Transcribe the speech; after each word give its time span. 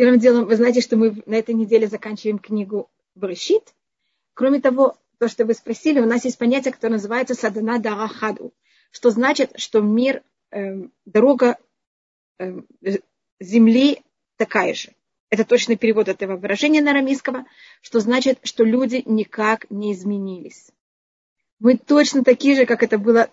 Первым 0.00 0.18
делом, 0.18 0.46
вы 0.46 0.56
знаете, 0.56 0.80
что 0.80 0.96
мы 0.96 1.22
на 1.26 1.34
этой 1.34 1.54
неделе 1.54 1.86
заканчиваем 1.86 2.38
книгу 2.38 2.90
Брышит. 3.14 3.74
Кроме 4.32 4.58
того, 4.58 4.96
то, 5.18 5.28
что 5.28 5.44
вы 5.44 5.52
спросили, 5.52 6.00
у 6.00 6.06
нас 6.06 6.24
есть 6.24 6.38
понятие, 6.38 6.72
которое 6.72 6.94
называется 6.94 7.34
садана 7.34 7.78
дарахаду, 7.78 8.54
что 8.92 9.10
значит, 9.10 9.52
что 9.56 9.82
мир, 9.82 10.22
э, 10.52 10.84
дорога 11.04 11.58
э, 12.38 12.62
земли 13.40 14.00
такая 14.38 14.72
же. 14.72 14.94
Это 15.28 15.44
точный 15.44 15.76
перевод 15.76 16.08
этого 16.08 16.38
выражения 16.38 16.80
на 16.80 16.92
арамейского, 16.92 17.44
что 17.82 18.00
значит, 18.00 18.38
что 18.42 18.64
люди 18.64 19.02
никак 19.04 19.68
не 19.68 19.92
изменились. 19.92 20.70
Мы 21.58 21.76
точно 21.76 22.24
такие 22.24 22.56
же, 22.56 22.64
как 22.64 22.82
это 22.82 22.96
было 22.96 23.28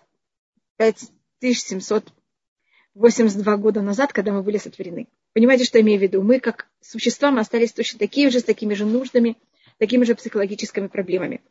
5782 0.76 3.56
года 3.56 3.80
назад, 3.80 4.12
когда 4.12 4.32
мы 4.32 4.42
были 4.42 4.58
сотворены. 4.58 5.08
Понимаете, 5.38 5.62
что 5.62 5.78
я 5.78 5.84
имею 5.84 6.00
в 6.00 6.02
виду? 6.02 6.20
Мы, 6.20 6.40
как 6.40 6.66
существа, 6.80 7.30
мы 7.30 7.38
остались 7.38 7.72
точно 7.72 8.00
такие 8.00 8.28
же, 8.28 8.40
с 8.40 8.42
такими 8.42 8.74
же 8.74 8.84
нуждами, 8.84 9.36
такими 9.76 10.02
же 10.02 10.16
психологическими 10.16 10.88
проблемами. 10.88 11.42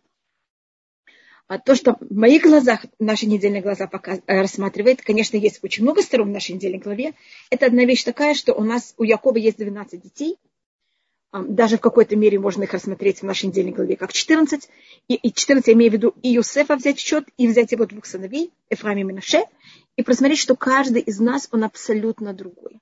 А 1.48 1.58
то, 1.58 1.74
что 1.74 1.96
в 2.02 2.14
моих 2.14 2.44
глазах 2.44 2.86
наши 3.00 3.28
недельные 3.28 3.62
глаза 3.62 3.88
пока 3.88 4.16
э, 4.16 4.42
рассматривает, 4.42 5.02
конечно, 5.02 5.38
есть 5.38 5.64
очень 5.64 5.84
много 5.84 6.02
сторон 6.02 6.28
в 6.28 6.34
нашей 6.34 6.56
недельной 6.56 6.80
главе. 6.80 7.14
Это 7.50 7.68
одна 7.68 7.86
вещь 7.86 8.04
такая, 8.04 8.34
что 8.34 8.54
у 8.54 8.62
нас, 8.62 8.94
у 8.98 9.04
Якова 9.04 9.38
есть 9.38 9.58
12 9.58 10.04
детей. 10.04 10.36
Даже 11.32 11.78
в 11.78 11.80
какой-то 11.80 12.18
мере 12.18 12.40
можно 12.40 12.64
их 12.64 12.74
рассмотреть 12.74 13.20
в 13.20 13.24
нашей 13.24 13.46
недельной 13.46 13.72
главе 13.72 13.96
как 13.96 14.12
14. 14.12 14.68
И, 15.08 15.16
и 15.16 15.32
14 15.32 15.66
я 15.66 15.74
имею 15.76 15.92
в 15.92 15.94
виду 15.94 16.14
и 16.22 16.28
Юсефа 16.28 16.76
взять 16.76 16.98
в 16.98 17.02
счет, 17.08 17.24
и 17.38 17.48
взять 17.48 17.72
его 17.72 17.86
двух 17.86 18.06
сыновей, 18.06 18.52
Эфраим 18.70 19.00
и 19.00 19.04
Минаше, 19.04 19.46
и 19.96 20.04
просмотреть, 20.04 20.40
что 20.40 20.58
каждый 20.58 21.04
из 21.04 21.22
нас, 21.22 21.48
он 21.54 21.64
абсолютно 21.64 22.34
другой. 22.34 22.82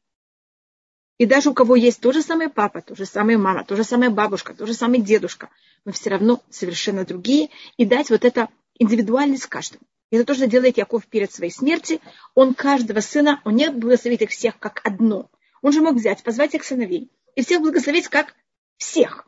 И 1.17 1.25
даже 1.25 1.49
у 1.49 1.53
кого 1.53 1.75
есть 1.75 2.01
то 2.01 2.11
же 2.11 2.21
самое 2.21 2.49
папа, 2.49 2.81
то 2.81 2.95
же 2.95 3.05
самое 3.05 3.37
мама, 3.37 3.63
то 3.63 3.75
же 3.75 3.83
самое 3.83 4.09
бабушка, 4.09 4.53
то 4.53 4.65
же 4.65 4.73
самое 4.73 5.01
дедушка, 5.01 5.49
мы 5.85 5.93
все 5.93 6.09
равно 6.09 6.43
совершенно 6.49 7.05
другие. 7.05 7.49
И 7.77 7.85
дать 7.85 8.09
вот 8.09 8.25
это 8.25 8.49
индивидуальность 8.77 9.45
каждому. 9.45 9.83
Это 10.11 10.25
то, 10.25 10.35
что 10.35 10.47
делает 10.47 10.77
Яков 10.77 11.07
перед 11.07 11.31
своей 11.31 11.51
смертью. 11.51 11.99
Он 12.33 12.53
каждого 12.53 12.99
сына, 12.99 13.41
он 13.45 13.55
не 13.55 13.69
благословит 13.71 14.21
их 14.21 14.29
всех 14.29 14.59
как 14.59 14.81
одно. 14.85 15.29
Он 15.61 15.71
же 15.71 15.81
мог 15.81 15.95
взять, 15.95 16.21
позвать 16.23 16.53
их 16.53 16.63
сыновей 16.63 17.09
и 17.35 17.43
всех 17.43 17.61
благословить 17.61 18.07
как 18.07 18.35
всех. 18.77 19.27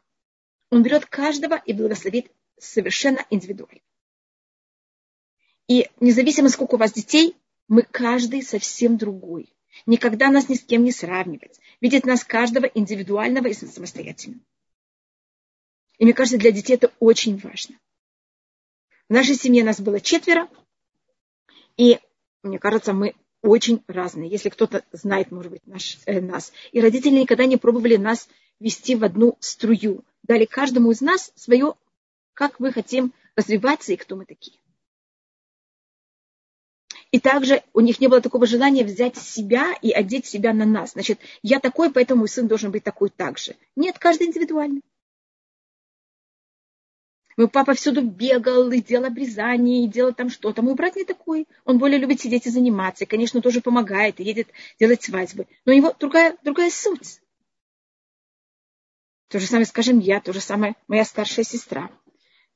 Он 0.69 0.84
берет 0.84 1.06
каждого 1.06 1.56
и 1.56 1.73
благословит 1.73 2.31
совершенно 2.59 3.25
индивидуально. 3.30 3.81
И 5.67 5.90
независимо, 6.00 6.50
сколько 6.50 6.75
у 6.75 6.78
вас 6.78 6.94
детей, 6.94 7.36
мы 7.67 7.81
каждый 7.81 8.42
совсем 8.42 8.97
другой. 8.97 9.53
Никогда 9.86 10.30
нас 10.30 10.50
ни 10.50 10.56
с 10.56 10.64
кем 10.64 10.83
не 10.83 10.92
сравнивать. 10.92 11.59
Видеть 11.81 12.06
нас 12.06 12.23
каждого 12.23 12.66
индивидуального 12.66 13.47
и 13.47 13.53
самостоятельного. 13.53 14.42
И 15.97 16.03
мне 16.03 16.14
кажется, 16.14 16.38
для 16.38 16.52
детей 16.52 16.75
это 16.75 16.92
очень 17.00 17.38
важно. 17.38 17.78
В 19.09 19.14
нашей 19.14 19.36
семье 19.36 19.64
нас 19.64 19.80
было 19.80 20.00
четверо, 20.00 20.50
и 21.78 22.00
мне 22.44 22.59
кажется, 22.59 22.94
мы 22.94 23.16
очень 23.42 23.84
разные. 23.88 24.30
Если 24.30 24.50
кто-то 24.50 24.84
знает, 24.92 25.31
может 25.31 25.52
быть, 25.52 25.66
наш, 25.66 25.97
э, 26.06 26.19
нас. 26.19 26.52
И 26.72 26.81
родители 26.81 27.19
никогда 27.19 27.45
не 27.45 27.58
пробовали 27.58 27.95
нас 27.95 28.28
вести 28.59 28.95
в 28.95 29.03
одну 29.03 29.38
струю. 29.39 30.03
Дали 30.23 30.45
каждому 30.45 30.91
из 30.91 31.02
нас 31.02 31.31
свое, 31.36 31.75
как 32.34 32.59
мы 32.59 32.72
хотим 32.72 33.14
развиваться 33.36 33.94
и 33.94 33.97
кто 33.97 34.16
мы 34.16 34.25
такие. 34.25 34.58
И 37.11 37.19
также 37.19 37.63
у 37.73 37.80
них 37.80 38.00
не 38.02 38.08
было 38.08 38.22
такого 38.22 38.45
желания 38.45 38.83
взять 38.83 39.17
себя 39.17 39.73
и 39.81 39.91
одеть 39.91 40.25
себя 40.25 40.53
на 40.53 40.66
нас. 40.66 40.91
Значит, 40.91 41.19
я 41.41 41.59
такой, 41.59 41.91
поэтому 41.91 42.19
мой 42.19 42.30
сын 42.30 42.47
должен 42.47 42.72
быть 42.72 42.83
такой 42.83 43.09
так 43.09 43.38
же. 43.38 43.55
Нет, 43.75 43.97
каждый 43.97 44.27
индивидуальный. 44.27 44.81
Мой 47.38 47.47
папа 47.47 47.75
всюду 47.75 48.02
бегал 48.02 48.72
и 48.72 48.81
делал 48.81 49.05
обрезание, 49.05 49.85
и 49.85 49.88
делал 49.88 50.11
там 50.11 50.30
что-то. 50.30 50.63
Мой 50.63 50.73
брат 50.73 50.95
не 50.95 51.06
такой. 51.06 51.47
Он 51.66 51.78
более 51.78 52.00
любит 52.00 52.19
сидеть 52.19 52.47
и 52.47 52.50
заниматься. 52.50 53.03
И, 53.03 53.07
конечно, 53.07 53.41
тоже 53.41 53.62
помогает, 53.62 54.19
и 54.19 54.23
едет 54.23 54.50
делать 54.79 55.03
свадьбы. 55.03 55.46
Но 55.63 55.72
у 55.72 55.75
него 55.75 55.96
другая, 56.00 56.35
другая 56.44 56.72
суть. 56.72 57.22
То 59.29 59.40
же 59.40 59.46
самое, 59.46 59.66
скажем, 59.66 60.00
я, 60.00 60.19
то 60.19 60.34
же 60.34 60.41
самое 60.41 60.75
моя 60.88 61.06
старшая 61.06 61.46
сестра. 61.46 61.91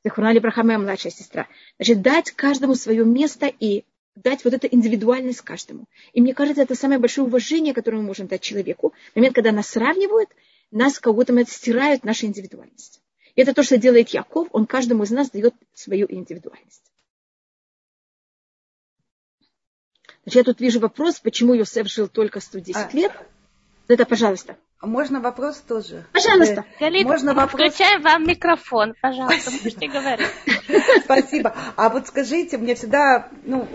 Захурнали 0.04 0.40
Браха, 0.40 0.64
моя 0.64 0.80
младшая 0.80 1.12
сестра. 1.12 1.48
Значит, 1.78 2.02
дать 2.02 2.32
каждому 2.32 2.74
свое 2.74 3.06
место 3.06 3.46
и 3.46 3.86
дать 4.16 4.44
вот 4.44 4.54
эту 4.54 4.68
индивидуальность 4.68 5.42
каждому. 5.42 5.86
И 6.14 6.22
мне 6.22 6.34
кажется, 6.34 6.62
это 6.62 6.76
самое 6.76 7.00
большое 7.00 7.28
уважение, 7.28 7.74
которое 7.74 7.98
мы 7.98 8.04
можем 8.04 8.28
дать 8.28 8.42
человеку. 8.42 8.94
В 9.14 9.16
момент, 9.16 9.36
когда 9.36 9.52
нас 9.52 9.68
сравнивают, 9.68 10.30
нас 10.72 11.00
как 11.00 11.14
будто 11.16 11.34
стирают 11.46 12.04
нашу 12.04 12.26
индивидуальность. 12.26 13.02
И 13.36 13.42
это 13.42 13.54
то, 13.54 13.64
что 13.64 13.78
делает 13.78 14.10
Яков, 14.10 14.50
он 14.52 14.66
каждому 14.66 15.04
из 15.04 15.12
нас 15.12 15.30
дает 15.30 15.54
свою 15.74 16.08
индивидуальность. 16.10 16.92
Значит, 20.24 20.36
я 20.36 20.44
тут 20.44 20.62
вижу 20.62 20.80
вопрос, 20.80 21.20
почему 21.20 21.54
Йосеф 21.54 21.88
жил 21.88 22.08
только 22.08 22.40
110 22.40 22.76
а, 22.76 22.90
лет. 22.94 23.12
Это, 23.88 24.06
пожалуйста. 24.06 24.58
Можно 24.82 25.20
вопрос 25.20 25.58
тоже? 25.58 26.06
Пожалуйста. 26.12 26.66
Э, 26.80 26.80
Галит, 26.80 27.06
Можно 27.06 27.36
вопрос? 27.36 27.72
Включаем 27.72 28.02
вам 28.02 28.26
микрофон, 28.28 28.96
пожалуйста, 29.00 29.52
можете 29.52 29.88
говорить. 29.88 30.28
Спасибо. 31.04 31.56
А 31.76 31.90
вот 31.90 32.08
скажите, 32.08 32.58
мне 32.58 32.74
всегда, 32.74 33.28
ну, 33.44 33.68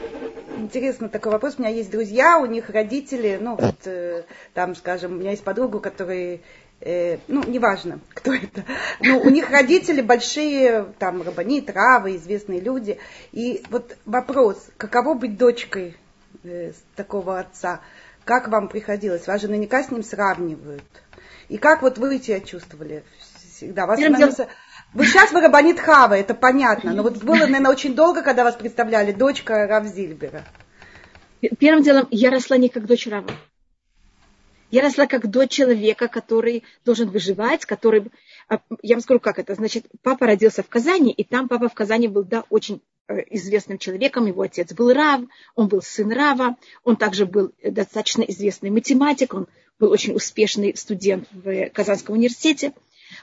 интересно 0.56 1.08
такой 1.08 1.30
вопрос. 1.30 1.54
У 1.58 1.62
меня 1.62 1.70
есть 1.70 1.92
друзья, 1.92 2.38
у 2.38 2.46
них 2.46 2.70
родители, 2.70 3.38
ну, 3.40 3.54
вот, 3.54 3.86
э, 3.86 4.24
там, 4.52 4.74
скажем, 4.74 5.12
у 5.12 5.16
меня 5.16 5.30
есть 5.30 5.44
подруга, 5.44 5.78
которая 5.78 6.40
э, 6.80 7.18
ну, 7.28 7.44
неважно, 7.44 8.00
кто 8.14 8.34
это, 8.34 8.64
ну, 9.00 9.20
у 9.20 9.30
них 9.30 9.50
родители 9.50 10.00
большие, 10.00 10.86
там, 10.98 11.22
рабани, 11.22 11.60
травы, 11.60 12.16
известные 12.16 12.60
люди. 12.60 12.98
И 13.30 13.62
вот 13.70 13.96
вопрос, 14.06 14.70
каково 14.76 15.14
быть 15.14 15.38
дочкой 15.38 15.96
э, 16.42 16.72
такого 16.96 17.38
отца? 17.38 17.80
Как 18.26 18.48
вам 18.48 18.66
приходилось? 18.68 19.28
Вас 19.28 19.40
же 19.40 19.46
наверняка 19.46 19.84
с 19.84 19.90
ним 19.92 20.02
сравнивают. 20.02 20.82
И 21.48 21.58
как 21.58 21.82
вот 21.82 21.96
вы 21.96 22.18
себя 22.18 22.40
чувствовали 22.40 23.04
всегда? 23.20 23.86
Вас, 23.86 24.00
дел... 24.00 24.32
Вы 24.94 25.06
сейчас 25.06 25.30
вы 25.30 25.40
Рабанит 25.40 25.78
Хава, 25.78 26.14
это 26.14 26.34
понятно. 26.34 26.92
Но 26.92 27.04
вот 27.04 27.22
было, 27.22 27.36
наверное, 27.36 27.70
очень 27.70 27.94
долго, 27.94 28.22
когда 28.22 28.42
вас 28.42 28.56
представляли 28.56 29.12
дочка 29.12 29.68
Рав 29.68 29.86
Зильбера. 29.86 30.44
Первым 31.60 31.84
делом, 31.84 32.08
я 32.10 32.30
росла 32.30 32.56
не 32.56 32.68
как 32.68 32.86
дочь 32.86 33.06
Рава. 33.06 33.30
Я 34.72 34.82
росла 34.82 35.06
как 35.06 35.30
дочь 35.30 35.50
человека, 35.50 36.08
который 36.08 36.64
должен 36.84 37.08
выживать, 37.10 37.64
который... 37.64 38.10
А, 38.48 38.58
я 38.82 38.96
вам 38.96 39.02
скажу, 39.02 39.20
как 39.20 39.38
это. 39.38 39.54
Значит, 39.54 39.86
папа 40.02 40.26
родился 40.26 40.64
в 40.64 40.68
Казани, 40.68 41.12
и 41.12 41.22
там 41.22 41.46
папа 41.46 41.68
в 41.68 41.74
Казани 41.74 42.08
был, 42.08 42.24
да, 42.24 42.42
очень 42.50 42.82
известным 43.08 43.78
человеком. 43.78 44.26
Его 44.26 44.42
отец 44.42 44.72
был 44.72 44.92
Рав, 44.92 45.22
он 45.54 45.68
был 45.68 45.82
сын 45.82 46.10
Рава, 46.12 46.56
он 46.84 46.96
также 46.96 47.26
был 47.26 47.52
достаточно 47.62 48.22
известный 48.22 48.70
математик, 48.70 49.34
он 49.34 49.46
был 49.78 49.90
очень 49.90 50.14
успешный 50.14 50.76
студент 50.76 51.28
в 51.32 51.70
Казанском 51.70 52.16
университете. 52.16 52.72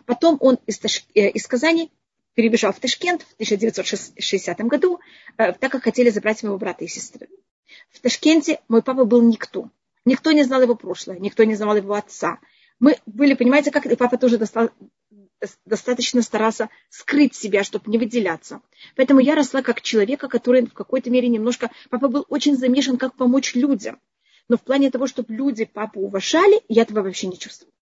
Потом 0.06 0.38
он 0.40 0.60
из, 0.66 0.80
Таш... 0.80 1.06
Э, 1.14 1.30
из 1.30 1.48
Казани 1.48 1.92
перебежал 2.36 2.74
в 2.74 2.80
Ташкент 2.80 3.24
в 3.24 3.34
1960 3.34 4.60
году, 4.62 5.00
э, 5.38 5.54
так 5.54 5.72
как 5.72 5.84
хотели 5.84 6.10
забрать 6.10 6.44
моего 6.44 6.58
брата 6.58 6.86
и 6.86 6.88
сестры. 6.88 7.28
В 7.92 8.00
Ташкенте 8.00 8.60
мой 8.68 8.82
папа 8.82 9.06
был 9.06 9.22
никто. 9.22 9.70
Никто 10.06 10.32
не 10.32 10.44
знал 10.44 10.62
его 10.62 10.76
прошлое, 10.76 11.20
никто 11.20 11.44
не 11.44 11.56
знал 11.56 11.76
его 11.76 11.94
отца. 11.94 12.40
Мы 12.80 12.98
были, 13.06 13.34
понимаете, 13.34 13.72
как 13.72 13.86
и 13.86 13.96
папа 13.96 14.18
тоже 14.18 14.38
достал, 14.38 14.70
достаточно 15.66 16.22
старался 16.22 16.70
скрыть 16.90 17.36
себя, 17.36 17.64
чтобы 17.64 17.90
не 17.92 17.98
выделяться. 17.98 18.62
Поэтому 18.96 19.20
я 19.20 19.36
росла 19.36 19.62
как 19.62 19.82
человека, 19.82 20.28
который 20.28 20.66
в 20.66 20.74
какой-то 20.74 21.10
мере 21.10 21.28
немножко... 21.28 21.72
Папа 21.90 22.08
был 22.08 22.26
очень 22.30 22.56
замешан, 22.56 22.98
как 22.98 23.16
помочь 23.16 23.56
людям. 23.56 24.00
Но 24.50 24.58
в 24.58 24.62
плане 24.62 24.92
того, 24.92 25.08
чтобы 25.08 25.34
люди 25.34 25.66
папу 25.66 26.02
уважали, 26.02 26.62
я 26.68 26.84
этого 26.84 27.02
вообще 27.02 27.28
не 27.28 27.38
чувствовала. 27.38 27.74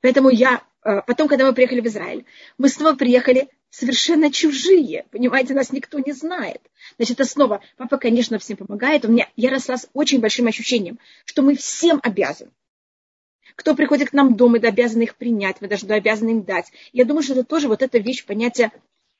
Поэтому 0.00 0.30
я... 0.30 0.62
Э, 0.84 1.00
потом, 1.06 1.28
когда 1.28 1.46
мы 1.46 1.54
приехали 1.54 1.80
в 1.80 1.86
Израиль, 1.86 2.24
мы 2.58 2.68
снова 2.68 2.96
приехали 2.96 3.48
совершенно 3.70 4.30
чужие. 4.30 5.06
Понимаете, 5.10 5.54
нас 5.54 5.72
никто 5.72 5.98
не 5.98 6.12
знает. 6.12 6.60
Значит, 6.96 7.20
это 7.20 7.28
снова, 7.28 7.62
папа, 7.76 7.96
конечно, 7.98 8.38
всем 8.38 8.56
помогает. 8.56 9.04
У 9.04 9.08
меня, 9.08 9.28
я 9.36 9.50
росла 9.50 9.78
с 9.78 9.88
очень 9.94 10.20
большим 10.20 10.46
ощущением, 10.46 10.98
что 11.24 11.42
мы 11.42 11.56
всем 11.56 12.00
обязаны. 12.02 12.50
Кто 13.56 13.74
приходит 13.74 14.10
к 14.10 14.12
нам 14.12 14.32
в 14.32 14.36
дом, 14.36 14.52
мы 14.52 14.58
обязаны 14.58 15.02
их 15.02 15.16
принять, 15.16 15.60
мы 15.60 15.68
даже 15.68 15.86
обязаны 15.86 16.30
им 16.30 16.42
дать. 16.42 16.72
Я 16.92 17.04
думаю, 17.04 17.22
что 17.22 17.34
это 17.34 17.44
тоже 17.44 17.68
вот 17.68 17.82
эта 17.82 17.98
вещь, 17.98 18.24
понятие 18.24 18.72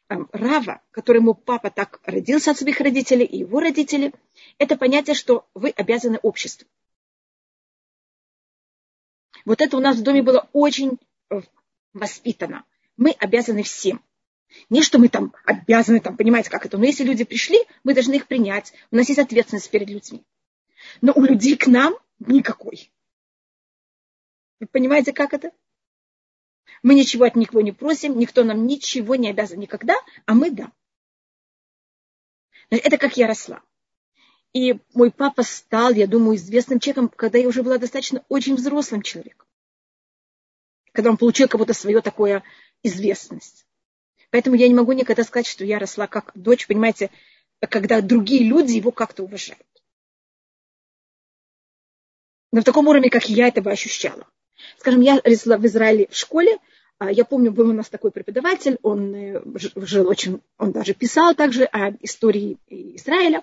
эм, 0.08 0.28
рава, 0.32 0.80
которому 0.90 1.34
папа 1.34 1.70
так 1.70 2.00
родился 2.04 2.52
от 2.52 2.58
своих 2.58 2.80
родителей 2.80 3.24
и 3.24 3.38
его 3.38 3.60
родители, 3.60 4.12
это 4.58 4.76
понятие, 4.76 5.14
что 5.14 5.46
вы 5.54 5.70
обязаны 5.70 6.18
обществу. 6.22 6.66
Вот 9.44 9.60
это 9.60 9.76
у 9.76 9.80
нас 9.80 9.96
в 9.96 10.02
доме 10.02 10.22
было 10.22 10.48
очень 10.52 10.98
э, 11.30 11.40
воспитано. 11.92 12.64
Мы 12.96 13.10
обязаны 13.10 13.62
всем. 13.64 14.00
Не 14.70 14.82
что 14.82 14.98
мы 14.98 15.08
там 15.08 15.34
обязаны, 15.44 16.00
там, 16.00 16.16
понимаете, 16.16 16.50
как 16.50 16.66
это. 16.66 16.78
Но 16.78 16.84
если 16.84 17.04
люди 17.04 17.24
пришли, 17.24 17.58
мы 17.84 17.94
должны 17.94 18.14
их 18.14 18.26
принять. 18.26 18.72
У 18.90 18.96
нас 18.96 19.08
есть 19.08 19.18
ответственность 19.18 19.70
перед 19.70 19.88
людьми. 19.88 20.22
Но 21.00 21.12
у 21.14 21.22
людей 21.22 21.56
к 21.56 21.66
нам 21.66 21.94
никакой. 22.20 22.91
Вы 24.62 24.68
понимаете, 24.68 25.12
как 25.12 25.34
это? 25.34 25.50
Мы 26.84 26.94
ничего 26.94 27.24
от 27.24 27.34
никого 27.34 27.62
не 27.62 27.72
просим, 27.72 28.16
никто 28.16 28.44
нам 28.44 28.64
ничего 28.64 29.16
не 29.16 29.28
обязан 29.28 29.58
никогда, 29.58 29.96
а 30.24 30.34
мы 30.34 30.52
да. 30.52 30.70
Это 32.70 32.96
как 32.96 33.16
я 33.16 33.26
росла. 33.26 33.60
И 34.52 34.78
мой 34.94 35.10
папа 35.10 35.42
стал, 35.42 35.90
я 35.90 36.06
думаю, 36.06 36.36
известным 36.36 36.78
человеком, 36.78 37.08
когда 37.08 37.38
я 37.38 37.48
уже 37.48 37.64
была 37.64 37.78
достаточно 37.78 38.24
очень 38.28 38.54
взрослым 38.54 39.02
человеком. 39.02 39.48
Когда 40.92 41.10
он 41.10 41.16
получил 41.16 41.48
как 41.48 41.58
будто 41.58 41.74
свое 41.74 42.00
такое 42.00 42.44
известность. 42.84 43.66
Поэтому 44.30 44.54
я 44.54 44.68
не 44.68 44.74
могу 44.74 44.92
никогда 44.92 45.24
сказать, 45.24 45.48
что 45.48 45.64
я 45.64 45.80
росла 45.80 46.06
как 46.06 46.30
дочь, 46.36 46.68
понимаете, 46.68 47.10
когда 47.58 48.00
другие 48.00 48.44
люди 48.44 48.74
его 48.74 48.92
как-то 48.92 49.24
уважают. 49.24 49.66
Но 52.52 52.60
в 52.60 52.64
таком 52.64 52.86
уровне, 52.86 53.10
как 53.10 53.28
я 53.28 53.48
этого 53.48 53.72
ощущала. 53.72 54.28
Скажем, 54.78 55.00
я 55.00 55.20
росла 55.24 55.56
в 55.56 55.66
Израиле 55.66 56.08
в 56.10 56.16
школе, 56.16 56.58
а, 57.02 57.10
я 57.10 57.24
помню, 57.24 57.50
был 57.50 57.70
у 57.70 57.72
нас 57.72 57.88
такой 57.88 58.12
преподаватель, 58.12 58.78
он 58.82 59.12
э, 59.12 59.42
жил 59.74 60.08
очень, 60.08 60.40
он 60.56 60.70
даже 60.70 60.94
писал 60.94 61.34
также 61.34 61.64
о 61.64 61.90
истории 62.00 62.58
Израиля. 62.68 63.42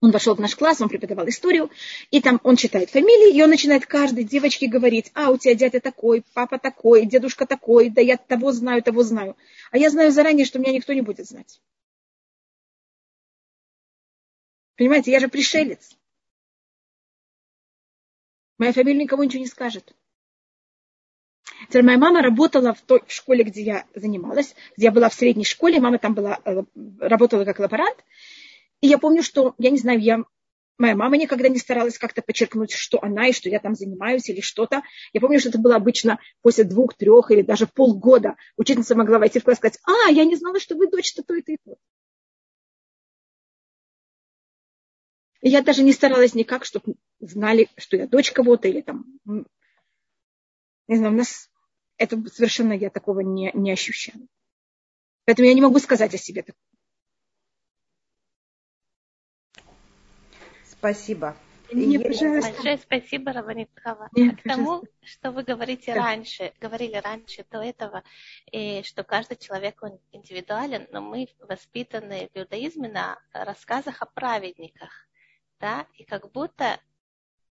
Он 0.00 0.12
вошел 0.12 0.36
в 0.36 0.40
наш 0.40 0.54
класс, 0.54 0.80
он 0.80 0.88
преподавал 0.88 1.28
историю, 1.28 1.68
и 2.12 2.22
там 2.22 2.40
он 2.44 2.54
читает 2.54 2.90
фамилии, 2.90 3.36
и 3.36 3.42
он 3.42 3.50
начинает 3.50 3.86
каждой 3.86 4.22
девочке 4.22 4.68
говорить, 4.68 5.10
а, 5.14 5.30
у 5.30 5.36
тебя 5.36 5.54
дядя 5.56 5.80
такой, 5.80 6.22
папа 6.32 6.58
такой, 6.58 7.06
дедушка 7.06 7.44
такой, 7.44 7.90
да 7.90 8.00
я 8.00 8.16
того 8.16 8.52
знаю, 8.52 8.84
того 8.84 9.02
знаю. 9.02 9.36
А 9.72 9.76
я 9.76 9.90
знаю 9.90 10.12
заранее, 10.12 10.46
что 10.46 10.60
меня 10.60 10.72
никто 10.72 10.92
не 10.92 11.02
будет 11.02 11.26
знать. 11.26 11.60
Понимаете, 14.76 15.10
я 15.10 15.18
же 15.18 15.26
пришелец. 15.26 15.90
Моя 18.58 18.72
фамилия 18.72 19.02
никому 19.02 19.24
ничего 19.24 19.40
не 19.40 19.48
скажет. 19.48 19.92
Теперь 21.68 21.82
моя 21.82 21.98
мама 21.98 22.22
работала 22.22 22.74
в 22.74 22.80
той 22.80 23.02
школе, 23.06 23.44
где 23.44 23.62
я 23.62 23.84
занималась, 23.94 24.54
где 24.76 24.86
я 24.86 24.92
была 24.92 25.08
в 25.08 25.14
средней 25.14 25.44
школе, 25.44 25.80
мама 25.80 25.98
там 25.98 26.14
была, 26.14 26.40
э, 26.44 26.62
работала 27.00 27.44
как 27.44 27.58
лаборант, 27.58 27.96
и 28.80 28.86
я 28.86 28.98
помню, 28.98 29.22
что, 29.22 29.54
я 29.58 29.70
не 29.70 29.76
знаю, 29.76 30.00
я, 30.00 30.24
моя 30.78 30.96
мама 30.96 31.18
никогда 31.18 31.48
не 31.48 31.58
старалась 31.58 31.98
как-то 31.98 32.22
подчеркнуть, 32.22 32.72
что 32.72 33.02
она 33.02 33.28
и 33.28 33.32
что 33.32 33.50
я 33.50 33.60
там 33.60 33.74
занимаюсь 33.74 34.28
или 34.30 34.40
что-то. 34.40 34.82
Я 35.12 35.20
помню, 35.20 35.38
что 35.38 35.50
это 35.50 35.58
было 35.58 35.76
обычно 35.76 36.18
после 36.40 36.64
двух, 36.64 36.94
трех 36.94 37.30
или 37.30 37.42
даже 37.42 37.66
полгода. 37.66 38.36
Учительница 38.56 38.94
могла 38.94 39.18
войти 39.18 39.38
в 39.38 39.44
класс 39.44 39.58
и 39.58 39.60
сказать, 39.60 39.78
а, 39.84 40.10
я 40.10 40.24
не 40.24 40.36
знала, 40.36 40.58
что 40.58 40.76
вы 40.76 40.88
дочь-то 40.88 41.22
то 41.22 41.34
и 41.34 41.42
то 41.42 41.52
и 41.52 41.56
то. 41.62 41.76
И 45.42 45.48
я 45.48 45.62
даже 45.62 45.82
не 45.82 45.92
старалась 45.92 46.34
никак, 46.34 46.64
чтобы 46.64 46.94
знали, 47.18 47.68
что 47.76 47.96
я 47.96 48.06
дочь 48.06 48.32
кого-то 48.32 48.68
или 48.68 48.80
там... 48.80 49.04
Не 50.88 50.96
знаю, 50.96 51.12
у 51.12 51.16
нас 51.16 51.49
это 52.00 52.16
совершенно 52.30 52.72
я 52.72 52.88
такого 52.88 53.20
не, 53.20 53.50
не 53.52 53.70
ощущаю. 53.70 54.26
Поэтому 55.26 55.46
я 55.46 55.54
не 55.54 55.60
могу 55.60 55.78
сказать 55.78 56.14
о 56.14 56.18
себе 56.18 56.42
такого. 56.42 56.64
Спасибо. 60.64 61.36
Мне, 61.70 62.00
пожалуйста. 62.00 62.52
Большое 62.52 62.78
спасибо, 62.78 63.32
Раваниткова. 63.32 64.08
К 64.14 64.42
тому, 64.42 64.82
что 65.02 65.30
вы 65.30 65.42
говорите 65.42 65.92
да. 65.92 66.00
раньше, 66.00 66.54
говорили 66.58 66.96
раньше 66.96 67.44
до 67.50 67.62
этого, 67.62 68.02
и 68.50 68.82
что 68.82 69.04
каждый 69.04 69.36
человек 69.36 69.82
он 69.82 70.00
индивидуален, 70.10 70.88
но 70.90 71.02
мы 71.02 71.28
воспитаны 71.38 72.30
в 72.34 72.38
иудаизме 72.38 72.88
на 72.88 73.18
рассказах 73.32 74.00
о 74.00 74.06
праведниках. 74.06 75.06
Да? 75.60 75.86
И 75.94 76.04
как 76.04 76.32
будто 76.32 76.80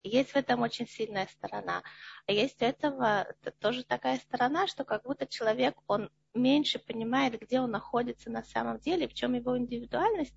есть 0.03 0.31
в 0.31 0.35
этом 0.35 0.61
очень 0.61 0.87
сильная 0.87 1.27
сторона. 1.27 1.81
А 2.27 2.31
есть 2.31 2.61
у 2.61 2.65
этого 2.65 3.27
тоже 3.59 3.83
такая 3.83 4.17
сторона, 4.17 4.67
что 4.67 4.83
как 4.83 5.03
будто 5.03 5.25
человек, 5.25 5.75
он 5.87 6.09
меньше 6.33 6.79
понимает, 6.79 7.39
где 7.39 7.59
он 7.59 7.71
находится 7.71 8.29
на 8.29 8.43
самом 8.43 8.79
деле, 8.79 9.07
в 9.07 9.13
чем 9.13 9.33
его 9.33 9.57
индивидуальность, 9.57 10.35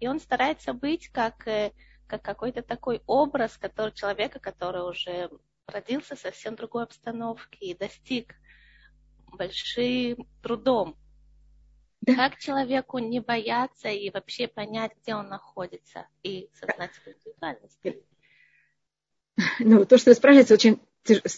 и 0.00 0.08
он 0.08 0.20
старается 0.20 0.72
быть 0.72 1.08
как 1.08 1.46
э, 1.46 1.72
как 2.06 2.22
какой-то 2.22 2.62
такой 2.62 3.02
образ 3.06 3.56
который, 3.56 3.92
человека, 3.92 4.38
который 4.38 4.88
уже 4.88 5.30
родился 5.66 6.14
в 6.14 6.20
совсем 6.20 6.54
другой 6.54 6.84
обстановке 6.84 7.66
и 7.66 7.74
достиг 7.74 8.34
большим 9.32 10.28
трудом. 10.42 10.96
Да. 12.02 12.14
Как 12.14 12.38
человеку 12.38 12.98
не 12.98 13.20
бояться 13.20 13.88
и 13.88 14.10
вообще 14.10 14.46
понять, 14.46 14.92
где 15.02 15.14
он 15.14 15.28
находится, 15.28 16.06
и 16.22 16.48
сознать 16.54 16.94
свою 16.94 17.16
индивидуальность? 17.16 17.80
Ну, 19.58 19.84
то, 19.84 19.98
что 19.98 20.10
вы 20.10 20.14
спрашиваете, 20.14 20.54
очень 20.54 20.80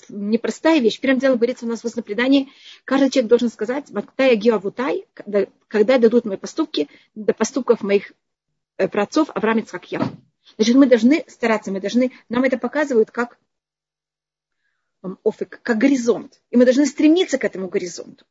непростая 0.09 0.81
вещь. 0.81 1.00
Первым 1.00 1.21
делом 1.21 1.37
говорится 1.37 1.67
у 1.67 1.69
нас 1.69 1.83
в 1.83 2.03
предании, 2.03 2.49
каждый 2.85 3.11
человек 3.11 3.29
должен 3.29 3.50
сказать, 3.50 3.87
когда 3.87 4.25
я 4.25 4.35
геавутай, 4.35 5.06
когда, 5.15 5.47
когда 5.69 5.99
дадут 5.99 6.25
мои 6.25 6.37
поступки 6.37 6.89
до 7.15 7.35
поступков 7.35 7.83
моих 7.83 8.12
э, 8.79 8.89
праотцов 8.89 9.29
Авраам 9.35 9.59
Ицхак 9.59 9.91
Яху. 9.93 10.17
Значит, 10.56 10.77
мы 10.77 10.87
должны 10.87 11.25
стараться, 11.29 11.71
мы 11.71 11.81
должны, 11.81 12.12
нам 12.29 12.45
это 12.45 12.56
показывают 12.56 13.11
как 13.11 13.39
офик, 15.23 15.61
как 15.62 15.79
горизонт. 15.79 16.41
И 16.50 16.56
мы 16.56 16.65
должны 16.65 16.87
стремиться 16.87 17.39
к 17.39 17.45
этому 17.45 17.69
горизонту. 17.69 18.25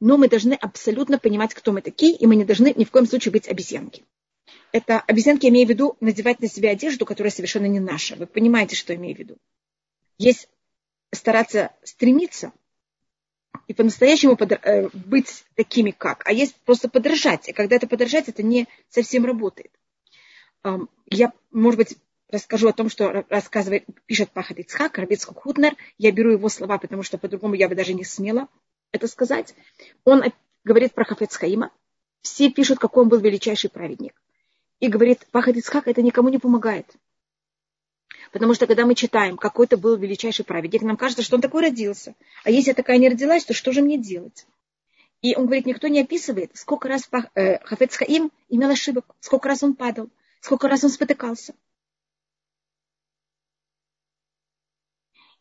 Но 0.00 0.16
мы 0.16 0.28
должны 0.28 0.52
абсолютно 0.54 1.18
понимать, 1.18 1.54
кто 1.54 1.72
мы 1.72 1.80
такие, 1.80 2.14
и 2.14 2.26
мы 2.26 2.36
не 2.36 2.44
должны 2.44 2.72
ни 2.76 2.84
в 2.84 2.90
коем 2.90 3.06
случае 3.06 3.32
быть 3.32 3.48
обезьянки. 3.48 4.04
Это 4.72 5.00
обезьянки, 5.00 5.46
я 5.46 5.50
имею 5.50 5.66
в 5.66 5.70
виду, 5.70 5.96
надевать 6.00 6.40
на 6.40 6.48
себя 6.48 6.70
одежду, 6.70 7.06
которая 7.06 7.30
совершенно 7.30 7.66
не 7.66 7.80
наша. 7.80 8.16
Вы 8.16 8.26
понимаете, 8.26 8.76
что 8.76 8.92
я 8.92 8.98
имею 8.98 9.16
в 9.16 9.18
виду. 9.18 9.36
Есть 10.18 10.48
стараться 11.12 11.72
стремиться 11.82 12.52
и 13.66 13.74
по-настоящему 13.74 14.34
подр- 14.34 14.60
э, 14.62 14.88
быть 14.92 15.44
такими 15.54 15.90
как, 15.90 16.26
а 16.26 16.32
есть 16.32 16.54
просто 16.64 16.88
подражать. 16.88 17.48
И 17.48 17.52
когда 17.52 17.76
это 17.76 17.86
подражать, 17.86 18.28
это 18.28 18.42
не 18.42 18.66
совсем 18.88 19.24
работает 19.24 19.70
я, 21.10 21.32
может 21.50 21.78
быть, 21.78 21.96
расскажу 22.30 22.68
о 22.68 22.72
том, 22.72 22.88
что 22.88 23.24
рассказывает, 23.28 23.86
пишет 24.06 24.30
Пахат 24.30 24.58
Ицхак, 24.58 24.98
Рабицкак 24.98 25.38
Хутнер. 25.38 25.74
Я 25.96 26.12
беру 26.12 26.32
его 26.32 26.48
слова, 26.48 26.78
потому 26.78 27.02
что 27.02 27.18
по-другому 27.18 27.54
я 27.54 27.68
бы 27.68 27.74
даже 27.74 27.94
не 27.94 28.04
смела 28.04 28.48
это 28.92 29.06
сказать. 29.06 29.54
Он 30.04 30.22
говорит 30.64 30.94
про 30.94 31.04
Хафецхаима. 31.04 31.70
Все 32.22 32.50
пишут, 32.50 32.78
какой 32.78 33.04
он 33.04 33.08
был 33.08 33.18
величайший 33.18 33.70
праведник. 33.70 34.20
И 34.80 34.88
говорит, 34.88 35.26
Пахат 35.30 35.56
Ицхак 35.56 35.88
это 35.88 36.02
никому 36.02 36.28
не 36.28 36.38
помогает. 36.38 36.86
Потому 38.32 38.54
что 38.54 38.66
когда 38.66 38.84
мы 38.84 38.94
читаем, 38.94 39.36
какой 39.36 39.66
то 39.66 39.76
был 39.76 39.96
величайший 39.96 40.44
праведник, 40.44 40.82
нам 40.82 40.96
кажется, 40.96 41.22
что 41.22 41.36
он 41.36 41.42
такой 41.42 41.62
родился. 41.62 42.14
А 42.44 42.50
если 42.50 42.70
я 42.70 42.74
такая 42.74 42.98
не 42.98 43.08
родилась, 43.08 43.44
то 43.44 43.54
что 43.54 43.72
же 43.72 43.82
мне 43.82 43.98
делать? 43.98 44.46
И 45.22 45.34
он 45.34 45.46
говорит, 45.46 45.66
никто 45.66 45.88
не 45.88 46.00
описывает, 46.00 46.50
сколько 46.54 46.88
раз 46.88 47.08
э, 47.34 47.58
Хафец 47.64 47.96
Хаим 47.96 48.30
имел 48.48 48.70
ошибок, 48.70 49.04
сколько 49.20 49.48
раз 49.48 49.62
он 49.62 49.74
падал, 49.74 50.10
Сколько 50.40 50.68
раз 50.68 50.84
он 50.84 50.90
спотыкался. 50.90 51.54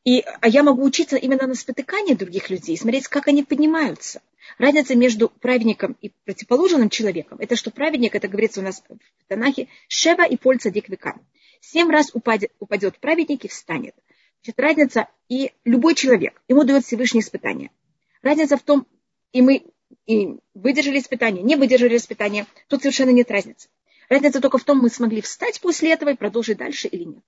И, 0.07 0.23
а 0.39 0.47
я 0.47 0.63
могу 0.63 0.85
учиться 0.85 1.17
именно 1.17 1.47
на 1.47 1.53
спотыкании 1.53 2.13
других 2.13 2.49
людей, 2.49 2.77
смотреть, 2.77 3.09
как 3.09 3.27
они 3.27 3.43
поднимаются. 3.43 4.21
Разница 4.57 4.95
между 4.95 5.27
праведником 5.27 5.97
и 5.99 6.13
противоположным 6.23 6.89
человеком, 6.89 7.39
это 7.41 7.57
что 7.57 7.71
праведник, 7.71 8.15
это 8.15 8.29
говорится 8.29 8.61
у 8.61 8.63
нас 8.63 8.81
в 8.87 9.27
Танахе, 9.27 9.67
Шева 9.89 10.25
и 10.25 10.37
Польца 10.37 10.71
Диквика. 10.71 11.19
Семь 11.59 11.91
раз 11.91 12.11
упадет, 12.13 12.53
упадет 12.61 12.97
праведник 12.99 13.43
и 13.43 13.49
встанет. 13.49 13.95
Значит, 14.41 14.57
разница, 14.61 15.07
и 15.27 15.51
любой 15.65 15.93
человек, 15.93 16.41
ему 16.47 16.63
дает 16.63 16.85
Всевышнее 16.85 17.21
испытание. 17.21 17.69
Разница 18.21 18.55
в 18.55 18.61
том, 18.61 18.87
и 19.33 19.41
мы 19.41 19.65
и 20.05 20.37
выдержали 20.53 20.99
испытание, 20.99 21.43
не 21.43 21.57
выдержали 21.57 21.97
испытание, 21.97 22.45
тут 22.69 22.79
совершенно 22.79 23.09
нет 23.09 23.29
разницы. 23.29 23.67
Разница 24.07 24.39
только 24.39 24.57
в 24.57 24.63
том, 24.63 24.77
мы 24.77 24.89
смогли 24.89 25.19
встать 25.19 25.59
после 25.59 25.91
этого 25.91 26.11
и 26.11 26.15
продолжить 26.15 26.59
дальше 26.59 26.87
или 26.87 27.03
нет. 27.03 27.23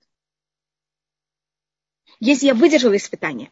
Если 2.20 2.46
я 2.46 2.54
выдержала 2.54 2.96
испытание, 2.96 3.50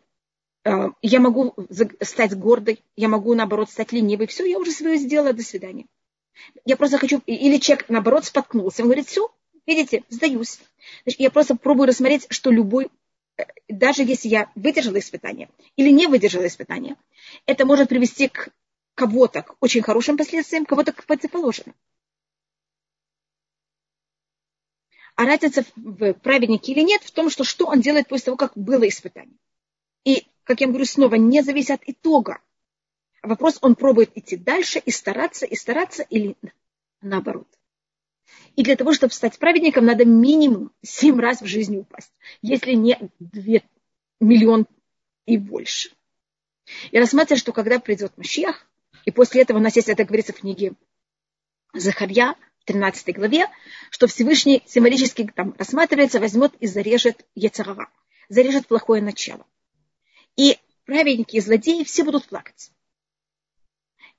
э, 0.65 0.91
я 1.03 1.21
могу 1.21 1.55
стать 2.03 2.37
гордой, 2.37 2.83
я 2.97 3.09
могу, 3.09 3.35
наоборот, 3.35 3.71
стать 3.71 3.93
ленивой. 3.93 4.27
Все, 4.27 4.45
я 4.45 4.59
уже 4.59 4.71
свое 4.71 4.99
сделала, 4.99 5.33
до 5.33 5.43
свидания. 5.43 5.87
Я 6.65 6.77
просто 6.77 6.99
хочу... 6.99 7.23
Или 7.27 7.57
человек, 7.59 7.89
наоборот, 7.89 8.27
споткнулся. 8.27 8.83
Он 8.83 8.89
говорит, 8.89 9.09
все, 9.09 9.31
видите, 9.67 10.05
сдаюсь. 10.11 10.61
Значит, 11.05 11.21
я 11.21 11.31
просто 11.31 11.57
пробую 11.57 11.89
рассмотреть, 11.89 12.27
что 12.29 12.51
любой, 12.51 12.91
э, 13.39 13.45
даже 13.69 14.03
если 14.03 14.29
я 14.29 14.51
выдержала 14.55 14.99
испытание 14.99 15.49
или 15.77 15.91
не 15.91 16.07
выдержала 16.07 16.47
испытание, 16.47 16.97
это 17.47 17.65
может 17.65 17.89
привести 17.89 18.29
к 18.29 18.51
кого-то 18.95 19.43
к 19.43 19.57
очень 19.61 19.81
хорошим 19.81 20.17
последствиям, 20.19 20.67
кого-то 20.67 20.93
к 20.93 21.05
противоположным. 21.07 21.75
А 25.19 25.25
разница 25.25 25.65
в 25.75 26.13
праведнике 26.13 26.71
или 26.71 26.83
нет 26.83 27.03
в 27.03 27.11
том, 27.11 27.29
что, 27.29 27.43
что 27.43 27.67
он 27.67 27.81
делает 27.81 28.07
после 28.07 28.27
того, 28.27 28.37
как 28.37 28.53
было 28.55 28.87
испытание. 28.89 29.37
И, 30.05 30.29
как 30.45 30.61
я 30.61 30.69
говорю 30.69 30.85
снова, 30.85 31.17
не 31.17 31.43
зависит 31.43 31.73
от 31.73 31.81
итога. 31.87 32.41
Вопрос, 33.25 33.59
он 33.61 33.75
пробует 33.75 34.17
идти 34.17 34.37
дальше 34.37 34.79
и 34.79 34.93
стараться, 34.93 35.45
и 35.45 35.57
стараться, 35.57 36.05
или 36.05 36.37
наоборот. 37.01 37.49
И 38.55 38.63
для 38.63 38.77
того, 38.77 38.93
чтобы 38.93 39.13
стать 39.13 39.41
праведником, 39.41 39.87
надо 39.87 40.05
минимум 40.05 40.71
семь 40.83 41.19
раз 41.19 41.43
в 41.43 41.47
жизни 41.47 41.79
упасть. 41.79 42.13
Если 42.41 42.75
не 42.75 42.97
2 43.19 43.63
миллион 44.21 44.69
и 45.27 45.37
больше. 45.37 45.91
И 46.93 46.99
рассматривать, 47.01 47.41
что 47.41 47.51
когда 47.51 47.81
придет 47.81 48.17
Машиах, 48.17 48.71
и 49.05 49.11
после 49.11 49.43
этого 49.43 49.59
у 49.59 49.63
нас 49.63 49.75
есть, 49.75 49.89
это 49.89 50.05
говорится 50.05 50.33
в 50.33 50.39
книге 50.39 50.75
Захарья, 51.75 52.37
13 52.69 53.17
главе, 53.17 53.47
что 53.91 54.07
Всевышний 54.07 54.63
символически 54.67 55.33
там 55.35 55.55
рассматривается, 55.57 56.21
возьмет 56.21 56.53
и 56.61 56.67
зарежет 56.67 57.25
Яцерова, 57.35 57.89
зарежет 58.29 58.67
плохое 58.67 59.01
начало. 59.01 59.47
И 60.37 60.59
праведники 60.85 61.37
и 61.37 61.41
злодеи 61.41 61.83
все 61.85 62.05
будут 62.05 62.27
плакать. 62.27 62.71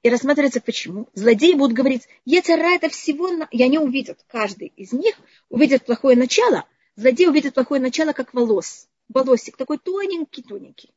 И 0.02 0.10
рассматривается 0.10 0.62
почему. 0.62 1.10
Злодеи 1.14 1.54
будут 1.54 1.78
говорить, 1.78 2.08
Ецера 2.26 2.70
это 2.74 2.90
всего, 2.90 3.30
и 3.52 3.62
они 3.62 3.78
увидят, 3.78 4.26
каждый 4.28 4.74
из 4.76 4.94
них 4.94 5.16
увидит 5.50 5.86
плохое 5.86 6.18
начало, 6.18 6.66
злодей 6.96 7.28
увидит 7.28 7.54
плохое 7.54 7.80
начало, 7.80 8.14
как 8.14 8.34
волос, 8.34 8.88
волосик, 9.10 9.58
такой 9.58 9.78
тоненький-тоненький. 9.78 10.90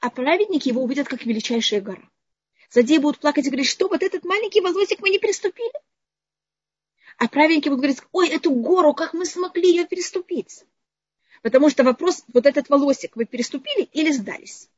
А 0.00 0.08
праведники 0.08 0.68
его 0.68 0.82
увидят, 0.82 1.06
как 1.06 1.26
величайшая 1.26 1.82
гора. 1.82 2.08
Злодеи 2.70 2.96
будут 2.96 3.20
плакать 3.20 3.44
и 3.44 3.50
говорить, 3.50 3.68
что 3.68 3.88
вот 3.88 4.02
этот 4.02 4.24
маленький 4.24 4.62
волосик 4.62 5.00
мы 5.00 5.10
не 5.10 5.18
приступили. 5.18 5.72
А 7.18 7.26
праведники 7.26 7.68
будут 7.68 7.80
говорить, 7.80 8.02
ой, 8.12 8.28
эту 8.28 8.52
гору, 8.52 8.94
как 8.94 9.12
мы 9.12 9.26
смогли 9.26 9.70
ее 9.70 9.86
переступить. 9.86 10.64
Потому 11.42 11.68
что 11.68 11.82
вопрос, 11.82 12.24
вот 12.32 12.46
этот 12.46 12.68
волосик 12.68 13.16
вы 13.16 13.24
переступили 13.24 13.82
или 13.92 14.12
сдались? 14.12 14.70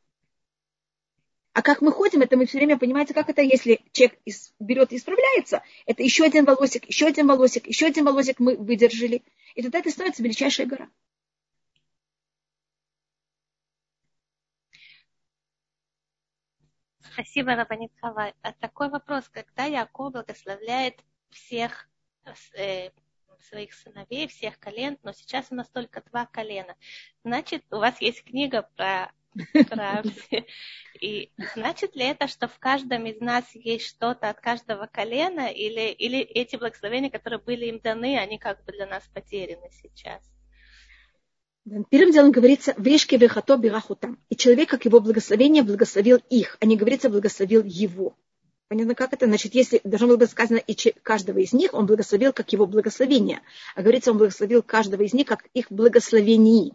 А 1.52 1.62
как 1.62 1.82
мы 1.82 1.92
ходим, 1.92 2.22
это 2.22 2.38
мы 2.38 2.46
все 2.46 2.58
время 2.58 2.78
понимаете, 2.78 3.12
как 3.12 3.28
это, 3.28 3.42
если 3.42 3.80
человек 3.92 4.18
берет 4.58 4.92
и 4.92 4.96
исправляется, 4.96 5.62
это 5.84 6.02
еще 6.02 6.24
один 6.24 6.46
волосик, 6.46 6.86
еще 6.86 7.06
один 7.06 7.26
волосик, 7.26 7.66
еще 7.66 7.86
один 7.86 8.06
волосик 8.06 8.40
мы 8.40 8.56
выдержали. 8.56 9.22
И 9.54 9.62
тогда 9.62 9.80
это 9.80 9.90
становится 9.90 10.22
величайшая 10.22 10.66
гора. 10.66 10.88
Спасибо, 17.12 17.54
Рабанит. 17.54 17.92
А 18.00 18.52
такой 18.60 18.88
вопрос, 18.88 19.28
когда 19.28 19.66
Яков 19.66 20.12
благословляет 20.12 21.04
всех 21.30 21.90
э, 22.54 22.90
своих 23.48 23.74
сыновей, 23.74 24.28
всех 24.28 24.58
колен, 24.58 24.98
но 25.02 25.12
сейчас 25.12 25.46
у 25.50 25.54
нас 25.54 25.68
только 25.68 26.02
два 26.10 26.26
колена. 26.26 26.76
Значит, 27.24 27.64
у 27.70 27.76
вас 27.76 28.00
есть 28.00 28.24
книга 28.24 28.68
про 28.76 29.12
и 31.00 31.30
значит 31.54 31.94
ли 31.94 32.04
это, 32.04 32.26
что 32.26 32.48
в 32.48 32.58
каждом 32.58 33.06
из 33.06 33.20
нас 33.20 33.44
есть 33.54 33.86
что-то 33.86 34.28
от 34.28 34.40
каждого 34.40 34.86
колена, 34.86 35.46
или, 35.52 35.90
или 35.92 36.18
эти 36.18 36.56
благословения, 36.56 37.10
которые 37.10 37.38
были 37.38 37.66
им 37.66 37.78
даны, 37.78 38.18
они 38.18 38.38
как 38.38 38.64
бы 38.64 38.72
для 38.72 38.86
нас 38.86 39.04
потеряны 39.14 39.70
сейчас? 39.82 40.20
Первым 41.90 42.12
делом 42.12 42.32
говорится 42.32 42.74
«Вешке 42.78 43.16
вехато 43.18 43.56
бирахутам». 43.56 44.18
И 44.30 44.36
человек, 44.36 44.70
как 44.70 44.84
его 44.84 44.98
благословение, 44.98 45.62
благословил 45.62 46.18
их, 46.28 46.56
а 46.60 46.66
не 46.66 46.76
говорится 46.76 47.08
«благословил 47.08 47.62
его». 47.62 48.16
Понятно, 48.70 48.94
как 48.94 49.12
это? 49.12 49.26
Значит, 49.26 49.56
если 49.56 49.80
должно 49.82 50.06
было 50.06 50.18
быть 50.18 50.30
сказано 50.30 50.58
и 50.58 50.92
каждого 51.02 51.40
из 51.40 51.52
них, 51.52 51.74
он 51.74 51.86
благословил 51.86 52.32
как 52.32 52.52
его 52.52 52.66
благословение. 52.66 53.40
А 53.74 53.82
говорится, 53.82 54.12
он 54.12 54.18
благословил 54.18 54.62
каждого 54.62 55.02
из 55.02 55.12
них 55.12 55.26
как 55.26 55.44
их 55.54 55.66
благословений 55.70 56.74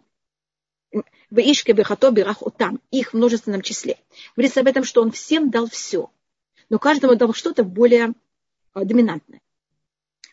в 0.92 1.38
Ишке 1.38 1.72
Бехато 1.72 2.10
Бирах 2.10 2.42
Утам, 2.42 2.82
их 2.90 3.14
в 3.14 3.16
множественном 3.16 3.62
числе. 3.62 3.96
Говорится 4.36 4.60
об 4.60 4.66
этом, 4.66 4.84
что 4.84 5.00
он 5.00 5.10
всем 5.10 5.50
дал 5.50 5.70
все, 5.70 6.10
но 6.68 6.78
каждому 6.78 7.16
дал 7.16 7.32
что-то 7.32 7.64
более 7.64 8.12
э, 8.74 8.84
доминантное. 8.84 9.40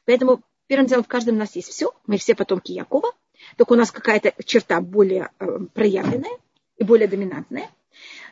Поэтому 0.04 0.42
первым 0.68 0.88
делом 0.88 1.06
в 1.06 1.08
каждом 1.08 1.36
у 1.36 1.40
нас 1.40 1.56
есть 1.56 1.70
все, 1.70 1.94
мы 2.08 2.18
все 2.18 2.36
потомки 2.36 2.74
Якова, 2.74 3.14
только 3.56 3.72
у 3.72 3.78
нас 3.78 3.90
какая-то 3.90 4.34
черта 4.44 4.82
более 4.82 5.32
э, 5.40 5.60
проявленная 5.74 6.38
и 6.76 6.84
более 6.84 7.08
доминантная. 7.08 7.70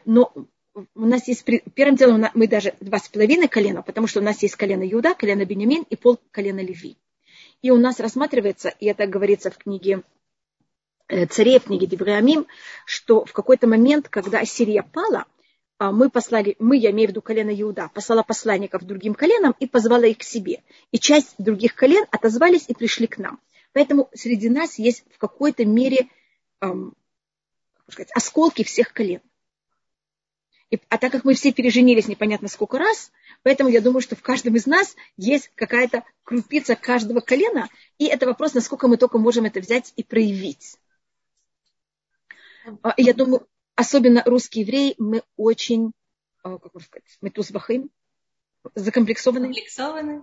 Но 0.03 0.33
у 0.73 1.05
нас 1.05 1.27
есть, 1.27 1.45
первым 1.75 1.95
делом 1.95 2.25
мы 2.33 2.47
даже 2.47 2.73
два 2.79 2.99
с 2.99 3.09
половиной 3.09 3.47
колена, 3.47 3.81
потому 3.81 4.07
что 4.07 4.19
у 4.19 4.23
нас 4.23 4.41
есть 4.41 4.55
колено 4.55 4.89
Иуда, 4.89 5.13
колено 5.13 5.45
Бенямин 5.45 5.83
и 5.89 5.95
пол 5.95 6.19
колена 6.31 6.59
Леви. 6.59 6.97
И 7.61 7.71
у 7.71 7.77
нас 7.77 7.99
рассматривается, 7.99 8.69
и 8.79 8.87
это 8.87 9.05
говорится 9.07 9.51
в 9.51 9.57
книге 9.57 10.03
Э, 11.11 11.25
царей 11.25 11.59
в 11.59 11.65
книге 11.65 11.87
Девреамим, 11.87 12.47
что 12.85 13.25
в 13.25 13.33
какой-то 13.33 13.67
момент, 13.67 14.07
когда 14.07 14.39
Ассирия 14.39 14.81
пала, 14.81 15.25
а, 15.77 15.91
мы 15.91 16.09
послали, 16.09 16.55
мы, 16.57 16.77
я 16.77 16.91
имею 16.91 17.09
в 17.09 17.11
виду 17.11 17.21
колено 17.21 17.49
Иуда, 17.49 17.91
послала 17.93 18.23
посланников 18.23 18.85
другим 18.85 19.13
коленам 19.13 19.53
и 19.59 19.67
позвала 19.67 20.05
их 20.05 20.19
к 20.19 20.23
себе. 20.23 20.63
И 20.91 20.99
часть 20.99 21.35
других 21.37 21.75
колен 21.75 22.05
отозвались 22.11 22.63
и 22.69 22.73
пришли 22.73 23.07
к 23.07 23.17
нам. 23.17 23.41
Поэтому 23.73 24.09
среди 24.13 24.47
нас 24.47 24.79
есть 24.79 25.03
в 25.13 25.17
какой-то 25.17 25.65
мере 25.65 26.07
эм, 26.61 26.93
сказать, 27.89 28.11
осколки 28.13 28.63
всех 28.63 28.93
колен. 28.93 29.19
И, 30.71 30.79
а 30.87 30.97
так 30.97 31.11
как 31.11 31.25
мы 31.25 31.33
все 31.33 31.51
переженились 31.51 32.07
непонятно 32.07 32.47
сколько 32.47 32.79
раз, 32.79 33.11
поэтому 33.43 33.69
я 33.69 33.81
думаю, 33.81 34.01
что 34.01 34.15
в 34.15 34.21
каждом 34.21 34.55
из 34.55 34.65
нас 34.65 34.95
есть 35.17 35.51
какая-то 35.55 36.03
крупица 36.23 36.77
каждого 36.77 37.19
колена, 37.19 37.67
и 37.97 38.05
это 38.05 38.25
вопрос, 38.25 38.53
насколько 38.53 38.87
мы 38.87 38.95
только 38.95 39.17
можем 39.17 39.43
это 39.43 39.59
взять 39.59 39.91
и 39.97 40.03
проявить. 40.03 40.77
А, 42.81 42.93
я 42.95 43.13
думаю, 43.13 43.45
особенно 43.75 44.23
русские 44.25 44.63
евреи, 44.63 44.95
мы 44.97 45.23
очень, 45.35 45.91
а, 46.41 46.57
как 46.57 46.73
можно 46.73 46.87
сказать, 46.87 47.17
мы 47.19 47.29
тузбахим, 47.31 47.91
закомплексованы. 48.73 49.47
Комплексованы. 49.47 50.21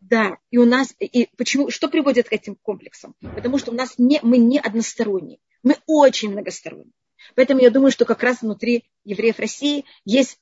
Да, 0.00 0.38
и 0.50 0.56
у 0.56 0.64
нас, 0.64 0.94
и 0.98 1.28
почему, 1.36 1.68
что 1.68 1.88
приводит 1.88 2.30
к 2.30 2.32
этим 2.32 2.54
комплексам? 2.54 3.14
Потому 3.20 3.58
что 3.58 3.70
у 3.70 3.74
нас 3.74 3.98
не, 3.98 4.18
мы 4.22 4.38
не 4.38 4.58
односторонние, 4.58 5.40
мы 5.62 5.76
очень 5.84 6.30
многосторонние. 6.30 6.94
Поэтому 7.34 7.60
я 7.60 7.70
думаю, 7.70 7.90
что 7.90 8.04
как 8.04 8.22
раз 8.22 8.42
внутри 8.42 8.84
евреев 9.04 9.38
России 9.38 9.84
есть 10.04 10.38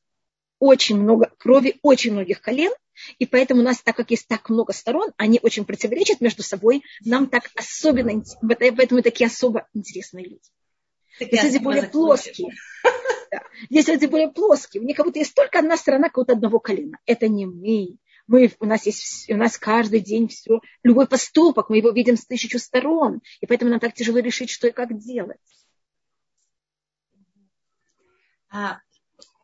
очень 0.58 0.99
много 1.00 1.30
крови, 1.38 1.78
очень 1.82 2.12
многих 2.12 2.40
колен, 2.40 2.73
и 3.18 3.26
поэтому 3.26 3.61
у 3.61 3.64
нас, 3.64 3.80
так 3.80 3.97
как 3.97 4.11
есть 4.11 4.26
так 4.26 4.49
много 4.50 4.73
сторон, 4.73 5.12
они 5.16 5.38
очень 5.42 5.64
противоречат 5.64 6.20
между 6.20 6.42
собой, 6.42 6.82
нам 7.04 7.28
так 7.28 7.50
особенно, 7.54 8.23
поэтому 8.40 8.99
мы 8.99 9.02
такие 9.02 9.26
особо 9.26 9.68
интересные 9.73 10.25
люди. 10.25 10.50
Есть 11.20 11.42
люди 11.44 11.58
более 11.58 11.85
плоские. 11.85 12.54
Да. 13.30 13.42
Есть 13.68 13.88
люди 13.88 14.06
более 14.06 14.30
плоские. 14.30 14.82
У 14.82 14.87
них 14.87 14.97
как 14.97 15.04
будто 15.04 15.18
есть 15.18 15.35
только 15.35 15.58
одна 15.58 15.76
сторона 15.76 16.08
какого-то 16.08 16.32
одного 16.32 16.61
колена. 16.61 16.99
Это 17.04 17.28
не 17.28 17.44
мы. 17.44 17.99
Мы, 18.26 18.50
у, 18.58 18.64
нас 18.64 18.87
есть, 18.87 19.28
у 19.28 19.37
нас 19.37 19.58
каждый 19.58 20.00
день 20.00 20.28
все, 20.28 20.61
любой 20.82 21.06
поступок, 21.06 21.68
мы 21.68 21.76
его 21.76 21.90
видим 21.90 22.16
с 22.16 22.25
тысячу 22.25 22.58
сторон. 22.58 23.20
И 23.42 23.47
поэтому 23.47 23.70
нам 23.70 23.80
так 23.80 23.92
тяжело 23.92 24.18
решить, 24.20 24.49
что 24.49 24.68
и 24.68 24.70
как 24.70 24.99
делать. 24.99 25.37
А, 28.50 28.78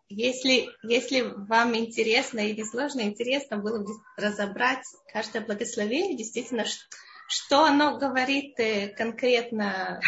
если, 0.09 0.69
если 0.83 1.23
вам 1.23 1.77
интересно 1.77 2.41
или 2.41 2.63
сложно, 2.63 3.03
интересно 3.03 3.59
было 3.59 3.79
бы 3.79 3.93
разобрать 4.17 4.85
каждое 5.13 5.45
благословение, 5.45 6.17
действительно, 6.17 6.65
что 7.29 7.65
оно 7.65 7.99
говорит 7.99 8.59
э, 8.59 8.89
конкретно? 8.89 10.01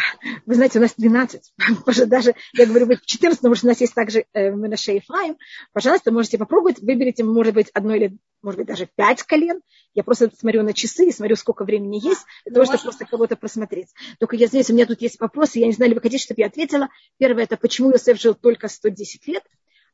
Вы 0.45 0.55
знаете, 0.55 0.79
у 0.79 0.81
нас 0.81 0.93
12. 0.97 1.53
Даже, 2.07 2.35
я 2.53 2.65
говорю, 2.65 2.85
быть 2.85 3.05
14, 3.05 3.39
потому 3.39 3.55
что 3.55 3.65
у 3.65 3.69
нас 3.69 3.81
есть 3.81 3.95
также 3.95 4.25
э, 4.33 4.51
Менаше 4.51 4.93
и 4.93 4.95
Ефраим. 4.95 5.37
Пожалуйста, 5.73 6.11
можете 6.11 6.37
попробовать. 6.37 6.79
Выберите, 6.79 7.23
может 7.23 7.53
быть, 7.53 7.69
одно 7.73 7.95
или, 7.95 8.17
может 8.41 8.59
быть, 8.59 8.67
даже 8.67 8.87
пять 8.95 9.23
колен. 9.23 9.61
Я 9.93 10.03
просто 10.03 10.29
смотрю 10.37 10.63
на 10.63 10.73
часы 10.73 11.07
и 11.07 11.11
смотрю, 11.11 11.35
сколько 11.35 11.65
времени 11.65 11.99
есть, 12.03 12.25
для 12.45 12.53
того, 12.53 12.65
чтобы 12.65 12.83
просто 12.83 13.05
кого-то 13.05 13.35
просмотреть. 13.35 13.89
Только 14.19 14.35
я 14.35 14.47
знаю, 14.47 14.65
у 14.69 14.73
меня 14.73 14.85
тут 14.85 15.01
есть 15.01 15.19
вопросы, 15.19 15.59
я 15.59 15.67
не 15.67 15.73
знаю, 15.73 15.89
ли 15.89 15.95
вы 15.95 16.01
хотите, 16.01 16.23
чтобы 16.23 16.41
я 16.41 16.47
ответила. 16.47 16.89
Первое, 17.17 17.43
это 17.43 17.57
почему 17.57 17.91
Иосиф 17.91 18.19
жил 18.19 18.35
только 18.35 18.67
110 18.67 19.27
лет. 19.27 19.43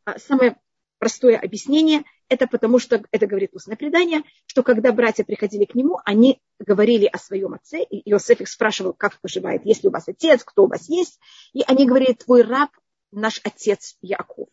А 0.05 0.19
самое 0.19 0.57
простое 1.03 1.37
объяснение– 1.37 2.03
это 2.29 2.47
потому, 2.47 2.79
что 2.79 3.03
это 3.11 3.27
говорит 3.27 3.53
устное 3.53 3.75
предание, 3.75 4.21
что 4.45 4.63
когда 4.63 4.93
братья 4.93 5.25
приходили 5.25 5.65
к 5.65 5.75
нему, 5.75 5.99
они 6.05 6.39
говорили 6.59 7.07
о 7.07 7.17
своем 7.17 7.55
отце, 7.55 7.83
и 7.83 8.09
Иосиф 8.09 8.39
их 8.39 8.47
спрашивал, 8.47 8.93
как 8.93 9.19
поживает, 9.19 9.65
есть 9.65 9.83
ли 9.83 9.89
у 9.89 9.91
вас 9.91 10.07
отец, 10.07 10.45
кто 10.45 10.63
у 10.63 10.67
вас 10.67 10.87
есть, 10.87 11.19
и 11.51 11.61
они 11.67 11.85
говорили, 11.85 12.13
твой 12.13 12.43
раб, 12.43 12.69
наш 13.11 13.41
отец 13.43 13.97
Яков. 14.01 14.47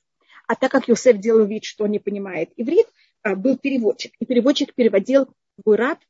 А 0.49 0.57
так 0.57 0.73
как 0.73 0.91
Иосиф 0.91 1.19
делал 1.19 1.47
вид, 1.47 1.63
что 1.63 1.87
не 1.87 2.01
понимает 2.01 2.51
иврит, 2.57 2.89
а, 3.23 3.37
был 3.37 3.57
переводчик, 3.57 4.13
и 4.19 4.27
переводчик 4.27 4.75
переводил 4.75 5.29
твой 5.63 5.77
раб, 5.77 6.01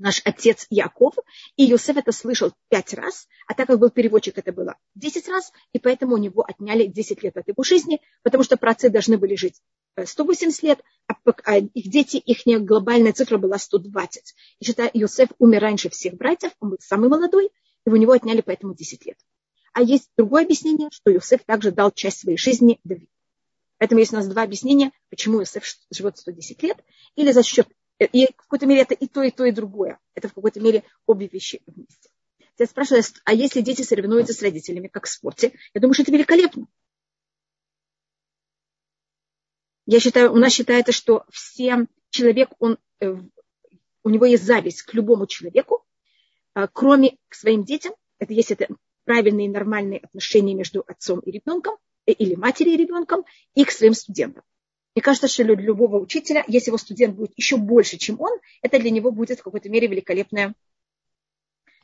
наш 0.00 0.22
отец 0.24 0.66
Яков, 0.70 1.14
и 1.56 1.70
Иосиф 1.70 1.96
это 1.96 2.10
слышал 2.10 2.52
пять 2.68 2.94
раз, 2.94 3.28
а 3.46 3.54
так 3.54 3.68
как 3.68 3.78
был 3.78 3.90
переводчик, 3.90 4.36
это 4.38 4.52
было 4.52 4.76
десять 4.94 5.28
раз, 5.28 5.52
и 5.72 5.78
поэтому 5.78 6.14
у 6.14 6.18
него 6.18 6.44
отняли 6.46 6.86
десять 6.86 7.22
лет 7.22 7.36
от 7.36 7.46
его 7.46 7.62
жизни, 7.62 8.00
потому 8.22 8.42
что 8.42 8.56
праотцы 8.56 8.88
должны 8.90 9.18
были 9.18 9.36
жить 9.36 9.60
180 10.02 10.64
э, 10.64 10.66
лет, 10.66 10.80
а, 11.06 11.14
а 11.44 11.58
их 11.58 11.88
дети, 11.90 12.16
их 12.16 12.64
глобальная 12.64 13.12
цифра 13.12 13.38
была 13.38 13.58
120. 13.58 14.34
И 14.58 14.64
считая, 14.64 14.88
Иосиф 14.88 15.28
умер 15.38 15.60
раньше 15.60 15.90
всех 15.90 16.14
братьев, 16.14 16.52
он 16.60 16.70
был 16.70 16.78
самый 16.80 17.08
молодой, 17.08 17.50
и 17.86 17.90
у 17.90 17.96
него 17.96 18.12
отняли 18.12 18.40
поэтому 18.40 18.74
10 18.74 19.06
лет. 19.06 19.18
А 19.72 19.82
есть 19.82 20.10
другое 20.16 20.44
объяснение, 20.44 20.88
что 20.90 21.12
Иосиф 21.12 21.44
также 21.44 21.70
дал 21.70 21.92
часть 21.92 22.20
своей 22.20 22.38
жизни 22.38 22.80
Давиду. 22.84 23.06
Поэтому 23.78 24.00
есть 24.00 24.12
у 24.12 24.16
нас 24.16 24.26
два 24.26 24.42
объяснения, 24.42 24.92
почему 25.08 25.40
Иосиф 25.40 25.64
живет 25.90 26.18
110 26.18 26.62
лет, 26.62 26.78
или 27.14 27.32
за 27.32 27.42
счет 27.42 27.66
Э, 28.00 28.06
и 28.06 28.26
в 28.32 28.36
какой-то 28.36 28.66
мере 28.66 28.80
это 28.80 28.94
и 28.94 29.06
то, 29.06 29.22
и 29.22 29.30
то, 29.30 29.44
и 29.44 29.52
другое. 29.52 30.00
Это 30.14 30.28
в 30.28 30.34
какой-то 30.34 30.58
мере 30.60 30.82
обе 31.06 31.28
вещи 31.28 31.62
вместе. 31.66 32.10
Я 32.58 32.66
спрашиваю, 32.66 33.02
а, 33.02 33.30
а 33.30 33.34
если 33.34 33.60
дети 33.60 33.82
соревнуются 33.82 34.34
с 34.34 34.42
родителями, 34.42 34.88
как 34.88 35.06
в 35.06 35.10
спорте, 35.10 35.52
я 35.72 35.80
думаю, 35.80 35.94
что 35.94 36.02
это 36.02 36.12
великолепно. 36.12 36.66
Я 39.86 40.00
считаю, 40.00 40.32
у 40.32 40.36
нас 40.36 40.52
считается, 40.52 40.92
что 40.92 41.24
всем 41.30 41.88
человек, 42.10 42.50
он, 42.58 42.78
э, 43.00 43.14
у 44.02 44.08
него 44.08 44.26
есть 44.26 44.44
зависть 44.44 44.82
к 44.82 44.94
любому 44.94 45.26
человеку, 45.26 45.84
а, 46.54 46.68
кроме 46.68 47.16
к 47.28 47.34
своим 47.34 47.64
детям. 47.64 47.94
Это 48.18 48.32
есть 48.32 48.50
это 48.50 48.68
правильные 49.04 49.46
и 49.46 49.50
нормальные 49.50 50.00
отношения 50.00 50.54
между 50.54 50.84
отцом 50.86 51.20
и 51.20 51.30
ребенком 51.30 51.76
э, 52.06 52.12
или 52.12 52.34
матерью 52.34 52.74
и 52.74 52.76
ребенком 52.76 53.24
и 53.54 53.64
к 53.64 53.70
своим 53.70 53.94
студентам. 53.94 54.44
Мне 54.94 55.02
кажется, 55.02 55.28
что 55.28 55.44
для 55.44 55.54
любого 55.54 55.98
учителя, 55.98 56.44
если 56.48 56.70
его 56.70 56.78
студент 56.78 57.14
будет 57.14 57.32
еще 57.36 57.56
больше, 57.56 57.96
чем 57.96 58.20
он, 58.20 58.38
это 58.60 58.78
для 58.78 58.90
него 58.90 59.12
будет 59.12 59.38
в 59.38 59.42
какой-то 59.42 59.68
мере 59.68 59.86
великолепное. 59.86 60.54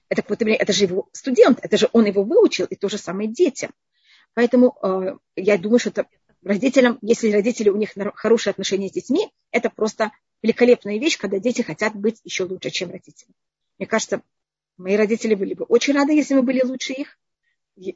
Это, 0.09 0.23
в 0.23 0.25
какой-то 0.25 0.45
мере, 0.45 0.59
это 0.59 0.73
же 0.73 0.85
его 0.85 1.09
студент, 1.13 1.59
это 1.63 1.77
же 1.77 1.89
он 1.93 2.07
его 2.07 2.23
выучил, 2.25 2.67
и 2.67 2.75
то 2.75 2.89
же 2.89 2.99
самое 2.99 3.29
детям. 3.29 3.73
Поэтому 4.35 4.77
э, 4.83 5.17
я 5.37 5.57
думаю, 5.57 5.79
что 5.79 5.91
это 5.91 6.07
родителям, 6.43 6.99
если 7.01 7.31
родители, 7.31 7.71
у 7.71 7.77
них 7.77 7.91
хорошие 8.15 8.51
отношения 8.53 8.89
с 8.89 8.93
детьми, 8.93 9.31
это 9.51 9.71
просто 9.71 10.13
великолепная 10.43 10.99
вещь, 10.99 11.19
когда 11.19 11.39
дети 11.39 11.63
хотят 11.63 11.95
быть 11.95 12.21
еще 12.25 12.45
лучше, 12.45 12.71
чем 12.71 12.91
родители. 12.91 13.31
Мне 13.79 13.87
кажется, 13.87 14.23
мои 14.77 14.97
родители 14.97 15.35
были 15.35 15.55
бы 15.55 15.65
очень 15.65 15.95
рады, 15.95 16.13
если 16.13 16.35
мы 16.35 16.43
были 16.43 16.63
лучше 16.63 16.93
их. 16.93 17.19
Я 17.77 17.95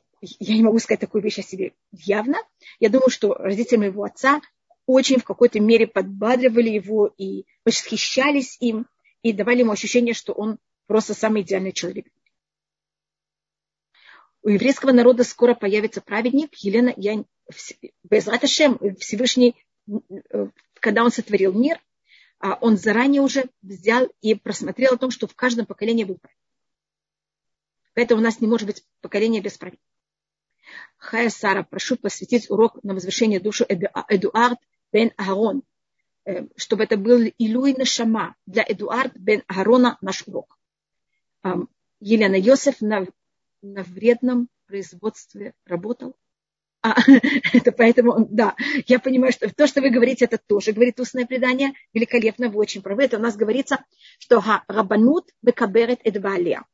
не 0.55 0.63
могу 0.63 0.79
сказать 0.79 1.01
такую 1.01 1.23
вещь 1.23 1.39
о 1.39 1.43
себе 1.43 1.73
явно. 1.93 2.39
Я 2.79 2.91
думаю, 2.91 3.09
что 3.09 3.35
родители 3.35 3.79
моего 3.79 4.05
отца 4.05 4.41
очень 4.93 5.19
в 5.19 5.25
какой-то 5.25 5.61
мере 5.61 5.87
подбадривали 5.87 6.71
его 6.71 7.13
и 7.17 7.45
восхищались 7.65 8.57
им, 8.61 8.87
и 9.23 9.33
давали 9.33 9.61
ему 9.61 9.73
ощущение, 9.73 10.15
что 10.15 10.33
он 10.33 10.59
просто 10.87 11.15
самый 11.15 11.43
идеальный 11.43 11.73
человек. 11.73 12.07
У 14.43 14.49
еврейского 14.49 14.93
народа 14.93 15.23
скоро 15.25 15.55
появится 15.55 16.01
праведник. 16.01 16.55
Елена, 16.57 16.93
я, 16.97 17.25
Безраташем, 18.03 18.79
Всевышний, 18.99 19.55
э, 19.89 20.49
когда 20.75 21.05
он 21.05 21.11
сотворил 21.11 21.53
мир, 21.53 21.79
а 22.39 22.55
он 22.55 22.79
заранее 22.79 23.21
уже 23.21 23.45
взял 23.61 24.09
и 24.23 24.35
просмотрел 24.35 24.95
о 24.95 24.99
том, 24.99 25.11
что 25.11 25.27
в 25.27 25.35
каждом 25.35 25.67
поколении 25.67 26.05
был 26.05 26.17
праведник. 26.17 26.41
Поэтому 27.95 28.21
у 28.21 28.25
нас 28.25 28.41
не 28.41 28.47
может 28.47 28.67
быть 28.67 28.83
поколения 29.03 29.41
без 29.41 29.59
праведника. 29.59 29.85
Хая 30.97 31.29
Сара, 31.29 31.65
прошу 31.65 31.97
посвятить 31.97 32.51
урок 32.51 32.83
на 32.83 32.95
возвышение 32.95 33.41
душу 33.41 33.65
Эдуард 33.69 34.59
бен 34.93 35.13
Аарон, 35.17 35.63
э, 36.25 36.47
чтобы 36.57 36.85
это 36.85 36.97
был 36.97 37.23
Илуй 37.39 37.75
Нашама 37.75 38.35
для 38.47 38.65
Эдуард 38.67 39.17
бен 39.17 39.43
Аарона 39.47 39.99
наш 40.01 40.27
урок. 40.27 40.59
Елена 42.01 42.35
Йосеф 42.35 42.81
на, 42.81 43.07
на 43.63 43.83
вредном 43.83 44.49
производстве 44.67 45.55
работал. 45.67 46.17
А, 46.83 46.95
это 47.53 47.73
поэтому, 47.73 48.27
да, 48.31 48.55
я 48.87 48.99
понимаю, 48.99 49.33
что 49.33 49.53
то, 49.55 49.67
что 49.67 49.83
вы 49.83 49.91
говорите, 49.91 50.25
это 50.25 50.39
тоже 50.39 50.73
говорит 50.73 50.99
устное 50.99 51.27
предание. 51.27 51.73
Великолепно, 51.93 52.49
вы 52.49 52.59
очень 52.59 52.81
правы. 52.81 53.05
Это 53.05 53.19
у 53.19 53.21
нас 53.21 53.37
говорится, 53.37 53.85
что 54.19 54.43
рабанут 54.67 55.29
бекаберет 55.43 56.01
эдбалия. 56.05 56.65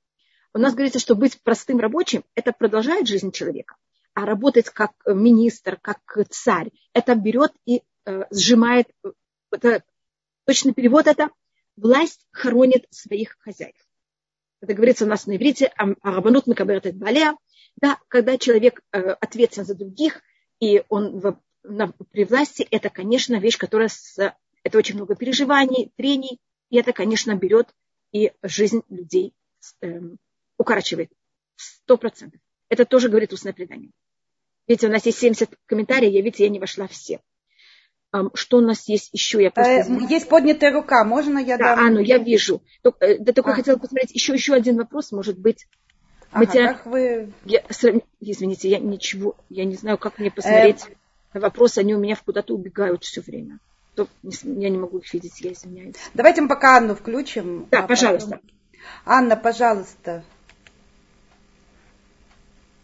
У 0.55 0.59
нас 0.59 0.75
говорится, 0.75 1.01
что 1.01 1.17
быть 1.17 1.41
простым 1.43 1.81
рабочим, 1.81 2.25
это 2.35 2.53
продолжает 2.53 3.09
жизнь 3.09 3.33
человека. 3.33 3.77
А 4.15 4.25
работать 4.25 4.71
как 4.71 4.93
министр, 5.07 5.79
как 5.83 5.99
царь, 6.31 6.71
это 6.95 7.15
берет 7.15 7.53
и 7.67 7.83
сжимает, 8.31 8.89
это, 9.51 9.83
точный 10.45 10.75
перевод 10.75 11.07
это, 11.07 11.31
власть 11.77 12.27
хоронит 12.31 12.87
своих 12.91 13.37
хозяев. 13.41 13.77
Это 14.61 14.75
говорится 14.75 15.05
у 15.05 15.09
нас 15.09 15.27
на 15.27 15.37
иврите, 15.37 15.73
а 15.77 15.87
рабанут 16.03 16.47
мекаберет 16.47 16.97
балея. 16.97 17.37
Да, 17.77 17.99
когда 18.09 18.39
человек 18.39 18.81
э, 18.93 18.99
ответственен 18.99 19.67
за 19.67 19.75
других, 19.75 20.23
и 20.61 20.83
он 20.89 21.19
в, 21.19 21.39
на, 21.63 21.93
при 22.11 22.25
власти, 22.25 22.67
это, 22.71 22.89
конечно, 22.89 23.39
вещь, 23.39 23.59
которая 23.59 23.89
с, 23.89 24.35
это 24.63 24.79
очень 24.79 24.95
много 24.95 25.15
переживаний, 25.15 25.93
трений, 25.97 26.41
и 26.71 26.79
это, 26.79 26.93
конечно, 26.93 27.35
берет 27.35 27.69
и 28.13 28.33
жизнь 28.43 28.83
людей 28.89 29.35
э, 29.83 30.01
укорачивает. 30.57 31.13
Сто 31.57 31.99
процентов. 31.99 32.41
Это 32.69 32.87
тоже 32.87 33.09
говорит 33.09 33.33
устное 33.33 33.53
предание. 33.53 33.91
Видите, 34.67 34.89
у 34.89 34.91
нас 34.91 35.05
есть 35.07 35.19
70 35.19 35.51
комментариев, 35.67 36.13
я, 36.13 36.23
видите, 36.23 36.45
я 36.45 36.49
не 36.49 36.59
вошла 36.59 36.89
все. 36.89 37.21
Что 38.35 38.59
у 38.59 38.61
нас 38.61 38.89
есть 38.89 39.11
еще? 39.13 39.43
Я 39.43 39.51
просто... 39.51 39.73
Э, 39.73 39.85
есть 40.09 40.29
поднятая 40.29 40.73
рука, 40.73 41.05
можно 41.05 41.39
я 41.39 41.59
да, 41.59 41.77
дам? 41.77 41.87
А, 41.87 41.91
ну 41.91 42.01
я 42.01 42.19
вижу. 42.19 42.63
Э, 42.83 43.19
да 43.19 43.33
только 43.33 43.51
а. 43.51 43.55
хотела 43.55 43.77
посмотреть, 43.77 44.13
еще, 44.13 44.33
еще 44.33 44.55
один 44.55 44.77
вопрос, 44.77 45.13
может 45.13 45.39
быть. 45.39 45.67
Ага, 46.31 46.47
тебя... 46.47 46.73
как 46.75 46.87
вы... 46.87 47.33
я, 47.45 47.63
извините, 48.21 48.69
я 48.69 48.79
ничего, 48.79 49.37
я 49.51 49.65
не 49.65 49.75
знаю, 49.75 49.99
как 49.99 50.19
мне 50.19 50.31
посмотреть 50.31 50.85
э... 51.33 51.41
вопросы, 51.41 51.79
они 51.81 51.95
у 51.95 51.99
меня 51.99 52.17
куда-то 52.17 52.55
убегают 52.55 53.05
все 53.05 53.21
время. 53.21 53.59
То, 53.95 54.09
я 54.23 54.69
не 54.71 54.79
могу 54.79 54.99
их 54.99 55.13
видеть, 55.13 55.41
я 55.41 55.53
извиняюсь. 55.53 55.97
Давайте 56.15 56.43
мы 56.43 56.49
пока 56.49 56.77
Анну 56.77 56.95
включим. 56.95 57.67
Да, 57.71 57.81
а 57.81 57.87
пожалуйста. 57.87 58.31
Потом... 58.31 58.51
Анна, 59.05 59.37
пожалуйста. 59.37 60.25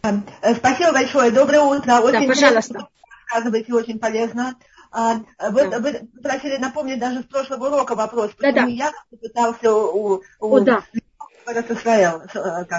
Спасибо 0.01 0.91
большое. 0.91 1.31
Доброе 1.31 1.61
утро. 1.61 1.99
Очень 1.99 2.21
да, 2.21 2.27
пожалуйста. 2.27 2.87
Рассказываете, 3.31 3.73
очень 3.73 3.99
полезно. 3.99 4.55
А, 4.95 5.23
вы, 5.49 5.67
да. 5.69 5.79
вы 5.79 6.07
просили 6.21 6.57
напомнить 6.57 6.99
даже 6.99 7.21
с 7.21 7.25
прошлого 7.25 7.65
урока 7.65 7.95
вопрос, 7.95 8.31
почему 8.37 8.53
да, 8.53 8.61
да. 8.61 8.67
я 8.67 8.91
пытался 9.09 9.73
у, 9.73 10.21
у 10.39 10.55
О, 10.55 10.59
да. 10.59 10.83
Исраэл, 11.47 12.21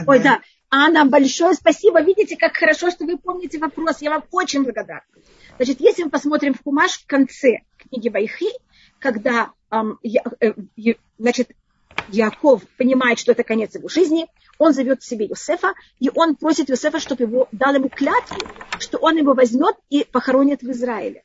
Ой, 0.06 0.20
да. 0.20 0.40
Анна, 0.70 1.06
большое 1.06 1.54
спасибо. 1.54 2.00
Видите, 2.00 2.36
как 2.36 2.56
хорошо, 2.56 2.90
что 2.90 3.04
вы 3.04 3.18
помните 3.18 3.58
вопрос. 3.58 4.00
Я 4.00 4.10
вам 4.10 4.24
очень 4.30 4.62
благодарна. 4.62 5.02
Значит, 5.56 5.80
если 5.80 6.04
мы 6.04 6.10
посмотрим 6.10 6.54
в 6.54 6.62
Кумаш 6.62 6.92
в 6.92 7.06
конце 7.06 7.58
книги 7.78 8.08
Вайхи, 8.08 8.48
когда 9.00 9.50
эм, 9.70 9.98
я, 10.02 10.22
э, 10.40 10.54
значит, 11.18 11.50
Яков 12.08 12.62
понимает, 12.78 13.18
что 13.18 13.32
это 13.32 13.42
конец 13.42 13.74
его 13.74 13.88
жизни, 13.88 14.26
он 14.58 14.72
зовет 14.72 15.00
к 15.00 15.04
себе 15.04 15.26
Юсефа, 15.26 15.74
и 15.98 16.10
он 16.14 16.36
просит 16.36 16.68
Юсефа, 16.68 17.00
чтобы 17.00 17.24
его 17.24 17.48
дал 17.52 17.74
ему 17.74 17.88
клятву, 17.88 18.38
что 18.78 18.98
он 18.98 19.16
его 19.16 19.34
возьмет 19.34 19.76
и 19.90 20.04
похоронит 20.04 20.62
в 20.62 20.70
Израиле. 20.70 21.24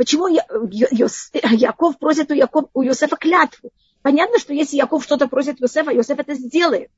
Почему 0.00 0.28
Яков 0.28 1.98
просит 1.98 2.30
у, 2.30 2.34
Яков, 2.34 2.70
у 2.72 2.80
Йосефа 2.80 3.16
клятву? 3.16 3.70
Понятно, 4.00 4.38
что 4.38 4.54
если 4.54 4.78
Яков 4.78 5.04
что-то 5.04 5.28
просит 5.28 5.60
Йосефа, 5.60 5.90
Йосеф 5.90 6.18
это 6.18 6.32
сделает. 6.32 6.90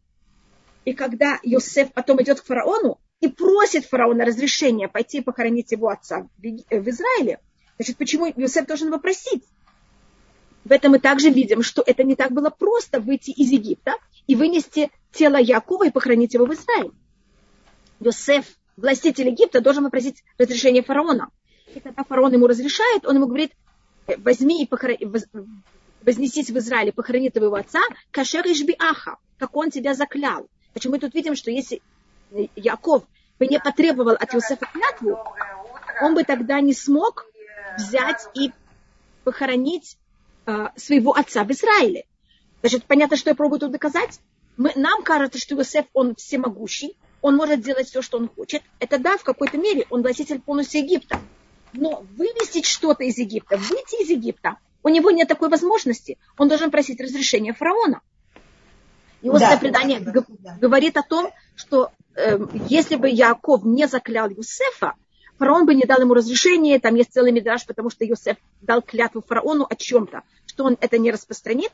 И 0.85 0.93
когда 0.93 1.41
Йосеф 1.43 1.93
потом 1.93 2.23
идет 2.23 2.41
к 2.41 2.45
фараону 2.45 3.01
и 3.19 3.27
просит 3.27 3.87
фараона 3.87 4.25
разрешения 4.25 4.87
пойти 4.87 5.21
похоронить 5.21 5.73
его 5.73 5.88
отца 5.88 6.29
в 6.38 6.88
Израиле, 6.91 7.41
значит, 7.77 7.97
почему 7.97 8.33
Йосеф 8.37 8.67
должен 8.67 8.87
его 8.87 9.01
просить? 9.01 9.43
В 10.65 10.71
этом 10.71 10.93
мы 10.93 11.01
также 11.01 11.29
видим, 11.29 11.65
что 11.65 11.83
это 11.85 12.05
не 12.05 12.15
так 12.15 12.31
было 12.31 12.51
просто 12.51 13.01
выйти 13.01 13.33
из 13.33 13.51
Египта 13.51 13.95
и 14.29 14.37
вынести 14.37 14.93
тело 15.11 15.38
Якова 15.38 15.88
и 15.88 15.91
похоронить 15.91 16.35
его 16.35 16.47
в 16.47 16.55
Израиле. 16.55 16.93
Йосеф, 17.99 18.45
властитель 18.77 19.31
Египта, 19.31 19.61
должен 19.61 19.83
попросить 19.83 20.23
разрешения 20.38 20.85
фараона. 20.85 21.31
И 21.74 21.80
когда 21.80 22.04
фараон 22.04 22.32
ему 22.32 22.46
разрешает, 22.46 23.06
он 23.06 23.16
ему 23.16 23.26
говорит, 23.26 23.52
«Э, 24.06 24.16
возьми 24.18 24.62
и 24.62 24.66
похорони, 24.66 25.08
вознесись 26.02 26.50
в 26.50 26.58
Израиле, 26.58 26.92
похорони 26.92 27.30
твоего 27.30 27.56
отца, 27.56 27.80
кашер 28.11 28.44
аха, 28.78 29.16
как 29.38 29.56
он 29.56 29.70
тебя 29.70 29.94
заклял. 29.94 30.48
Почему 30.74 30.94
мы 30.94 31.00
тут 31.00 31.14
видим, 31.14 31.35
что 31.35 31.50
если 31.50 31.82
Яков 32.56 33.04
бы 33.38 33.46
не 33.46 33.58
потребовал 33.58 34.14
от 34.14 34.35
Иосифа 34.35 34.66
клятву, 34.66 35.18
он 36.00 36.14
бы 36.14 36.24
тогда 36.24 36.61
не 36.61 36.74
смог 36.74 37.26
взять 37.76 38.26
и 38.35 38.52
похоронить 39.24 39.96
э, 40.46 40.68
своего 40.76 41.12
отца 41.12 41.44
в 41.44 41.50
Израиле. 41.50 42.04
Значит, 42.61 42.85
понятно, 42.85 43.16
что 43.16 43.30
я 43.30 43.35
пробую 43.35 43.61
тут 43.61 43.72
доказать. 43.72 44.20
Мы, 44.56 44.72
нам 44.76 45.02
кажется, 45.02 45.38
что 45.38 45.54
Иосиф, 45.54 45.87
он 45.92 46.14
всемогущий, 46.14 46.96
он 47.20 47.37
может 47.37 47.61
делать 47.61 47.88
все, 47.88 48.02
что 48.02 48.18
он 48.18 48.28
хочет. 48.28 48.62
Это 48.78 48.98
да, 48.98 49.16
в 49.16 49.24
какой-то 49.24 49.58
мере 49.58 49.87
он 49.90 50.02
властитель 50.02 50.40
полностью 50.40 50.82
Египта. 50.82 51.20
Но 51.72 52.04
вывести 52.16 52.62
что-то 52.62 53.04
из 53.04 53.18
Египта, 53.18 53.56
выйти 53.56 54.02
из 54.02 54.11
Египта, 54.11 54.58
у 54.82 54.88
него 54.88 55.11
нет 55.11 55.28
такой 55.28 55.48
возможности. 55.48 56.18
Он 56.37 56.48
должен 56.48 56.70
просить 56.70 57.00
разрешения 57.00 57.52
фараона. 57.52 58.00
И 59.22 59.30
вот 59.30 59.40
да, 59.40 59.56
предание 59.56 60.00
да, 60.00 60.12
да. 60.12 60.56
говорит 60.61 60.96
о 60.96 61.02
том, 61.02 61.30
что 61.54 61.92
э, 62.16 62.38
если 62.68 62.96
бы 62.96 63.08
Яков 63.08 63.64
не 63.64 63.87
заклял 63.87 64.28
Юсефа, 64.28 64.94
фараон 65.38 65.64
бы 65.64 65.74
не 65.74 65.85
дал 65.85 66.00
ему 66.00 66.14
разрешения, 66.14 66.80
там 66.80 66.96
есть 66.96 67.12
целый 67.12 67.30
мидраж, 67.30 67.64
потому 67.64 67.88
что 67.88 68.04
Юсеф 68.04 68.37
дал 68.61 68.82
клятву 68.82 69.22
фараону 69.22 69.66
о 69.68 69.76
чем-то, 69.76 70.22
что 70.46 70.64
он 70.64 70.76
это 70.80 70.98
не 70.98 71.12
распространит, 71.12 71.70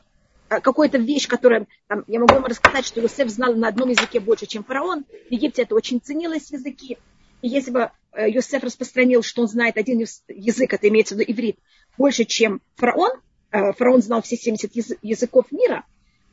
а 0.47 0.61
какая-то 0.61 0.99
вещь, 0.99 1.27
которая, 1.27 1.65
там, 1.87 2.03
я 2.07 2.19
могу 2.19 2.35
вам 2.35 2.45
рассказать, 2.45 2.85
что 2.85 3.01
Юсеф 3.01 3.29
знал 3.29 3.55
на 3.55 3.67
одном 3.67 3.89
языке 3.89 4.19
больше, 4.19 4.45
чем 4.45 4.63
фараон, 4.63 5.05
в 5.29 5.31
Египте 5.31 5.63
это 5.63 5.73
очень 5.73 5.99
ценилось 5.99 6.51
языки, 6.51 6.99
если 7.41 7.71
бы 7.71 7.91
э, 8.11 8.29
Йосеф 8.29 8.63
распространил, 8.63 9.23
что 9.23 9.41
он 9.41 9.47
знает 9.47 9.77
один 9.77 9.99
язык, 9.99 10.73
это 10.73 10.87
имеется 10.89 11.15
в 11.15 11.19
виду 11.19 11.31
иврит, 11.31 11.59
больше, 11.97 12.25
чем 12.25 12.61
фараон, 12.75 13.11
э, 13.51 13.73
фараон 13.73 14.01
знал 14.01 14.21
все 14.21 14.35
70 14.35 14.71
языков 15.01 15.45
мира, 15.51 15.85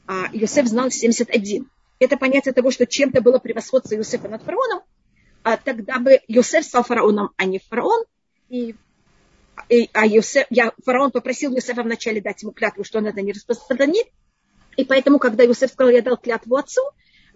а 0.07 0.29
Йосеф 0.33 0.67
знал 0.67 0.91
71. 0.91 1.69
Это 1.99 2.17
понятие 2.17 2.53
того, 2.53 2.71
что 2.71 2.87
чем-то 2.87 3.21
было 3.21 3.39
превосходство 3.39 3.95
Йосефа 3.95 4.29
над 4.29 4.43
фараоном, 4.43 4.83
а 5.43 5.57
тогда 5.57 5.99
бы 5.99 6.21
Йосеф 6.29 6.65
стал 6.65 6.83
фараоном, 6.83 7.31
а 7.37 7.45
не 7.45 7.59
фараон. 7.59 8.05
И 8.49 8.75
и, 9.69 9.89
а 9.93 10.07
Йосеф, 10.07 10.47
я, 10.51 10.73
фараон 10.85 11.11
попросил 11.11 11.55
Юсефа 11.55 11.83
вначале 11.83 12.21
дать 12.21 12.43
ему 12.43 12.53
клятву, 12.53 12.85
что 12.85 12.99
он 12.99 13.07
это 13.07 13.23
не 13.23 13.33
распространит. 13.33 14.07
И 14.77 14.85
поэтому, 14.85 15.19
когда 15.19 15.43
Юсеф 15.45 15.73
сказал, 15.73 15.91
я 15.91 16.03
дал 16.03 16.17
клятву 16.17 16.57
отцу, 16.57 16.83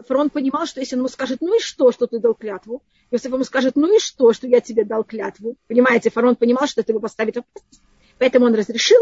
фараон 0.07 0.31
понимал, 0.31 0.67
что 0.67 0.81
если 0.81 0.97
он 0.97 1.01
ему 1.01 1.09
скажет, 1.09 1.41
ну 1.41 1.57
и 1.57 1.61
что, 1.61 1.93
что 1.93 2.07
ты 2.07 2.19
дал 2.19 2.35
клятву, 2.35 2.83
Юсеф 3.11 3.33
ему 3.33 3.45
скажет, 3.45 3.77
ну 3.77 3.95
и 3.95 3.99
что, 3.99 4.33
что 4.33 4.47
я 4.47 4.61
тебе 4.61 4.85
дал 4.85 5.05
клятву. 5.05 5.57
Понимаете, 5.67 6.11
фараон 6.11 6.37
понимал, 6.37 6.67
что 6.67 6.81
это 6.81 6.93
его 6.93 7.01
поставит 7.01 7.37
в 7.37 7.39
опасность. 7.41 7.83
Поэтому 8.19 8.47
он 8.47 8.55
разрешил. 8.55 9.01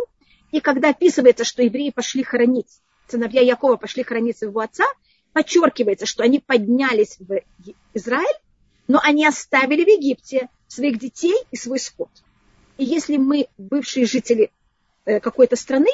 И 0.50 0.60
когда 0.60 0.90
описывается, 0.90 1.44
что 1.44 1.62
евреи 1.62 1.90
пошли 1.90 2.22
хоронить, 2.22 2.80
сыновья 3.06 3.42
Якова 3.42 3.76
пошли 3.76 4.02
хоронить 4.02 4.38
своего 4.38 4.60
отца, 4.60 4.84
подчеркивается, 5.32 6.06
что 6.06 6.22
они 6.22 6.38
поднялись 6.40 7.18
в 7.18 7.40
Израиль, 7.94 8.36
но 8.86 8.98
они 9.02 9.26
оставили 9.26 9.84
в 9.84 9.88
Египте 9.88 10.48
своих 10.66 10.98
детей 10.98 11.36
и 11.50 11.56
свой 11.56 11.78
скот. 11.78 12.10
И 12.78 12.84
если 12.84 13.16
мы, 13.16 13.48
бывшие 13.58 14.06
жители 14.06 14.50
э, 15.04 15.20
какой-то 15.20 15.56
страны, 15.56 15.90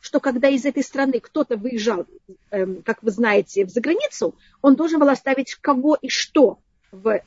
что 0.00 0.20
когда 0.20 0.48
из 0.48 0.64
этой 0.64 0.82
страны 0.82 1.20
кто-то 1.20 1.56
выезжал, 1.56 2.06
эм, 2.50 2.82
как 2.82 3.02
вы 3.02 3.10
знаете, 3.10 3.64
в 3.64 3.70
заграницу, 3.70 4.34
он 4.62 4.76
должен 4.76 5.00
был 5.00 5.08
оставить 5.08 5.54
кого 5.54 5.96
и 6.00 6.08
что 6.08 6.58
в 6.92 7.20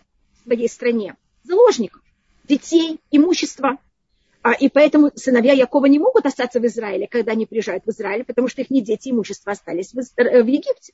своей 0.44 0.70
стране. 0.70 1.16
Заложников, 1.44 2.02
детей, 2.46 3.00
имущество. 3.12 3.78
А, 4.44 4.54
и 4.54 4.70
поэтому 4.70 5.12
сыновья 5.16 5.54
Якова 5.54 5.86
не 5.86 6.00
могут 6.00 6.26
остаться 6.26 6.60
в 6.60 6.66
Израиле, 6.66 7.08
когда 7.08 7.34
они 7.34 7.46
приезжают 7.46 7.86
в 7.86 7.90
Израиль, 7.90 8.24
потому 8.24 8.48
что 8.48 8.62
их 8.62 8.72
не 8.72 8.82
дети, 8.82 9.10
имущество 9.10 9.52
остались 9.52 9.94
в, 9.94 10.00
э, 10.00 10.40
Египте. 10.40 10.94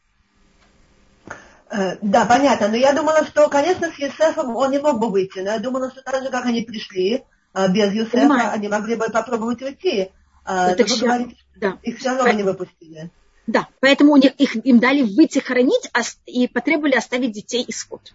Э, 1.70 1.98
да, 2.02 2.26
понятно. 2.26 2.68
Но 2.70 2.76
я 2.76 2.94
думала, 2.94 3.26
что, 3.26 3.48
конечно, 3.50 3.90
с 3.90 4.00
Юсефом 4.00 4.56
он 4.56 4.72
не 4.72 4.80
мог 4.80 5.00
бы 5.00 5.10
выйти. 5.10 5.40
Но 5.40 5.52
я 5.52 5.60
думала, 5.60 5.92
что 5.92 6.02
так 6.02 6.24
же, 6.24 6.30
как 6.30 6.46
они 6.46 6.62
пришли, 6.62 7.24
э, 7.54 7.68
без 7.70 7.94
Юсефа, 7.94 8.18
Понимаю. 8.18 8.52
они 8.54 8.68
могли 8.68 8.96
бы 8.96 9.10
попробовать 9.10 9.62
уйти. 9.62 10.12
Ну, 10.48 10.76
так 10.76 10.90
вы 10.90 10.98
говорите, 10.98 11.36
да. 11.56 11.78
их 11.84 11.98
все 12.00 12.10
равно 12.16 12.32
не 12.32 12.44
выпустили. 12.44 13.12
Да, 13.48 13.68
поэтому 13.80 14.14
у 14.14 14.18
них, 14.18 14.34
их, 14.38 14.56
им 14.66 14.80
дали 14.80 15.02
выйти 15.02 15.40
хоронить 15.40 15.90
и 16.26 16.48
потребовали 16.48 16.96
оставить 16.96 17.32
детей 17.32 17.64
и 17.64 17.72
скот. 17.72 18.14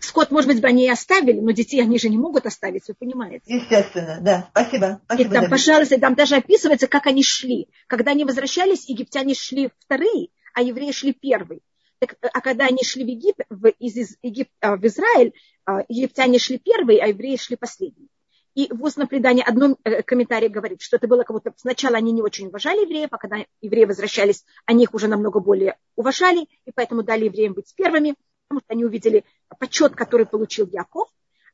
Скот, 0.00 0.30
может 0.30 0.48
быть, 0.48 0.60
бы 0.60 0.68
они 0.68 0.84
и 0.84 0.90
оставили, 0.90 1.40
но 1.40 1.50
детей 1.52 1.80
они 1.80 1.98
же 1.98 2.08
не 2.08 2.18
могут 2.18 2.46
оставить, 2.46 2.86
вы 2.86 2.94
понимаете? 2.94 3.42
Естественно, 3.46 4.18
да. 4.20 4.48
Спасибо. 4.50 5.00
Спасибо 5.06 5.30
и 5.30 5.32
там, 5.32 5.50
пожалуйста, 5.50 6.00
там 6.00 6.14
даже 6.14 6.36
описывается, 6.36 6.86
как 6.86 7.06
они 7.06 7.22
шли. 7.22 7.68
Когда 7.86 8.12
они 8.12 8.24
возвращались, 8.24 8.88
египтяне 8.88 9.34
шли 9.34 9.70
вторые, 9.80 10.28
а 10.54 10.62
евреи 10.62 10.92
шли 10.92 11.12
первые. 11.12 11.60
Так, 11.98 12.16
а 12.20 12.40
когда 12.40 12.66
они 12.66 12.84
шли 12.84 13.04
в 13.04 13.08
Египет, 13.08 13.46
в, 13.48 13.68
из, 13.68 13.96
из 13.96 14.16
Егип, 14.22 14.48
а, 14.60 14.76
в 14.76 14.84
Израиль, 14.86 15.32
а, 15.64 15.80
египтяне 15.88 16.38
шли 16.38 16.58
первые, 16.58 17.02
а 17.02 17.08
евреи 17.08 17.36
шли 17.36 17.56
последние. 17.56 18.08
И 18.56 18.72
в 18.72 18.82
устном 18.82 19.06
предании 19.06 19.44
одном 19.46 19.76
э, 19.84 20.02
комментарии 20.02 20.48
говорит, 20.48 20.80
что 20.80 20.96
это 20.96 21.06
было 21.06 21.24
как-то 21.24 21.52
сначала 21.56 21.98
они 21.98 22.10
не 22.10 22.22
очень 22.22 22.46
уважали 22.46 22.86
евреев, 22.86 23.10
а 23.10 23.18
когда 23.18 23.44
евреи 23.60 23.84
возвращались, 23.84 24.46
они 24.64 24.84
их 24.84 24.94
уже 24.94 25.08
намного 25.08 25.40
более 25.40 25.76
уважали, 25.94 26.48
и 26.64 26.72
поэтому 26.74 27.02
дали 27.02 27.26
евреям 27.26 27.52
быть 27.52 27.74
первыми, 27.76 28.14
потому 28.48 28.60
что 28.60 28.72
они 28.72 28.86
увидели 28.86 29.24
почет, 29.58 29.94
который 29.94 30.24
получил 30.24 30.66
Яков. 30.72 31.06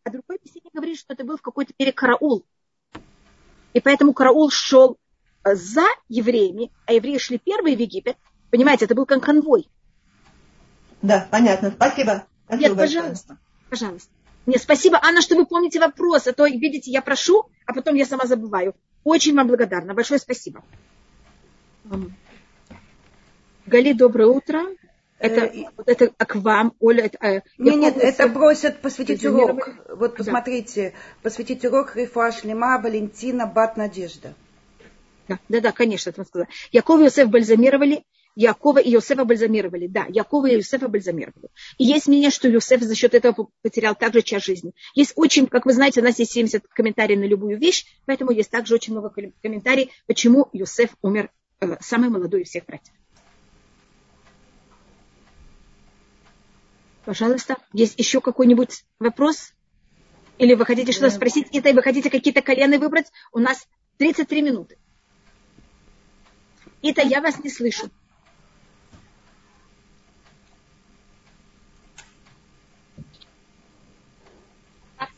А 0.05 0.11
другой 0.11 0.37
объяснение 0.37 0.71
говорит, 0.73 0.97
что 0.97 1.13
это 1.15 1.25
был 1.25 1.37
в 1.37 1.43
какой-то 1.43 1.73
мере 1.77 1.91
караул. 1.91 2.45
И 3.73 3.81
поэтому 3.81 4.13
караул 4.13 4.51
шел 4.51 4.97
э, 5.43 5.57
за 5.57 5.87
евреями, 6.09 6.71
а 6.87 6.93
евреи 6.93 7.19
шли 7.19 7.39
первые 7.39 7.77
в 7.77 7.81
Египет. 7.81 8.17
Понимаете, 8.51 8.85
это 8.85 8.95
был 8.95 9.07
как 9.07 9.25
конвой. 9.25 9.69
Да, 11.03 11.27
понятно. 11.33 11.73
Спасибо. 11.73 12.27
Спасибо 12.47 12.69
Нет, 12.69 12.77
большое. 12.77 13.01
пожалуйста. 13.01 13.39
Пожалуйста. 13.71 14.11
Нет, 14.47 14.61
спасибо, 14.61 14.99
Анна, 15.03 15.21
что 15.21 15.37
вы 15.37 15.47
помните 15.47 15.79
вопрос. 15.79 16.27
А 16.27 16.33
то, 16.33 16.47
видите, 16.47 16.91
я 16.91 17.01
прошу, 17.03 17.49
а 17.67 17.73
потом 17.73 17.95
я 17.95 18.05
сама 18.05 18.27
забываю. 18.27 18.75
Очень 19.05 19.37
вам 19.37 19.49
благодарна. 19.49 19.95
Большое 19.95 20.19
спасибо. 20.19 20.63
Гали, 23.67 23.93
доброе 23.93 24.29
утро. 24.29 24.63
Это, 25.19 25.43
э, 25.43 25.67
вот 25.77 25.89
это 25.89 26.09
к 26.09 26.35
вам, 26.35 26.75
Оля. 26.81 27.05
Это, 27.05 27.19
э, 27.25 27.43
нет, 27.57 27.77
нет, 27.77 27.97
это 27.97 28.29
просят 28.29 28.81
посвятить 28.81 29.25
урок. 29.25 29.69
Вот 29.89 30.17
посмотрите, 30.17 30.91
да. 30.91 30.99
посвятить 31.23 31.65
урок 31.65 31.95
Рифа 31.95 32.33
Шлема, 32.33 32.81
Валентина, 32.81 33.47
Бат 33.47 33.77
Надежда. 33.77 34.35
Да, 35.29 35.39
да, 35.49 35.61
да, 35.61 35.73
конечно, 35.73 36.11
это 36.11 36.25
сказала. 36.25 36.49
Яков 36.73 37.01
и 37.01 37.05
Иосиф 37.05 37.29
бальзамировали 37.29 38.05
Якова 38.35 38.79
и 38.79 38.93
Иосифа 38.95 39.25
бальзамировали. 39.25 39.87
Да, 39.87 40.07
Якова 40.09 40.47
и 40.47 40.57
Иосифа 40.57 40.89
бальзамировали. 40.89 41.49
И 41.79 41.85
есть 41.85 42.09
мнение, 42.09 42.31
что 42.31 42.51
Иосиф 42.51 42.81
за 42.81 42.95
счет 42.95 43.15
этого 43.15 43.49
потерял 43.63 43.95
также 43.95 44.23
часть 44.23 44.47
жизни. 44.47 44.73
Есть 44.95 45.13
очень, 45.17 45.47
как 45.47 45.67
вы 45.67 45.73
знаете, 45.73 46.01
у 46.01 46.05
нас 46.05 46.19
есть 46.19 46.33
70 46.33 46.67
комментариев 46.69 47.21
на 47.21 47.25
любую 47.25 47.59
вещь, 47.59 47.85
поэтому 48.07 48.31
есть 48.31 48.51
также 48.51 48.75
очень 48.75 48.93
много 48.93 49.13
комментариев, 49.43 49.91
почему 50.07 50.49
Иосиф 50.53 50.97
умер 51.03 51.31
э, 51.61 51.77
самый 51.81 52.09
молодой 52.09 52.43
из 52.43 52.49
всех 52.49 52.65
братьев. 52.67 52.95
Пожалуйста, 57.05 57.57
есть 57.73 57.99
еще 57.99 58.21
какой-нибудь 58.21 58.85
вопрос? 58.99 59.53
Или 60.39 60.55
вы 60.55 60.65
хотите 60.65 60.93
что-то 60.93 61.11
спросить? 61.11 61.49
Это 61.53 61.73
вы 61.73 61.83
хотите 61.83 62.11
какие-то 62.11 62.43
колены 62.43 62.79
выбрать? 62.79 63.11
У 63.33 63.39
нас 63.39 63.67
33 63.99 64.43
минуты. 64.43 64.79
Это 66.81 67.03
я 67.03 67.21
вас 67.21 67.43
не 67.43 67.51
слышу. 67.51 67.91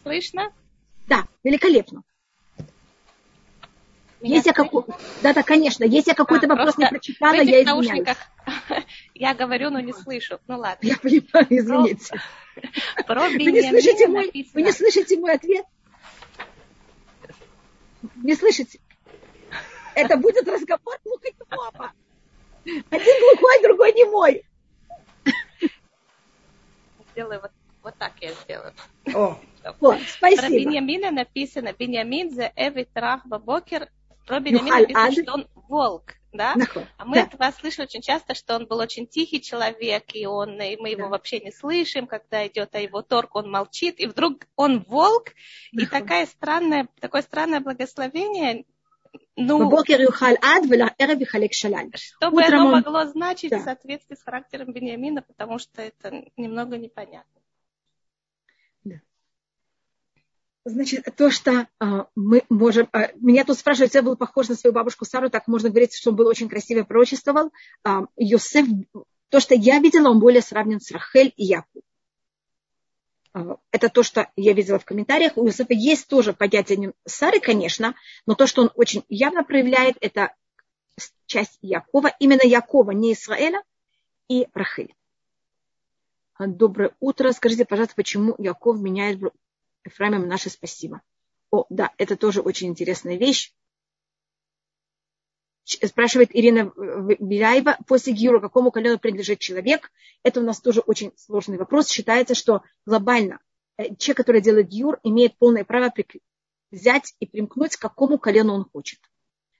Слышно? 0.02 0.52
Да, 1.06 1.24
великолепно. 1.42 2.02
Меня 4.24 4.36
есть 4.36 4.46
я 4.46 4.54
какой... 4.54 4.84
Да, 5.22 5.34
да, 5.34 5.42
конечно. 5.42 5.84
Если 5.84 6.10
я 6.10 6.14
какой-то 6.14 6.46
а, 6.46 6.48
вопрос 6.48 6.78
не 6.78 6.88
прочитала, 6.88 7.34
я 7.34 7.62
извиняюсь. 7.62 8.16
Я 9.14 9.34
говорю, 9.34 9.70
но 9.70 9.80
не 9.80 9.92
слышу. 9.92 10.40
Ну 10.48 10.58
ладно. 10.58 10.86
Я 10.86 10.96
понимаю, 10.96 11.46
извините. 11.50 12.20
Про, 12.96 13.04
про 13.06 13.28
вы, 13.28 13.36
не 13.36 13.68
слышите 13.68 14.08
мой, 14.08 14.30
вы 14.54 14.62
не 14.62 14.72
слышите 14.72 15.18
мой 15.18 15.34
ответ? 15.34 15.66
Не 18.16 18.34
слышите? 18.34 18.80
Это 19.94 20.16
будет 20.16 20.48
разговор 20.48 20.98
глухой 21.04 21.34
папа. 21.48 21.92
Один 22.64 22.82
глухой, 22.90 23.62
другой 23.62 23.92
не 23.92 24.04
мой. 24.06 24.44
Сделаю 27.12 27.42
вот, 27.42 27.50
вот 27.82 27.94
так 27.98 28.12
я 28.20 28.32
сделаю. 28.32 28.72
О. 29.14 29.38
Вот, 29.80 29.98
спасибо. 30.08 30.42
Про 30.42 30.50
Беньямина 30.50 31.10
написано, 31.10 31.72
Беньямин 31.72 32.30
за 32.30 32.52
Эвит 32.56 32.90
Рах 32.94 33.26
Бабокер. 33.26 33.88
Про 34.26 34.40
Беньямина 34.40 34.80
написано, 34.80 35.12
что 35.12 35.32
он 35.34 35.46
волк. 35.68 36.14
Да? 36.32 36.56
А 36.96 37.04
мы 37.04 37.16
да. 37.16 37.22
от 37.22 37.38
вас 37.38 37.56
слышим 37.56 37.84
очень 37.84 38.02
часто, 38.02 38.34
что 38.34 38.56
он 38.56 38.66
был 38.66 38.78
очень 38.78 39.06
тихий 39.06 39.40
человек, 39.40 40.04
и, 40.14 40.26
он, 40.26 40.60
и 40.60 40.76
мы 40.76 40.88
его 40.90 41.04
да. 41.04 41.08
вообще 41.10 41.38
не 41.38 41.52
слышим, 41.52 42.08
когда 42.08 42.44
идет 42.46 42.74
о 42.74 42.80
его 42.80 43.02
торг, 43.02 43.36
он 43.36 43.48
молчит, 43.48 44.00
и 44.00 44.06
вдруг 44.06 44.46
он 44.56 44.80
волк, 44.80 45.28
и 45.70 45.86
такая 45.86 46.26
странная, 46.26 46.88
такое 46.98 47.22
странное 47.22 47.60
благословение, 47.60 48.64
ну, 49.36 49.58
что 52.18 52.30
бы 52.30 52.42
оно 52.42 52.70
могло 52.70 53.04
значить 53.04 53.50
да. 53.50 53.58
в 53.58 53.62
соответствии 53.62 54.16
с 54.16 54.22
характером 54.22 54.72
Бениамина, 54.72 55.22
потому 55.22 55.58
что 55.58 55.82
это 55.82 56.24
немного 56.36 56.78
непонятно. 56.78 57.40
Значит, 60.66 61.06
то, 61.16 61.30
что 61.30 61.68
а, 61.78 62.06
мы 62.14 62.42
можем... 62.48 62.88
А, 62.92 63.10
меня 63.16 63.44
тут 63.44 63.58
спрашивают, 63.58 63.94
я 63.94 64.02
был 64.02 64.16
похож 64.16 64.48
на 64.48 64.54
свою 64.54 64.72
бабушку 64.72 65.04
Сару, 65.04 65.28
так 65.28 65.46
можно 65.46 65.68
говорить, 65.68 65.94
что 65.94 66.10
он 66.10 66.16
был 66.16 66.26
очень 66.26 66.48
красиво 66.48 66.84
пророчествовал. 66.84 67.52
А, 67.84 68.04
Йосеф, 68.16 68.66
то, 69.28 69.40
что 69.40 69.54
я 69.54 69.78
видела, 69.78 70.08
он 70.08 70.20
более 70.20 70.40
сравнен 70.40 70.80
с 70.80 70.90
Рахель 70.90 71.34
и 71.36 71.44
Яку. 71.44 71.82
А, 73.34 73.58
это 73.72 73.90
то, 73.90 74.02
что 74.02 74.30
я 74.36 74.54
видела 74.54 74.78
в 74.78 74.86
комментариях. 74.86 75.36
У 75.36 75.44
Йосефа 75.44 75.74
есть 75.74 76.08
тоже 76.08 76.32
понятие 76.32 76.94
Сары, 77.04 77.40
конечно, 77.40 77.94
но 78.24 78.34
то, 78.34 78.46
что 78.46 78.62
он 78.62 78.70
очень 78.74 79.04
явно 79.10 79.44
проявляет, 79.44 79.98
это 80.00 80.34
часть 81.26 81.58
Якова, 81.60 82.10
именно 82.20 82.42
Якова, 82.42 82.92
не 82.92 83.12
Израиля, 83.12 83.62
и 84.28 84.48
Рахель. 84.54 84.94
Доброе 86.38 86.94
утро. 87.00 87.32
Скажите, 87.32 87.66
пожалуйста, 87.66 87.94
почему 87.96 88.34
Яков 88.38 88.80
меняет 88.80 89.18
Ефраимом 89.84 90.28
наше 90.28 90.50
спасибо. 90.50 91.02
О, 91.50 91.66
да, 91.68 91.92
это 91.98 92.16
тоже 92.16 92.40
очень 92.40 92.68
интересная 92.68 93.16
вещь. 93.16 93.52
Спрашивает 95.64 96.30
Ирина 96.32 96.72
Беляева, 97.18 97.78
после 97.86 98.12
Гиура 98.12 98.40
какому 98.40 98.70
колену 98.70 98.98
принадлежит 98.98 99.38
человек? 99.38 99.90
Это 100.22 100.40
у 100.40 100.42
нас 100.42 100.60
тоже 100.60 100.80
очень 100.80 101.12
сложный 101.16 101.56
вопрос. 101.56 101.88
Считается, 101.88 102.34
что 102.34 102.62
глобально 102.84 103.38
э, 103.78 103.94
человек, 103.96 104.18
который 104.18 104.40
делает 104.42 104.68
Гиур, 104.68 104.98
имеет 105.04 105.38
полное 105.38 105.64
право 105.64 105.92
взять 106.70 107.14
и 107.20 107.26
примкнуть 107.26 107.76
к 107.76 107.80
какому 107.80 108.18
колену 108.18 108.54
он 108.54 108.68
хочет. 108.70 108.98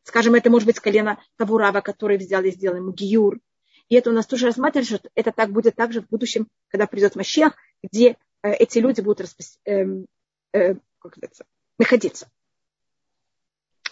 Скажем, 0.02 0.34
это 0.34 0.50
может 0.50 0.66
быть 0.66 0.80
колено 0.80 1.18
того 1.36 1.56
рава, 1.56 1.80
который 1.80 2.18
взял 2.18 2.42
и 2.42 2.50
сделал 2.50 2.76
ему 2.76 2.92
Гиур. 2.92 3.40
И 3.88 3.94
это 3.94 4.10
у 4.10 4.12
нас 4.12 4.26
тоже 4.26 4.46
рассматривается, 4.46 4.96
что 4.96 5.10
это 5.14 5.32
так 5.32 5.50
будет 5.52 5.76
также 5.76 6.02
в 6.02 6.08
будущем, 6.08 6.48
когда 6.68 6.86
придет 6.86 7.16
Машех, 7.16 7.54
где 7.82 8.16
э, 8.42 8.52
эти 8.52 8.78
люди 8.78 9.00
будут 9.00 9.22
распос... 9.22 9.58
эм, 9.64 10.06
э, 10.54 10.74
как 10.98 11.18
находиться. 11.78 12.30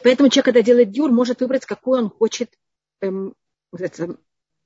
Поэтому 0.02 0.30
человек, 0.30 0.46
когда 0.46 0.62
делает 0.62 0.90
дюр, 0.90 1.10
может 1.10 1.40
выбрать, 1.40 1.66
какой 1.66 2.00
он 2.00 2.10
хочет 2.10 2.58
эм, 3.00 3.34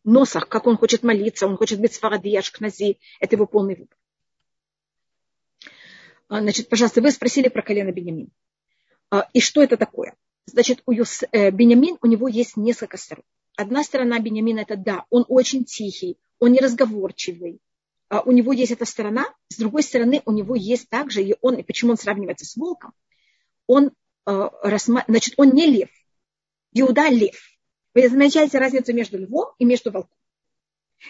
носах, 0.04 0.48
как 0.48 0.66
он 0.66 0.76
хочет 0.76 1.02
молиться, 1.02 1.46
он 1.46 1.56
хочет 1.56 1.80
быть 1.80 1.94
сфаради, 1.94 2.36
ашкнази. 2.36 2.98
Это 3.20 3.36
его 3.36 3.46
полный 3.46 3.74
выбор. 3.74 3.96
А, 6.28 6.40
значит, 6.40 6.68
пожалуйста, 6.68 7.00
вы 7.02 7.10
спросили 7.10 7.48
про 7.48 7.62
колено 7.62 7.92
Бенямин. 7.92 8.28
А, 9.10 9.28
и 9.32 9.40
что 9.40 9.62
это 9.62 9.76
такое? 9.76 10.14
Значит, 10.46 10.82
у 10.86 10.92
Юс, 10.92 11.24
э, 11.32 11.50
Бенямин, 11.50 11.98
у 12.02 12.06
него 12.06 12.28
есть 12.28 12.56
несколько 12.56 12.96
сторон. 12.96 13.24
Одна 13.56 13.82
сторона 13.82 14.18
Бенямина 14.18 14.60
это 14.60 14.76
да, 14.76 15.04
он 15.10 15.24
очень 15.28 15.64
тихий, 15.64 16.18
он 16.38 16.52
неразговорчивый, 16.52 17.60
у 18.10 18.32
него 18.32 18.52
есть 18.52 18.72
эта 18.72 18.84
сторона, 18.84 19.26
с 19.48 19.56
другой 19.56 19.82
стороны, 19.82 20.22
у 20.24 20.32
него 20.32 20.54
есть 20.54 20.88
также, 20.88 21.22
и 21.22 21.34
он, 21.40 21.56
и 21.56 21.62
почему 21.62 21.92
он 21.92 21.96
сравнивается 21.96 22.46
с 22.46 22.56
волком, 22.56 22.92
он, 23.66 23.92
э, 24.26 24.48
значит, 25.08 25.34
он 25.36 25.50
не 25.50 25.66
лев. 25.66 25.90
Иуда 26.72 27.08
лев. 27.08 27.36
Вы 27.94 28.08
замечаете 28.08 28.58
разницу 28.58 28.92
между 28.92 29.18
львом 29.18 29.54
и 29.58 29.64
между 29.64 29.90
волком. 29.90 30.16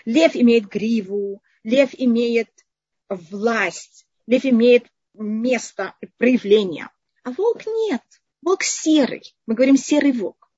Лев 0.05 0.37
имеет 0.37 0.69
гриву, 0.69 1.43
лев 1.65 1.91
имеет 1.93 2.49
власть, 3.09 4.07
лев 4.27 4.45
имеет 4.45 4.87
место 5.15 5.95
проявления. 6.17 6.91
А 7.25 7.33
волк 7.33 7.67
нет. 7.67 8.03
Волк 8.43 8.63
серый. 8.63 9.35
Мы 9.47 9.55
говорим 9.55 9.77
серый 9.77 10.13
волк. 10.13 10.49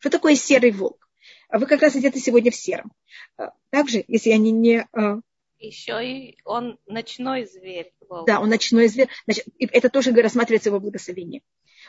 Что 0.00 0.10
такое 0.10 0.34
серый 0.34 0.72
волк? 0.72 1.08
А 1.48 1.58
вы 1.58 1.66
как 1.66 1.82
раз 1.82 1.94
идете 1.96 2.18
сегодня 2.18 2.50
в 2.50 2.56
сером. 2.56 2.92
А, 3.36 3.52
также, 3.70 4.04
если 4.08 4.30
я 4.30 4.38
не... 4.38 4.50
не 4.50 4.88
а, 4.92 5.20
еще 5.58 6.04
и 6.04 6.38
он 6.44 6.78
ночной 6.86 7.46
зверь. 7.46 7.92
Волк. 8.08 8.26
Да, 8.26 8.40
он 8.40 8.48
ночной 8.48 8.88
зверь. 8.88 9.08
Значит, 9.24 9.46
это 9.58 9.88
тоже 9.88 10.12
рассматривается 10.12 10.70
его 10.70 10.80
благословение. 10.80 11.42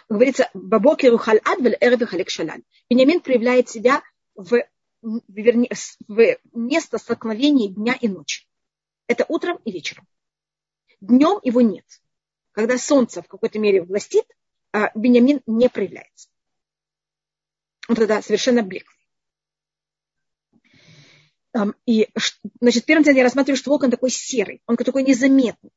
Говорится, 0.09 0.49
бабокеру 0.53 1.17
халь 1.17 1.39
адвель 1.43 1.77
эрве 1.79 2.05
халек 2.05 2.29
шалаль. 2.29 2.63
Бениамин 2.89 3.19
проявляет 3.19 3.69
себя 3.69 4.01
в, 4.35 4.63
вернее, 5.01 5.71
в 6.07 6.37
место 6.53 6.97
столкновения 6.97 7.69
дня 7.69 7.97
и 7.99 8.07
ночи. 8.07 8.47
Это 9.07 9.25
утром 9.27 9.59
и 9.65 9.71
вечером. 9.71 10.07
Днем 11.01 11.39
его 11.43 11.61
нет. 11.61 11.85
Когда 12.51 12.77
солнце 12.77 13.21
в 13.21 13.27
какой-то 13.27 13.59
мере 13.59 13.83
властит, 13.83 14.25
а 14.71 14.91
Бениамин 14.95 15.41
не 15.45 15.69
проявляется. 15.69 16.29
Он 17.87 17.95
тогда 17.95 18.21
совершенно 18.21 18.63
блик. 18.63 18.96
И, 21.85 22.09
значит, 22.59 22.85
первым 22.85 23.03
делом 23.03 23.17
я 23.17 23.23
рассматриваю, 23.23 23.57
что 23.57 23.69
волк 23.69 23.83
он 23.83 23.91
такой 23.91 24.09
серый, 24.09 24.61
он 24.65 24.77
такой 24.77 25.03
незаметный. 25.03 25.71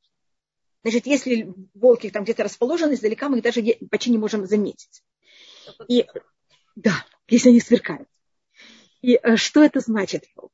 Значит, 0.82 1.06
если 1.06 1.52
волки 1.74 2.10
там 2.10 2.24
где-то 2.24 2.44
расположены, 2.44 2.94
издалека 2.94 3.28
мы 3.28 3.38
их 3.38 3.44
даже 3.44 3.62
почти 3.90 4.10
не 4.10 4.18
можем 4.18 4.46
заметить. 4.46 5.02
И, 5.88 6.06
да, 6.74 7.04
если 7.28 7.50
они 7.50 7.60
сверкают. 7.60 8.08
И 9.02 9.14
э, 9.14 9.36
что 9.36 9.62
это 9.62 9.80
значит, 9.80 10.24
волк? 10.34 10.52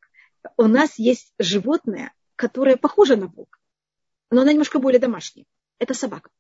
У 0.57 0.65
нас 0.65 0.99
есть 0.99 1.33
животное, 1.39 2.13
которое 2.37 2.77
похоже 2.77 3.17
на 3.17 3.27
волка, 3.29 3.59
но 4.31 4.43
она 4.43 4.53
немножко 4.53 4.79
более 4.79 5.01
домашняя. 5.01 5.47
Это 5.79 5.95
собака. 5.95 6.31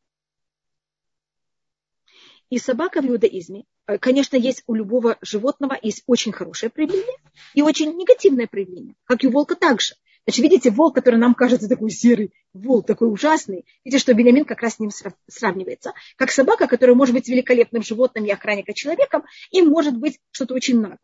И 2.48 2.58
собака 2.58 3.02
в 3.02 3.06
иудаизме, 3.06 3.64
э, 3.86 3.98
конечно, 3.98 4.36
есть 4.36 4.62
у 4.66 4.74
любого 4.74 5.18
животного 5.20 5.76
есть 5.82 6.02
очень 6.06 6.32
хорошее 6.32 6.70
проявление 6.70 7.16
и 7.54 7.62
очень 7.62 7.96
негативное 7.96 8.46
проявление, 8.46 8.94
как 9.04 9.24
и 9.24 9.26
у 9.26 9.30
волка 9.30 9.56
также. 9.56 9.94
Значит, 10.26 10.42
видите, 10.42 10.70
волк, 10.70 10.94
который 10.94 11.20
нам 11.20 11.34
кажется 11.34 11.68
такой 11.68 11.90
серый, 11.90 12.32
волк 12.52 12.86
такой 12.86 13.12
ужасный, 13.12 13.64
видите, 13.84 14.00
что 14.00 14.12
Бенямин 14.12 14.44
как 14.44 14.60
раз 14.60 14.74
с 14.74 14.78
ним 14.80 14.90
сравнивается. 15.28 15.92
Как 16.16 16.32
собака, 16.32 16.66
которая 16.66 16.96
может 16.96 17.14
быть 17.14 17.28
великолепным 17.28 17.82
животным 17.82 18.24
и 18.24 18.30
охранника 18.30 18.74
человеком, 18.74 19.24
и 19.50 19.62
может 19.62 19.96
быть 19.96 20.18
что-то 20.32 20.54
очень 20.54 20.80
наглое. 20.80 20.98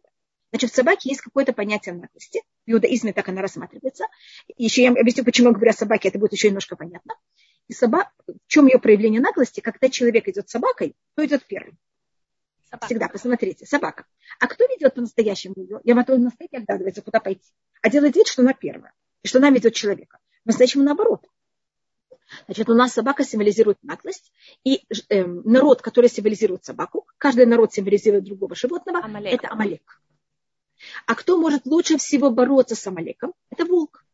Значит, 0.50 0.72
в 0.72 0.74
собаке 0.74 1.08
есть 1.08 1.22
какое-то 1.22 1.52
понятие 1.52 1.94
наглости. 1.94 2.42
В 2.66 2.72
иудаизме 2.72 3.12
так 3.12 3.28
она 3.28 3.40
рассматривается. 3.40 4.04
Еще 4.58 4.82
я 4.82 4.90
объясню, 4.90 5.24
почему 5.24 5.48
я 5.48 5.54
говорю 5.54 5.70
о 5.70 5.74
собаке, 5.74 6.08
это 6.08 6.18
будет 6.18 6.32
еще 6.32 6.48
немножко 6.48 6.76
понятно. 6.76 7.14
И 7.72 7.74
собака, 7.74 8.10
в 8.26 8.48
чем 8.48 8.66
ее 8.66 8.78
проявление 8.78 9.22
наглости? 9.22 9.60
Когда 9.60 9.88
человек 9.88 10.28
идет 10.28 10.46
с 10.46 10.52
собакой, 10.52 10.94
то 11.14 11.24
идет 11.24 11.46
первым. 11.46 11.78
Собака. 12.68 12.84
Всегда, 12.84 13.08
посмотрите, 13.08 13.64
собака. 13.64 14.04
А 14.38 14.46
кто 14.46 14.66
ведет 14.66 14.94
по-настоящему 14.94 15.54
ее? 15.56 15.80
Я 15.82 15.94
мотаю 15.94 16.20
на 16.20 16.28
стейке, 16.28 16.58
отгадывается, 16.58 17.00
куда 17.00 17.18
пойти. 17.18 17.50
А 17.80 17.88
делает 17.88 18.14
вид, 18.14 18.26
что 18.26 18.42
она 18.42 18.52
первая. 18.52 18.92
И 19.22 19.28
что 19.28 19.38
она 19.38 19.48
ведет 19.48 19.72
человека. 19.72 20.18
По-настоящему 20.44 20.84
наоборот. 20.84 21.26
Значит, 22.44 22.68
у 22.68 22.74
нас 22.74 22.92
собака 22.92 23.24
символизирует 23.24 23.82
наглость, 23.82 24.30
и 24.62 24.84
э, 25.08 25.24
народ, 25.24 25.80
который 25.80 26.10
символизирует 26.10 26.66
собаку, 26.66 27.06
каждый 27.16 27.46
народ 27.46 27.72
символизирует 27.72 28.24
другого 28.24 28.54
животного, 28.54 29.02
Амалек. 29.02 29.32
это 29.32 29.50
Амалек. 29.50 30.02
А 31.06 31.14
кто 31.14 31.38
может 31.38 31.64
лучше 31.64 31.96
всего 31.96 32.30
бороться 32.30 32.74
с 32.74 32.86
Амалеком? 32.86 33.32
Это 33.48 33.64
волк 33.64 34.04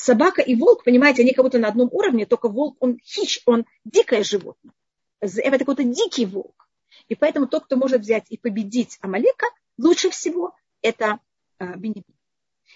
собака 0.00 0.42
и 0.42 0.54
волк, 0.54 0.84
понимаете, 0.84 1.22
они 1.22 1.32
как 1.32 1.44
будто 1.44 1.58
на 1.58 1.68
одном 1.68 1.88
уровне, 1.92 2.26
только 2.26 2.48
волк, 2.48 2.76
он 2.80 2.98
хищ, 3.04 3.42
он 3.46 3.66
дикое 3.84 4.22
животное. 4.22 4.74
Это 5.20 5.58
какой-то 5.58 5.84
дикий 5.84 6.26
волк. 6.26 6.68
И 7.08 7.14
поэтому 7.14 7.46
тот, 7.46 7.64
кто 7.64 7.76
может 7.76 8.00
взять 8.00 8.26
и 8.30 8.36
победить 8.36 8.98
Амалека, 9.00 9.46
лучше 9.78 10.10
всего 10.10 10.54
это 10.82 11.18
э, 11.58 11.76
Бенемин. 11.76 12.04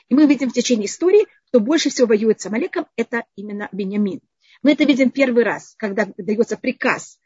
И 0.08 0.14
мы 0.14 0.26
видим 0.26 0.50
в 0.50 0.52
течение 0.52 0.86
истории, 0.86 1.26
кто 1.48 1.60
больше 1.60 1.88
всего 1.88 2.08
воюет 2.08 2.40
с 2.40 2.46
Амалеком, 2.46 2.86
это 2.96 3.24
именно 3.36 3.68
Бенямин. 3.72 4.20
Мы 4.62 4.72
это 4.72 4.84
видим 4.84 5.10
первый 5.10 5.44
раз, 5.44 5.74
когда 5.78 6.06
дается 6.16 6.56
приказ 6.56 7.18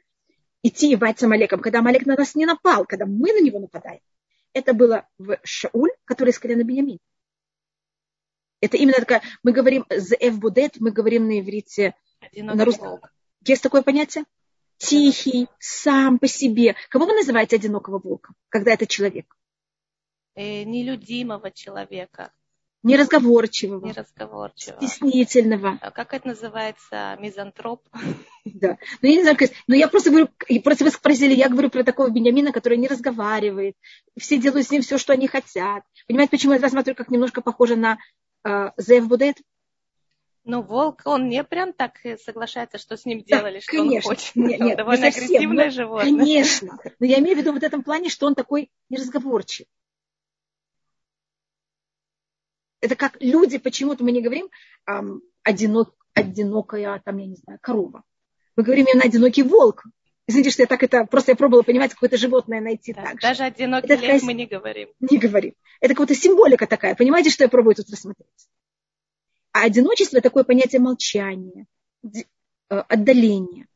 идти 0.63 0.95
воевать 0.95 1.19
с 1.19 1.23
Амалеком, 1.23 1.61
когда 1.61 1.81
Амалек 1.81 2.07
на 2.07 2.17
нас 2.17 2.35
не 2.35 2.47
напал, 2.47 2.85
когда 2.85 3.07
мы 3.07 3.33
на 3.33 3.41
него 3.41 3.59
нападаем. 3.59 4.01
Это 4.53 4.73
было 4.75 5.09
в 5.19 5.39
Шауль, 5.45 5.91
который 6.05 6.31
из 6.31 6.39
колена 6.39 6.63
Бенямин. 6.63 6.99
Это 8.61 8.77
именно 8.77 8.99
такая, 8.99 9.23
мы 9.43 9.53
говорим 9.53 9.85
зев 9.91 10.39
будет, 10.39 10.81
мы 10.81 10.91
говорим 10.91 11.27
на 11.27 11.41
иврите, 11.41 11.95
на 12.35 12.65
русском. 12.65 13.01
Есть 13.45 13.63
такое 13.63 13.83
понятие? 13.83 14.25
Тихий, 14.79 15.49
сам 15.59 16.19
по 16.19 16.29
себе. 16.29 16.77
Кого 16.91 17.07
вы 17.07 17.15
называете 17.15 17.57
одинокого 17.57 17.99
волка, 17.99 18.33
когда 18.49 18.73
это 18.73 18.87
человек? 18.87 19.27
Э, 20.35 20.63
нелюдимого 20.63 21.51
человека. 21.51 22.33
Неразговорчивого. 22.85 23.85
Неразговорчивого. 23.85 24.87
Стеснительного. 24.87 25.79
А 25.81 25.91
как 25.91 26.15
это 26.15 26.29
называется? 26.29 27.17
Мизантроп? 27.21 27.83
Да. 28.45 28.79
Но 29.03 29.09
я 29.09 29.17
не 29.17 29.23
знаю, 29.23 29.37
но 29.67 29.75
я 29.75 29.89
просто 29.89 30.11
говорю, 30.11 30.29
просто 30.63 30.85
вы 30.85 30.91
спросили, 30.91 31.35
я 31.35 31.49
говорю 31.49 31.71
про 31.71 31.83
такого 31.83 32.09
Бениамина, 32.09 32.53
который 32.53 32.79
не 32.79 32.87
разговаривает. 32.87 33.77
Все 34.17 34.39
делают 34.39 34.67
с 34.67 34.71
ним 34.71 34.83
все, 34.83 34.97
что 34.97 35.13
они 35.13 35.27
хотят. 35.27 35.83
Понимаете, 36.07 36.31
почему 36.31 36.53
я 36.53 36.61
рассматриваю, 36.61 36.97
как 36.97 37.11
немножко 37.11 37.43
похоже 37.43 37.77
на 37.77 37.99
Зев 38.77 39.09
будет? 39.09 39.39
Ну, 40.45 40.63
волк, 40.63 41.03
он 41.05 41.29
не 41.29 41.45
прям 41.45 41.75
так 41.75 41.99
соглашается, 42.25 42.79
что 42.79 42.97
с 42.97 43.05
ним 43.05 43.23
делали, 43.23 43.57
да, 43.57 43.61
что 43.61 43.73
конечно. 43.73 43.97
он 43.97 44.03
хочет. 44.17 44.37
Нет, 44.37 44.61
нет, 44.61 44.77
довольно 44.79 45.03
не 45.03 45.09
агрессивное 45.09 45.65
но, 45.67 45.71
животное. 45.71 46.05
Конечно. 46.05 46.79
Но 46.99 47.07
я 47.07 47.19
имею 47.19 47.37
в 47.37 47.41
виду 47.41 47.53
в 47.53 47.63
этом 47.63 47.83
плане, 47.83 48.09
что 48.09 48.27
он 48.27 48.35
такой 48.35 48.71
неразговорчив. 48.89 49.67
Это 52.81 52.97
как 52.97 53.17
люди, 53.21 53.59
почему-то 53.59 54.05
мы 54.05 54.13
не 54.13 54.23
говорим 54.23 54.49
эм, 54.87 55.21
одинок, 55.43 55.95
одинокая, 56.15 57.03
там, 57.05 57.19
я 57.19 57.27
не 57.27 57.37
знаю, 57.37 57.59
корова. 57.61 58.05
Мы 58.57 58.63
говорим 58.63 58.87
именно 58.87 59.05
одинокий 59.05 59.43
волк. 59.43 59.85
Извините, 60.29 60.51
что 60.51 60.63
я 60.63 60.67
так 60.67 60.83
это, 60.83 61.07
просто 61.07 61.33
я 61.33 61.37
пробовала 61.37 61.63
понимать, 61.63 61.95
какое-то 61.95 62.19
животное 62.19 62.61
найти 62.61 62.93
да, 62.93 63.03
так 63.03 63.19
Даже 63.19 63.45
одинокий 63.45 63.87
это 63.91 64.05
лев 64.05 64.23
мы 64.23 64.35
не 64.35 64.45
говорим. 64.45 64.91
Не 65.01 65.17
говорим. 65.17 65.55
Это 65.81 65.95
какая-то 65.95 66.15
символика 66.15 66.67
такая. 66.67 66.95
Понимаете, 66.95 67.31
что 67.31 67.45
я 67.45 67.49
пробую 67.49 67.75
тут 67.75 67.89
рассмотреть? 67.89 68.29
А 69.53 69.63
одиночество– 69.63 70.21
такое 70.23 70.45
понятие 70.45 70.83
молчания, 70.83 71.67
э, 72.05 72.11
отдаления. 72.69 73.69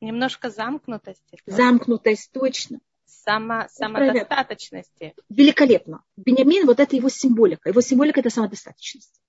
Немножко 0.00 0.48
замкнутости. 0.48 1.38
Замкнутость, 1.44 2.30
точно. 2.30 2.78
Само, 3.04 3.66
самодостаточности. 3.68 5.14
Великолепно. 5.28 6.04
Бениамин, 6.16 6.66
вот 6.66 6.78
это 6.78 6.94
его 6.94 7.08
символика. 7.08 7.68
Его 7.68 7.80
символика– 7.80 8.20
это 8.20 8.30
самодостаточность. 8.30 9.20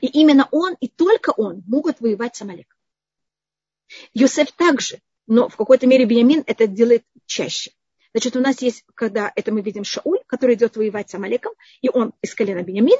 И 0.00 0.06
именно 0.06 0.48
он 0.52 0.74
и 0.80 0.88
только 0.88 1.34
он 1.36 1.62
могут 1.66 2.00
воевать 2.00 2.34
с 2.34 2.40
Амалеком. 2.40 2.78
Йосеф 4.14 4.52
также 4.52 5.02
но 5.26 5.48
в 5.48 5.56
какой-то 5.56 5.86
мере 5.86 6.04
Бениамин 6.04 6.44
это 6.46 6.66
делает 6.66 7.04
чаще. 7.26 7.72
Значит, 8.12 8.36
у 8.36 8.40
нас 8.40 8.62
есть, 8.62 8.84
когда 8.94 9.30
это 9.36 9.52
мы 9.52 9.60
видим 9.60 9.84
Шауль, 9.84 10.20
который 10.26 10.54
идет 10.54 10.76
воевать 10.76 11.10
с 11.10 11.14
Амалеком, 11.14 11.52
и 11.82 11.90
он 11.90 12.14
из 12.22 12.34
колена 12.34 12.62
Бениамин. 12.62 12.98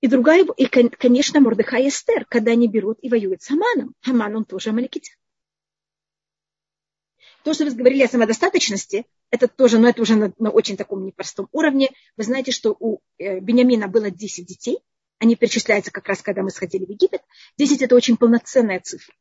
И 0.00 0.06
другая, 0.06 0.46
и, 0.56 0.66
конечно, 0.66 1.40
Мордыха 1.40 1.76
и 1.76 1.88
Эстер, 1.88 2.24
когда 2.26 2.52
они 2.52 2.68
берут 2.68 2.98
и 3.02 3.10
воюют 3.10 3.42
с 3.42 3.48
Хаманом. 3.48 3.94
Хаман, 4.00 4.36
он 4.36 4.44
тоже 4.44 4.70
амаликитян. 4.70 5.16
То, 7.42 7.52
что 7.52 7.64
вы 7.64 7.72
говорили 7.72 8.04
о 8.04 8.08
самодостаточности, 8.08 9.06
это 9.30 9.48
тоже, 9.48 9.78
но 9.78 9.88
это 9.88 10.02
уже 10.02 10.14
на, 10.14 10.32
на 10.38 10.50
очень 10.50 10.76
таком 10.76 11.04
непростом 11.04 11.48
уровне. 11.52 11.90
Вы 12.16 12.24
знаете, 12.24 12.52
что 12.52 12.76
у 12.78 13.00
э, 13.18 13.40
Бениамина 13.40 13.88
было 13.88 14.10
10 14.10 14.46
детей. 14.46 14.78
Они 15.18 15.34
перечисляются 15.34 15.90
как 15.90 16.06
раз, 16.08 16.22
когда 16.22 16.42
мы 16.42 16.50
сходили 16.50 16.84
в 16.84 16.90
Египет. 16.90 17.22
10– 17.56 17.82
это 17.82 17.96
очень 17.96 18.16
полноценная 18.16 18.80
цифра. 18.80 19.14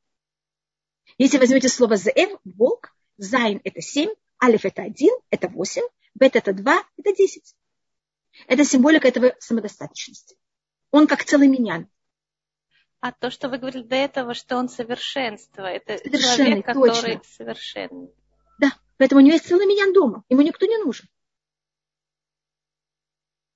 Если 1.18 1.38
возьмете 1.38 1.70
слово 1.70 1.96
«зеэв»– 1.96 2.40
волк, 2.46 2.94
Зайн– 3.18 3.60
это 3.64 3.82
семь, 3.82 4.10
Алиф– 4.44 4.66
это 4.66 4.84
один, 4.84 5.14
это 5.32 5.48
восемь, 5.48 5.88
Бет– 6.14 6.36
это 6.36 6.54
два, 6.54 6.84
это 6.98 7.16
десять. 7.16 7.56
Это 8.48 8.64
символика 8.64 9.08
этого 9.08 9.36
самодостаточности. 9.40 10.38
Он 10.92 11.08
как 11.08 11.26
целый 11.26 11.48
меня. 11.48 11.88
А 13.00 13.12
то, 13.12 13.32
что 13.32 13.50
вы 13.50 13.58
говорили 13.58 13.84
до 13.84 13.96
этого, 13.96 14.34
что 14.34 14.58
он 14.58 14.70
совершенство, 14.70 15.64
это 15.64 15.98
человек, 15.98 16.66
который 16.66 17.18
точно. 17.18 17.22
совершенный. 17.24 18.10
Да, 18.60 18.72
поэтому 18.98 19.22
у 19.22 19.24
него 19.24 19.34
есть 19.34 19.48
целый 19.48 19.66
меня 19.66 19.92
дома, 19.92 20.24
ему 20.30 20.42
никто 20.42 20.66
не 20.66 20.78
нужен. 20.78 21.08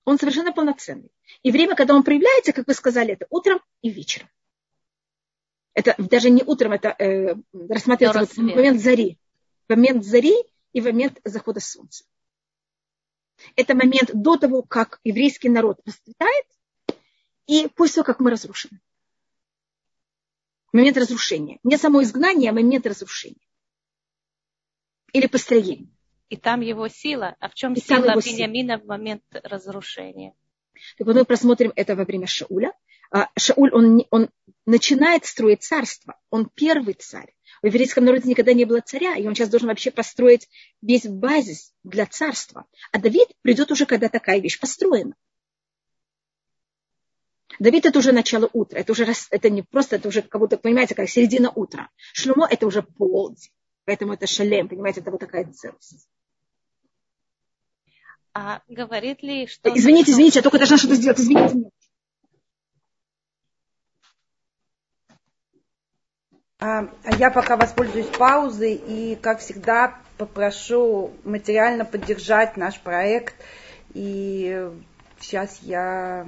Он 0.06 0.17
совершенно 0.17 0.52
полноценный. 0.52 1.12
И 1.43 1.52
время, 1.52 1.76
когда 1.76 1.95
он 1.95 2.04
проявляется, 2.04 2.54
как 2.54 2.67
вы 2.67 2.74
сказали, 2.74 3.13
это 3.13 3.28
утром 3.30 3.62
и 3.82 3.89
вечером. 3.89 4.30
Это 5.74 5.96
даже 5.98 6.30
не 6.30 6.44
утром, 6.44 6.74
это 6.74 6.90
э, 6.90 7.36
рассматривается 7.70 8.42
вот 8.42 8.56
момент 8.56 8.82
зари. 8.82 9.18
Момент 9.70 10.04
зари 10.04 10.36
и 10.74 10.82
момент 10.82 11.20
захода 11.24 11.60
солнца. 11.60 12.04
Это 13.56 13.74
момент 13.74 14.12
до 14.14 14.38
того, 14.38 14.64
как 14.64 15.00
еврейский 15.04 15.50
народ 15.50 15.80
расцветает, 15.86 16.46
и 17.48 17.68
после 17.76 17.96
того, 17.96 18.06
как 18.06 18.20
мы 18.20 18.32
разрушены. 18.32 18.80
Момент 20.74 20.98
разрушения. 20.98 21.60
Не 21.64 21.78
само 21.78 22.02
изгнание, 22.04 22.52
а 22.52 22.54
момент 22.54 22.86
разрушения. 22.86 23.48
Или 25.12 25.28
построения. 25.28 25.90
И 26.30 26.38
там 26.38 26.62
его 26.62 26.88
сила. 26.88 27.36
А 27.40 27.50
в 27.50 27.56
чем 27.56 27.74
и 27.74 27.82
сила 27.82 28.16
Бениамина 28.16 28.78
в 28.78 28.86
момент 28.86 29.24
разрушения? 29.32 30.34
Так 30.98 31.08
вот 31.08 31.16
мы 31.16 31.26
просмотрим 31.26 31.74
это 31.76 31.96
во 31.96 32.06
время 32.06 32.28
Шауля. 32.28 32.72
А, 33.12 33.28
Шауль, 33.38 33.71
он, 33.74 34.04
он 34.10 34.30
начинает 34.65 35.26
строить 35.26 35.63
царство. 35.63 36.17
Он 36.30 36.50
первый 36.54 36.93
царь. 36.93 37.34
В 37.62 37.67
еврейском 37.67 38.06
народе 38.06 38.30
никогда 38.30 38.54
не 38.54 38.65
было 38.65 38.82
царя, 38.82 39.15
и 39.15 39.28
он 39.28 39.36
сейчас 39.36 39.50
должен 39.50 39.67
вообще 39.67 39.91
построить 39.91 40.50
весь 40.82 41.06
базис 41.06 41.74
для 41.84 42.06
царства. 42.06 42.65
А 42.91 43.00
Давид 43.00 43.28
придет 43.41 43.69
уже, 43.71 43.86
когда 43.86 44.10
такая 44.10 44.39
вещь 44.39 44.60
построена. 44.60 45.13
Давид 47.60 47.86
это 47.86 48.00
уже 48.00 48.12
начало 48.13 48.50
утра, 48.54 48.80
это 48.80 48.93
уже 48.93 49.06
это 49.30 49.50
не 49.50 49.62
просто, 49.62 49.97
это 49.97 50.08
уже 50.08 50.21
как 50.24 50.41
будто, 50.41 50.58
понимаете, 50.58 50.95
как 50.95 51.08
середина 51.10 51.52
утра. 51.52 51.89
Шлюмо 52.13 52.47
это 52.50 52.65
уже 52.65 52.82
полдень, 52.82 53.52
поэтому 53.86 54.13
это 54.13 54.26
шалем, 54.26 54.67
понимаете, 54.67 55.02
это 55.02 55.12
вот 55.12 55.19
такая 55.19 55.52
целость. 55.52 56.08
А 58.34 58.62
говорит 58.67 59.21
ли, 59.21 59.45
что... 59.45 59.69
Извините, 59.78 60.13
извините, 60.13 60.39
я 60.39 60.43
только 60.43 60.58
должна 60.58 60.78
что-то 60.78 60.95
сделать, 60.95 61.19
извините 61.19 61.56
меня. 61.56 61.69
А, 65.10 66.51
а 66.51 66.51
я 66.62 67.32
пока 67.32 67.58
воспользуюсь 67.58 68.06
паузой 68.08 68.76
и, 68.76 69.17
как 69.19 69.39
всегда, 69.39 69.95
попрошу 70.17 71.12
материально 71.24 71.86
поддержать 71.86 72.56
наш 72.56 72.80
проект. 72.80 73.36
И 73.93 74.69
сейчас 75.19 75.60
я 75.63 76.28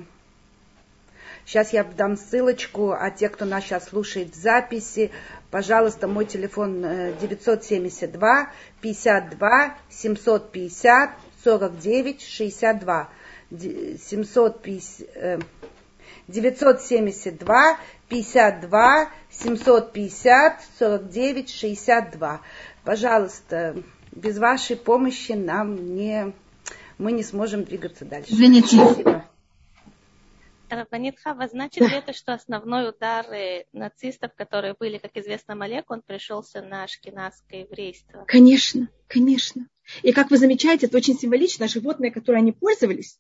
Сейчас 1.46 1.74
я 1.74 1.84
дам 1.84 2.16
ссылочку, 2.16 2.94
а 2.94 3.12
те, 3.12 3.28
кто 3.28 3.44
нас 3.44 3.66
сейчас 3.66 3.90
слушает 3.90 4.34
в 4.34 4.42
записи, 4.42 5.12
пожалуйста, 5.52 6.08
мой 6.08 6.26
телефон 6.26 6.82
972 7.20 8.48
52 8.80 9.76
750 9.90 11.10
49 11.44 12.22
62. 12.22 13.10
750, 13.52 15.42
972 16.28 17.78
52 18.08 19.10
750 19.40 20.62
49 20.80 21.50
62. 21.50 22.42
Пожалуйста, 22.84 23.76
без 24.12 24.38
вашей 24.38 24.76
помощи 24.76 25.32
нам 25.34 25.96
не, 25.96 26.34
мы 26.98 27.12
не 27.12 27.24
сможем 27.24 27.64
двигаться 27.64 28.06
дальше. 28.06 28.32
Извините. 28.32 28.78
Спасибо. 28.78 29.26
Рабанитха, 30.70 31.38
значит 31.52 31.88
ли 31.88 31.98
это, 31.98 32.14
что 32.14 32.34
основной 32.34 32.90
удар 32.90 33.26
нацистов, 33.74 34.34
которые 34.36 34.74
были, 34.74 34.98
как 34.98 35.16
известно, 35.16 35.56
Малек, 35.56 35.92
он 35.92 36.02
пришелся 36.02 36.62
на 36.62 36.84
ашкенадское 36.84 37.62
еврейство? 37.62 38.26
Конечно, 38.28 38.90
конечно. 39.08 39.68
И 40.02 40.12
как 40.12 40.32
вы 40.32 40.38
замечаете, 40.38 40.88
это 40.88 40.98
очень 40.98 41.18
символично. 41.18 41.68
Животное, 41.68 42.10
которое 42.10 42.40
они 42.40 42.52
пользовались, 42.52 43.20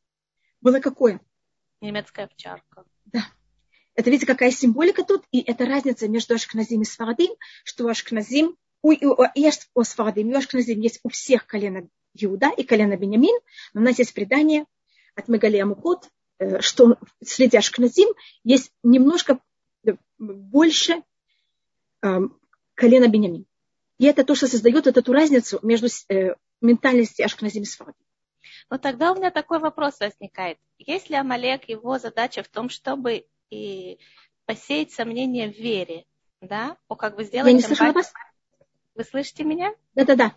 было 0.61 0.79
какое? 0.79 1.19
Немецкая 1.81 2.25
овчарка. 2.25 2.85
Это 3.95 4.09
видите, 4.09 4.25
какая 4.25 4.51
символика 4.51 5.03
тут, 5.03 5.23
и 5.31 5.41
это 5.41 5.65
разница 5.65 6.07
между 6.07 6.33
Ашкназим 6.33 6.81
и 6.81 6.85
Сфарадим, 6.85 7.31
что 7.63 7.87
Ашкназим, 7.87 8.57
у, 8.81 8.91
у, 8.91 9.21
у, 9.21 9.27
у 9.75 9.83
Сфарадим, 9.83 10.29
у 10.29 10.35
Ашкназим 10.35 10.79
есть 10.79 10.99
у 11.03 11.09
всех 11.09 11.45
колена 11.45 11.87
Иуда 12.15 12.51
и 12.55 12.63
колена 12.63 12.97
Бенямин, 12.97 13.39
но 13.73 13.81
у 13.81 13.83
нас 13.83 13.99
есть 13.99 14.13
предание 14.13 14.65
от 15.15 15.27
Мегалия 15.27 15.65
Мукот, 15.65 16.09
э, 16.39 16.59
что 16.61 16.97
среди 17.23 17.57
Ашкназим 17.57 18.09
есть 18.43 18.71
немножко 18.81 19.39
э, 19.85 19.93
больше 20.17 21.03
э, 22.01 22.19
колена 22.73 23.07
Бенямин. 23.07 23.45
И 23.99 24.05
это 24.05 24.23
то, 24.23 24.33
что 24.35 24.47
создает 24.47 24.85
вот 24.85 24.97
эту 24.97 25.13
разницу 25.13 25.59
между 25.61 25.87
э, 26.09 26.35
ментальностью 26.61 27.25
Ашкназим 27.25 27.63
и 27.63 27.65
Сфарадим. 27.65 28.01
Но 28.69 28.77
тогда 28.77 29.11
у 29.11 29.15
меня 29.15 29.29
такой 29.29 29.59
вопрос 29.59 29.99
возникает. 29.99 30.57
Если 30.77 31.13
Амалек, 31.13 31.69
его 31.69 31.99
задача 31.99 32.43
в 32.43 32.47
том, 32.47 32.69
чтобы 32.69 33.25
и 33.53 33.99
посеять 34.45 34.91
сомнения 34.91 35.49
в 35.49 35.57
вере, 35.57 36.05
да, 36.41 36.77
о 36.87 36.95
как 36.95 37.15
бы 37.15 37.23
сделать... 37.23 37.47
Я 37.47 37.53
не 37.53 37.61
слышала 37.61 37.91
вас. 37.91 38.13
Вы 38.95 39.03
слышите 39.03 39.43
меня? 39.43 39.73
Да-да-да. 39.95 40.33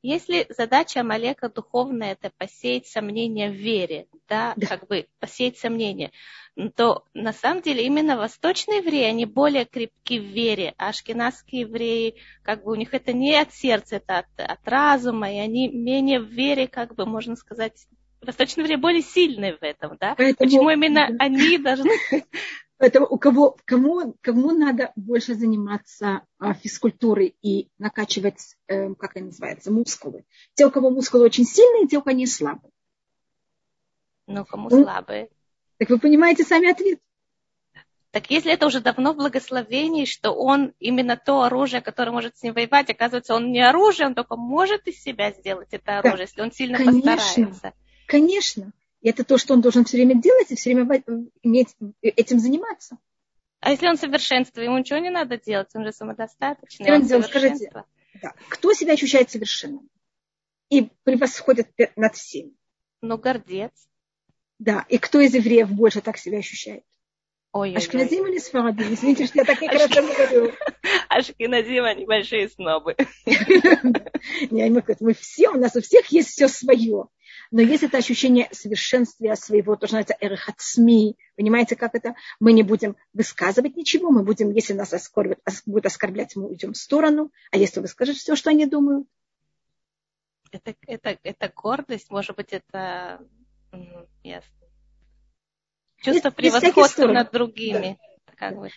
Если 0.00 0.46
задача 0.50 1.00
Амалека 1.00 1.48
духовная 1.48 2.12
это 2.12 2.30
посеять 2.38 2.86
сомнения 2.86 3.50
в 3.50 3.54
вере, 3.54 4.06
да, 4.28 4.52
да, 4.56 4.68
как 4.68 4.86
бы 4.86 5.08
посеять 5.18 5.58
сомнения, 5.58 6.12
то 6.76 7.04
на 7.14 7.32
самом 7.32 7.62
деле 7.62 7.84
именно 7.84 8.16
восточные 8.16 8.78
евреи, 8.78 9.04
они 9.04 9.24
более 9.24 9.64
крепки 9.64 10.20
в 10.20 10.24
вере, 10.24 10.74
а 10.78 10.90
ашкенадские 10.90 11.62
евреи, 11.62 12.14
как 12.42 12.62
бы 12.62 12.70
у 12.70 12.74
них 12.76 12.94
это 12.94 13.12
не 13.12 13.34
от 13.34 13.52
сердца, 13.52 13.96
это 13.96 14.18
от, 14.18 14.26
от 14.38 14.68
разума, 14.68 15.32
и 15.32 15.38
они 15.38 15.68
менее 15.68 16.20
в 16.20 16.28
вере, 16.28 16.68
как 16.68 16.94
бы 16.94 17.04
можно 17.04 17.34
сказать, 17.34 17.88
восточные 18.22 18.64
евреи 18.64 18.76
более 18.76 19.02
сильные 19.02 19.56
в 19.56 19.62
этом, 19.62 19.96
да? 19.98 20.14
Поэтому, 20.16 20.48
Почему 20.48 20.70
именно 20.70 21.08
они 21.18 21.58
должны... 21.58 21.90
Поэтому 22.78 23.06
у 23.06 23.18
кого, 23.18 23.56
кому, 23.64 24.14
кому 24.20 24.52
надо 24.52 24.92
больше 24.94 25.34
заниматься 25.34 26.22
а, 26.38 26.54
физкультурой 26.54 27.34
и 27.42 27.68
накачивать, 27.78 28.56
э, 28.68 28.94
как 28.94 29.16
это 29.16 29.24
называется, 29.24 29.72
мускулы? 29.72 30.24
Те, 30.54 30.66
у 30.66 30.70
кого 30.70 30.90
мускулы 30.90 31.24
очень 31.24 31.44
сильные, 31.44 31.88
те, 31.88 31.98
у 31.98 32.02
кого 32.02 32.12
они 32.12 32.26
слабые. 32.28 32.70
Ну, 34.28 34.44
кому 34.44 34.68
ну, 34.70 34.84
слабые? 34.84 35.28
Так 35.78 35.90
вы 35.90 35.98
понимаете 35.98 36.44
сами 36.44 36.70
ответ. 36.70 37.00
Так 38.10 38.30
если 38.30 38.52
это 38.52 38.66
уже 38.66 38.80
давно 38.80 39.12
в 39.12 39.16
благословении, 39.16 40.04
что 40.04 40.32
он 40.32 40.72
именно 40.78 41.16
то 41.16 41.42
оружие, 41.42 41.82
которое 41.82 42.10
может 42.10 42.38
с 42.38 42.42
ним 42.42 42.54
воевать, 42.54 42.90
оказывается, 42.90 43.34
он 43.34 43.52
не 43.52 43.60
оружие, 43.60 44.06
он 44.06 44.14
только 44.14 44.36
может 44.36 44.86
из 44.86 45.02
себя 45.02 45.32
сделать 45.32 45.68
это 45.72 45.98
оружие, 45.98 46.16
да, 46.16 46.22
если 46.22 46.40
он 46.40 46.52
сильно 46.52 46.78
конечно. 46.78 47.16
постарается. 47.16 47.72
Конечно. 48.08 48.72
И 49.02 49.08
это 49.10 49.22
то, 49.22 49.36
что 49.36 49.52
он 49.54 49.60
должен 49.60 49.84
все 49.84 49.98
время 49.98 50.20
делать 50.20 50.50
и 50.50 50.56
все 50.56 50.74
время 50.74 51.02
иметь, 51.42 51.76
этим 52.00 52.40
заниматься. 52.40 52.96
А 53.60 53.70
если 53.70 53.86
он 53.86 53.98
совершенство, 53.98 54.60
ему 54.60 54.78
ничего 54.78 54.98
не 54.98 55.10
надо 55.10 55.38
делать, 55.38 55.68
он 55.74 55.84
же 55.84 55.92
самодостаточный. 55.92 56.86
Что 57.04 57.16
он? 57.16 57.22
Скажите, 57.22 57.70
да. 58.22 58.32
кто 58.48 58.72
себя 58.72 58.94
ощущает 58.94 59.30
совершенным 59.30 59.88
и 60.70 60.88
превосходит 61.04 61.68
над 61.96 62.16
всеми? 62.16 62.54
Ну, 63.02 63.18
гордец. 63.18 63.72
Да, 64.58 64.86
и 64.88 64.98
кто 64.98 65.20
из 65.20 65.34
евреев 65.34 65.70
больше 65.70 66.00
так 66.00 66.16
себя 66.16 66.38
ощущает? 66.38 66.84
Ой, 67.52 67.74
Ашкеназим 67.74 68.26
или 68.26 68.38
Сфарадим? 68.38 68.92
Извините, 68.92 69.26
что 69.26 69.38
я 69.38 69.44
так 69.44 69.60
некрасиво 69.60 70.12
говорю. 70.14 70.52
Ашкеназим, 71.08 71.84
они 71.84 72.06
большие 72.06 72.48
снобы. 72.48 72.96
Не, 74.50 74.70
мы 74.70 75.14
все, 75.14 75.50
у 75.50 75.58
нас 75.58 75.76
у 75.76 75.80
всех 75.80 76.06
есть 76.06 76.30
все 76.30 76.48
свое. 76.48 77.08
Но 77.50 77.62
есть 77.62 77.82
это 77.82 77.98
ощущение 77.98 78.48
совершенствия 78.52 79.34
своего, 79.36 79.76
то, 79.76 79.86
что 79.86 79.96
называется 79.96 80.16
эрхацми. 80.20 81.16
Понимаете, 81.36 81.76
как 81.76 81.94
это? 81.94 82.14
Мы 82.40 82.52
не 82.52 82.62
будем 82.62 82.96
высказывать 83.12 83.76
ничего, 83.76 84.10
мы 84.10 84.22
будем, 84.22 84.50
если 84.50 84.74
нас 84.74 84.92
оскорбят, 84.92 85.38
будут 85.66 85.86
оскорблять, 85.86 86.36
мы 86.36 86.48
уйдем 86.48 86.72
в 86.72 86.76
сторону. 86.76 87.32
А 87.50 87.56
если 87.56 87.80
вы 87.80 87.88
скажете 87.88 88.18
все, 88.18 88.36
что 88.36 88.50
они 88.50 88.66
думают? 88.66 89.06
Это, 90.50 90.74
это, 90.86 91.18
это 91.22 91.52
гордость, 91.54 92.10
может 92.10 92.36
быть, 92.36 92.52
это 92.52 93.20
ясно. 94.22 94.52
Чувство 96.00 96.30
превосходства 96.30 97.06
над 97.06 97.32
другими. 97.32 97.98
Да. 98.26 98.34
Как 98.36 98.56
бы 98.56 98.70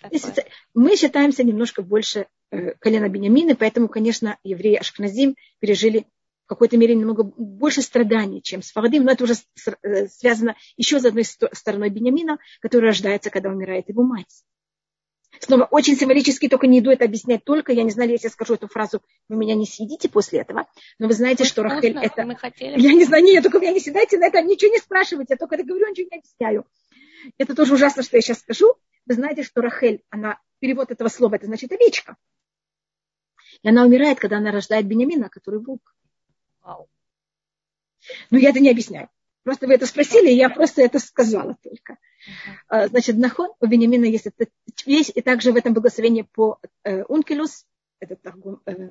мы 0.74 0.96
считаемся 0.96 1.44
немножко 1.44 1.82
больше 1.82 2.26
э, 2.50 2.72
колена 2.80 3.08
Бениамина, 3.08 3.54
поэтому, 3.54 3.88
конечно, 3.88 4.38
евреи 4.42 4.74
Ашкназим 4.74 5.36
пережили 5.60 6.06
какой-то 6.54 6.76
мере 6.76 6.94
немного 6.94 7.22
больше 7.22 7.82
страданий, 7.82 8.42
чем 8.42 8.62
с 8.62 8.72
Фарадим, 8.72 9.04
но 9.04 9.12
это 9.12 9.24
уже 9.24 9.34
э, 9.82 10.06
связано 10.08 10.56
еще 10.76 11.00
с 11.00 11.04
одной 11.04 11.24
стороной 11.24 11.90
Бениамина, 11.90 12.38
который 12.60 12.86
рождается, 12.86 13.30
когда 13.30 13.50
умирает 13.50 13.88
его 13.88 14.02
мать. 14.02 14.44
Снова 15.40 15.64
очень 15.70 15.96
символически, 15.96 16.48
только 16.48 16.66
не 16.66 16.80
иду 16.80 16.90
это 16.90 17.04
объяснять 17.04 17.44
только. 17.44 17.72
Я 17.72 17.82
не 17.82 17.90
знаю, 17.90 18.10
если 18.10 18.26
я 18.26 18.30
скажу 18.30 18.54
эту 18.54 18.68
фразу, 18.68 19.02
вы 19.28 19.36
меня 19.36 19.54
не 19.54 19.66
съедите 19.66 20.08
после 20.08 20.40
этого. 20.40 20.66
Но 20.98 21.08
вы 21.08 21.14
знаете, 21.14 21.44
мы 21.44 21.48
что 21.48 21.62
Рахель 21.62 21.96
это... 21.96 22.24
Мы 22.24 22.36
хотели. 22.36 22.80
Я 22.80 22.92
не 22.92 23.04
знаю, 23.04 23.24
нет, 23.24 23.42
только 23.42 23.58
меня 23.58 23.72
не 23.72 23.80
съедайте 23.80 24.18
на 24.18 24.26
это, 24.26 24.42
ничего 24.42 24.70
не 24.70 24.78
спрашивайте, 24.78 25.34
я 25.34 25.36
только 25.38 25.56
это 25.56 25.64
говорю, 25.64 25.88
ничего 25.88 26.08
не 26.10 26.18
объясняю. 26.18 26.66
Это 27.38 27.54
тоже 27.54 27.74
ужасно, 27.74 28.02
что 28.02 28.16
я 28.16 28.20
сейчас 28.20 28.40
скажу. 28.40 28.74
Вы 29.06 29.14
знаете, 29.14 29.42
что 29.42 29.62
Рахель, 29.62 30.02
она, 30.10 30.38
перевод 30.60 30.90
этого 30.90 31.08
слова, 31.08 31.36
это 31.36 31.46
значит 31.46 31.72
овечка. 31.72 32.16
И 33.62 33.68
она 33.68 33.84
умирает, 33.84 34.18
когда 34.18 34.38
она 34.38 34.52
рождает 34.52 34.86
Бениамина, 34.86 35.28
который 35.28 35.60
волк. 35.60 35.94
Вау. 36.62 36.88
Но 38.30 38.38
я 38.38 38.50
это 38.50 38.60
не 38.60 38.70
объясняю. 38.70 39.08
Просто 39.44 39.66
вы 39.66 39.74
это 39.74 39.86
спросили, 39.86 40.30
и 40.30 40.36
я 40.36 40.48
просто 40.48 40.82
это 40.82 41.00
сказала 41.00 41.56
только. 41.62 41.98
Uh-huh. 42.70 42.88
Значит, 42.88 43.16
нахон 43.16 43.50
у 43.60 43.66
Бениамина 43.66 44.04
есть 44.04 44.26
эта 44.26 44.46
вещь, 44.86 45.10
и 45.12 45.20
также 45.20 45.52
в 45.52 45.56
этом 45.56 45.74
благословении 45.74 46.22
по 46.22 46.60
э, 46.84 47.02
Ункелус, 47.04 47.66
это, 47.98 48.16
э, 48.66 48.90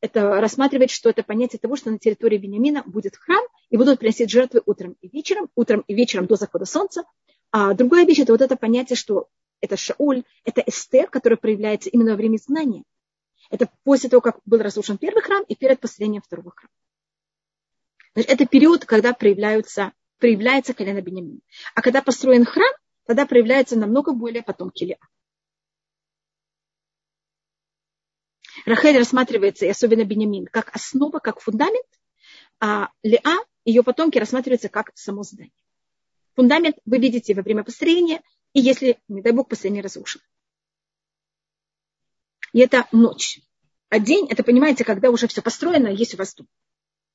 это 0.00 0.40
рассматривает, 0.40 0.90
что 0.90 1.10
это 1.10 1.22
понятие 1.22 1.58
того, 1.58 1.76
что 1.76 1.90
на 1.90 1.98
территории 1.98 2.38
Бениамина 2.38 2.82
будет 2.86 3.16
храм, 3.16 3.44
и 3.68 3.76
будут 3.76 3.98
приносить 3.98 4.30
жертвы 4.30 4.62
утром 4.64 4.96
и 5.02 5.08
вечером, 5.08 5.50
утром 5.54 5.84
и 5.86 5.94
вечером 5.94 6.26
до 6.26 6.36
захода 6.36 6.64
солнца. 6.64 7.04
А 7.50 7.74
другая 7.74 8.06
вещь, 8.06 8.20
это 8.20 8.32
вот 8.32 8.40
это 8.40 8.56
понятие, 8.56 8.96
что 8.96 9.28
это 9.60 9.76
Шауль, 9.76 10.24
это 10.44 10.62
Эстер, 10.62 11.08
который 11.08 11.36
проявляется 11.36 11.90
именно 11.90 12.12
во 12.12 12.16
время 12.16 12.36
изгнания. 12.36 12.84
Это 13.50 13.68
после 13.82 14.08
того, 14.08 14.20
как 14.20 14.38
был 14.46 14.58
разрушен 14.58 14.96
первый 14.96 15.22
храм 15.22 15.44
и 15.46 15.54
перед 15.54 15.80
построением 15.80 16.22
второго 16.22 16.52
храма. 16.54 16.70
Это 18.14 18.46
период, 18.46 18.84
когда 18.84 19.12
проявляются, 19.12 19.92
проявляется 20.18 20.72
колено 20.72 21.00
Бенемин. 21.00 21.40
А 21.74 21.82
когда 21.82 22.00
построен 22.00 22.44
храм, 22.44 22.72
тогда 23.06 23.26
проявляется 23.26 23.76
намного 23.76 24.12
более 24.12 24.42
потом 24.42 24.70
Леа. 24.74 24.98
Рахель 28.66 28.96
рассматривается, 28.96 29.66
и 29.66 29.68
особенно 29.68 30.04
Бенемин, 30.04 30.46
как 30.46 30.74
основа, 30.74 31.18
как 31.18 31.40
фундамент, 31.40 31.86
а 32.60 32.90
Леа, 33.02 33.44
ее 33.64 33.82
потомки 33.82 34.18
рассматриваются 34.18 34.68
как 34.68 34.92
само 34.94 35.22
здание. 35.24 35.52
Фундамент 36.36 36.76
вы 36.84 36.98
видите 36.98 37.34
во 37.34 37.42
время 37.42 37.64
построения, 37.64 38.22
и 38.52 38.60
если, 38.60 38.98
не 39.08 39.22
дай 39.22 39.32
бог, 39.32 39.48
построение 39.48 39.82
разрушено. 39.82 40.22
И 42.52 42.60
это 42.60 42.86
ночь. 42.92 43.40
А 43.88 43.98
день, 43.98 44.28
это, 44.30 44.44
понимаете, 44.44 44.84
когда 44.84 45.10
уже 45.10 45.26
все 45.26 45.42
построено, 45.42 45.88
есть 45.88 46.14
у 46.14 46.16
вас 46.16 46.34
дом. 46.34 46.48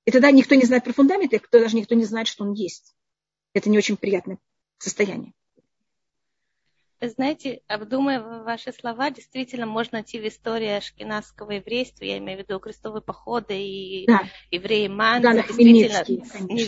И 0.09 0.11
тогда 0.11 0.31
никто 0.31 0.55
не 0.55 0.65
знает 0.65 0.83
про 0.85 0.91
фундамент, 0.91 1.31
и 1.33 1.41
даже 1.51 1.75
никто 1.75 1.93
не 1.93 2.03
знает, 2.03 2.27
что 2.27 2.43
он 2.43 2.53
есть. 2.53 2.95
Это 3.53 3.69
не 3.69 3.77
очень 3.77 3.95
приятное 3.95 4.39
состояние. 4.79 5.33
Вы 6.99 7.09
знаете, 7.09 7.61
обдумывая 7.67 8.41
ваши 8.41 8.73
слова, 8.73 9.11
действительно 9.11 9.67
можно 9.67 9.99
найти 9.99 10.19
в 10.19 10.27
истории 10.27 10.69
ашкенадского 10.69 11.51
еврейства, 11.51 12.05
я 12.05 12.17
имею 12.17 12.39
в 12.39 12.41
виду 12.41 12.59
крестовые 12.59 13.03
походы 13.03 13.55
и 13.61 14.07
да. 14.07 14.23
евреи 14.49 14.87
Ман, 14.87 15.21
да, 15.21 15.43
действительно 15.43 16.03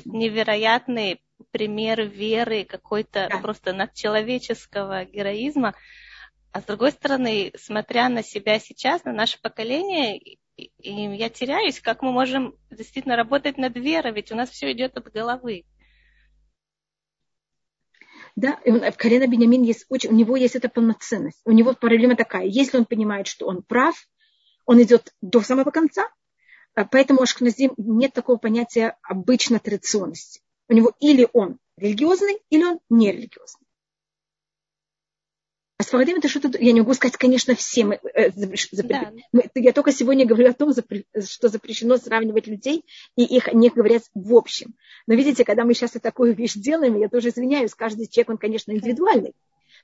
невероятные 0.05 1.17
примеры 1.49 2.05
веры, 2.05 2.63
какой-то 2.63 3.27
да. 3.27 3.39
просто 3.39 3.73
надчеловеческого 3.73 5.05
героизма. 5.05 5.73
А 6.51 6.61
с 6.61 6.65
другой 6.65 6.91
стороны, 6.91 7.51
смотря 7.57 8.07
на 8.07 8.21
себя 8.21 8.59
сейчас, 8.59 9.03
на 9.03 9.13
наше 9.13 9.41
поколение, 9.41 10.37
и 10.77 10.91
я 11.15 11.29
теряюсь, 11.29 11.79
как 11.79 12.01
мы 12.01 12.11
можем 12.11 12.55
действительно 12.69 13.15
работать 13.15 13.57
над 13.57 13.75
верой, 13.75 14.13
ведь 14.13 14.31
у 14.31 14.35
нас 14.35 14.49
все 14.49 14.71
идет 14.71 14.97
от 14.97 15.11
головы. 15.11 15.65
Да, 18.35 18.59
и 18.63 18.71
он, 18.71 18.79
в 18.79 18.97
колено 18.97 19.27
Бениамин 19.27 19.63
есть 19.63 19.85
очень, 19.89 20.09
у 20.09 20.13
него 20.13 20.37
есть 20.37 20.55
эта 20.55 20.69
полноценность. 20.69 21.41
У 21.45 21.51
него 21.51 21.73
проблема 21.73 22.15
такая, 22.15 22.45
если 22.45 22.77
он 22.77 22.85
понимает, 22.85 23.27
что 23.27 23.47
он 23.47 23.61
прав, 23.61 23.95
он 24.65 24.81
идет 24.81 25.13
до 25.21 25.41
самого 25.41 25.71
конца, 25.71 26.07
а 26.73 26.85
поэтому 26.85 27.19
у 27.19 27.23
Ашкназим 27.23 27.73
нет 27.77 28.13
такого 28.13 28.37
понятия 28.37 28.97
обычно 29.03 29.59
традиционности. 29.59 30.41
У 30.69 30.73
него 30.73 30.93
или 30.99 31.27
он 31.33 31.57
религиозный, 31.77 32.39
или 32.49 32.63
он 32.63 32.79
нерелигиозный. 32.89 33.60
А 35.81 35.83
Сфарадим 35.83 36.17
это 36.17 36.27
что-то, 36.27 36.59
я 36.59 36.73
не 36.73 36.81
могу 36.81 36.93
сказать, 36.93 37.17
конечно, 37.17 37.55
всем. 37.55 37.91
Э, 37.91 38.29
да. 38.83 39.11
Я 39.55 39.73
только 39.73 39.91
сегодня 39.91 40.27
говорю 40.27 40.51
о 40.51 40.53
том, 40.53 40.71
что 40.71 41.49
запрещено 41.49 41.97
сравнивать 41.97 42.45
людей, 42.45 42.85
и 43.15 43.23
их 43.23 43.51
не 43.51 43.71
говорят 43.71 44.03
в 44.13 44.35
общем. 44.35 44.75
Но 45.07 45.15
видите, 45.15 45.43
когда 45.43 45.65
мы 45.65 45.73
сейчас 45.73 45.93
такую 45.93 46.35
вещь 46.35 46.53
делаем, 46.53 46.99
я 46.99 47.09
тоже 47.09 47.29
извиняюсь, 47.29 47.73
каждый 47.73 48.05
человек, 48.07 48.29
он, 48.29 48.37
конечно, 48.37 48.71
индивидуальный. 48.71 49.33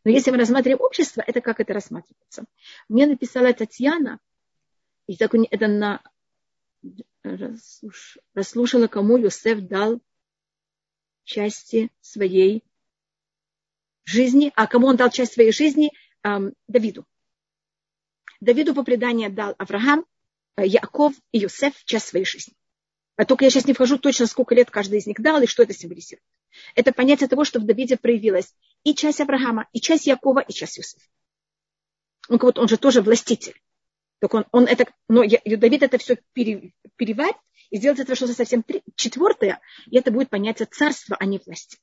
Но 0.03 0.11
если 0.11 0.29
мы 0.29 0.37
рассматриваем 0.37 0.81
общество, 0.81 1.23
это 1.25 1.41
как 1.41 1.59
это 1.61 1.73
рассматривается. 1.73 2.45
Мне 2.89 3.07
написала 3.07 3.51
Татьяна, 3.51 4.19
и 5.07 5.17
так 5.17 5.33
это 5.33 5.67
на 5.67 6.03
расслушала, 8.35 8.85
кому 8.85 9.17
Юсеф 9.17 9.61
дал 9.61 9.99
части 11.23 11.89
своей 12.01 12.63
жизни, 14.07 14.51
а 14.55 14.67
кому 14.67 14.87
он 14.87 14.95
дал 14.95 15.09
часть 15.09 15.33
своей 15.33 15.51
жизни? 15.51 15.91
Давиду. 16.67 17.05
Давиду 18.39 18.73
по 18.75 18.83
преданию 18.83 19.31
дал 19.31 19.55
Авраам, 19.57 20.05
э, 20.57 20.65
Яков 20.65 21.13
и 21.31 21.39
Юсеф 21.39 21.73
часть 21.85 22.07
своей 22.07 22.25
жизни. 22.25 22.53
А 23.15 23.25
только 23.25 23.45
я 23.45 23.49
сейчас 23.49 23.65
не 23.65 23.73
вхожу 23.73 23.97
точно, 23.97 24.27
сколько 24.27 24.53
лет 24.53 24.69
каждый 24.69 24.99
из 24.99 25.07
них 25.07 25.19
дал 25.19 25.41
и 25.41 25.47
что 25.47 25.63
это 25.63 25.73
символизирует. 25.73 26.23
Это 26.75 26.91
понятие 26.91 27.27
того, 27.27 27.43
что 27.45 27.59
в 27.59 27.65
Давиде 27.65 27.97
проявилась 27.97 28.53
и 28.83 28.93
часть 28.93 29.21
Авраама, 29.21 29.67
и 29.73 29.81
часть 29.81 30.05
Якова, 30.05 30.39
и 30.39 30.53
часть 30.53 30.77
Юсефа. 30.77 31.05
Он, 32.29 32.37
вот, 32.37 32.59
он 32.59 32.67
же 32.67 32.77
тоже 32.77 33.01
властитель. 33.01 33.59
Так 34.19 34.33
он, 34.33 34.45
он 34.51 34.65
это, 34.65 34.85
но 35.07 35.23
Давид 35.23 35.83
это 35.83 35.97
все 35.97 36.17
пере, 36.33 36.73
переварит 36.95 37.37
и 37.69 37.77
сделает 37.77 37.99
это 37.99 38.15
что-то 38.15 38.33
совсем 38.33 38.63
три, 38.63 38.83
четвертое, 38.95 39.61
и 39.87 39.97
это 39.97 40.11
будет 40.11 40.29
понятие 40.29 40.67
царства, 40.69 41.15
а 41.19 41.25
не 41.25 41.39
власти. 41.43 41.77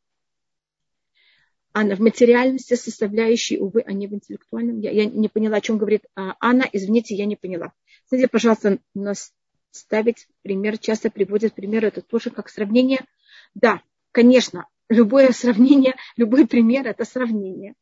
Анна, 1.75 1.97
в 1.97 2.01
материальности 2.01 2.75
составляющей, 2.75 3.59
увы, 3.59 3.83
а 3.85 3.93
не 3.93 4.07
в 4.07 4.15
интеллектуальном. 4.15 4.79
Я, 4.79 4.93
я 4.93 5.07
не 5.07 5.29
поняла, 5.29 5.57
о 5.57 5.61
чем 5.61 5.77
говорит 5.77 6.05
а, 6.15 6.37
Анна. 6.41 6.69
Извините, 6.73 7.17
я 7.17 7.27
не 7.27 7.35
поняла. 7.35 7.73
Смотрите, 8.07 8.29
пожалуйста, 8.29 8.79
нас 8.95 9.33
ставить 9.73 10.29
пример, 10.43 10.79
часто 10.79 11.11
приводят 11.11 11.55
пример, 11.55 11.85
это 11.85 12.01
тоже 12.01 12.31
как 12.31 12.49
сравнение. 12.49 13.05
Да, 13.55 13.83
конечно, 14.13 14.69
любое 14.89 15.33
сравнение, 15.33 15.97
любой 16.17 16.47
пример– 16.47 16.87
это 16.89 17.05
сравнение. 17.05 17.75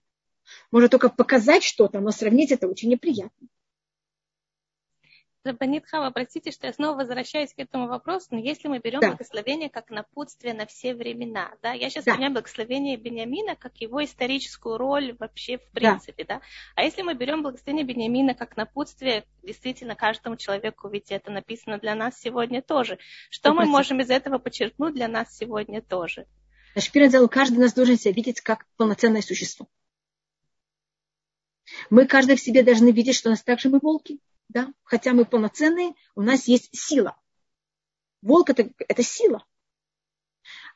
Можно 0.70 0.88
только 0.88 1.10
показать 1.10 1.62
что-то, 1.62 2.00
но 2.00 2.10
сравнить 2.10 2.50
это 2.50 2.68
очень 2.68 2.88
неприятно. 2.88 3.48
Рабанит 5.44 5.86
Хава, 5.88 6.10
простите, 6.10 6.52
что 6.52 6.68
я 6.68 6.72
снова 6.72 6.98
возвращаюсь 6.98 7.52
к 7.52 7.58
этому 7.58 7.88
вопросу, 7.88 8.28
но 8.30 8.38
если 8.38 8.68
мы 8.68 8.78
берем 8.78 9.00
да. 9.00 9.08
благословение 9.08 9.68
как 9.68 9.90
напутствие 9.90 10.54
на 10.54 10.66
все 10.66 10.94
времена, 10.94 11.52
да, 11.62 11.72
я 11.72 11.90
сейчас 11.90 12.04
да. 12.04 12.12
понимаю 12.12 12.34
благословение 12.34 12.96
Бениамина 12.96 13.56
как 13.56 13.76
его 13.78 14.04
историческую 14.04 14.78
роль 14.78 15.16
вообще 15.18 15.58
в 15.58 15.68
принципе, 15.72 16.24
да. 16.24 16.36
да, 16.36 16.42
а 16.76 16.84
если 16.84 17.02
мы 17.02 17.14
берем 17.14 17.42
благословение 17.42 17.84
Бениамина 17.84 18.34
как 18.34 18.56
напутствие 18.56 19.24
действительно 19.42 19.96
каждому 19.96 20.36
человеку, 20.36 20.88
ведь 20.88 21.10
это 21.10 21.32
написано 21.32 21.78
для 21.78 21.96
нас 21.96 22.20
сегодня 22.20 22.62
тоже, 22.62 22.98
что 23.28 23.50
Спасибо. 23.50 23.64
мы 23.64 23.66
можем 23.68 24.00
из 24.00 24.10
этого 24.10 24.38
подчеркнуть 24.38 24.94
для 24.94 25.08
нас 25.08 25.36
сегодня 25.36 25.82
тоже? 25.82 26.26
Значит, 26.74 26.92
первое 26.92 27.10
дело, 27.10 27.26
каждый 27.26 27.54
из 27.54 27.60
нас 27.60 27.74
должен 27.74 27.98
себя 27.98 28.14
видеть 28.14 28.40
как 28.40 28.64
полноценное 28.76 29.22
существо. 29.22 29.66
Мы 31.90 32.06
каждый 32.06 32.36
в 32.36 32.40
себе 32.40 32.62
должны 32.62 32.92
видеть, 32.92 33.16
что 33.16 33.28
у 33.28 33.32
нас 33.32 33.42
также 33.42 33.68
мы 33.68 33.80
волки 33.80 34.20
да, 34.52 34.72
хотя 34.84 35.12
мы 35.12 35.24
полноценные, 35.24 35.94
у 36.14 36.22
нас 36.22 36.46
есть 36.46 36.68
сила. 36.72 37.16
Волк 38.20 38.50
это, 38.50 38.70
это 38.78 39.02
сила. 39.02 39.44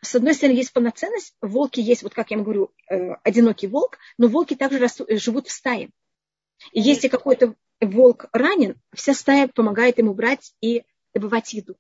С 0.00 0.14
одной 0.14 0.34
стороны, 0.34 0.56
есть 0.56 0.72
полноценность, 0.72 1.34
волки 1.40 1.80
есть, 1.80 2.02
вот 2.02 2.14
как 2.14 2.30
я 2.30 2.38
говорю, 2.38 2.72
э, 2.88 3.12
одинокий 3.22 3.66
волк, 3.66 3.98
но 4.18 4.28
волки 4.28 4.54
также 4.54 4.86
живут 5.10 5.48
в 5.48 5.52
стае. 5.52 5.90
И 6.72 6.80
если 6.80 7.08
какой-то 7.08 7.54
волк 7.80 8.26
ранен, 8.32 8.80
вся 8.94 9.14
стая 9.14 9.48
помогает 9.48 9.98
ему 9.98 10.14
брать 10.14 10.54
и 10.60 10.84
добывать 11.14 11.52
еду. 11.52 11.76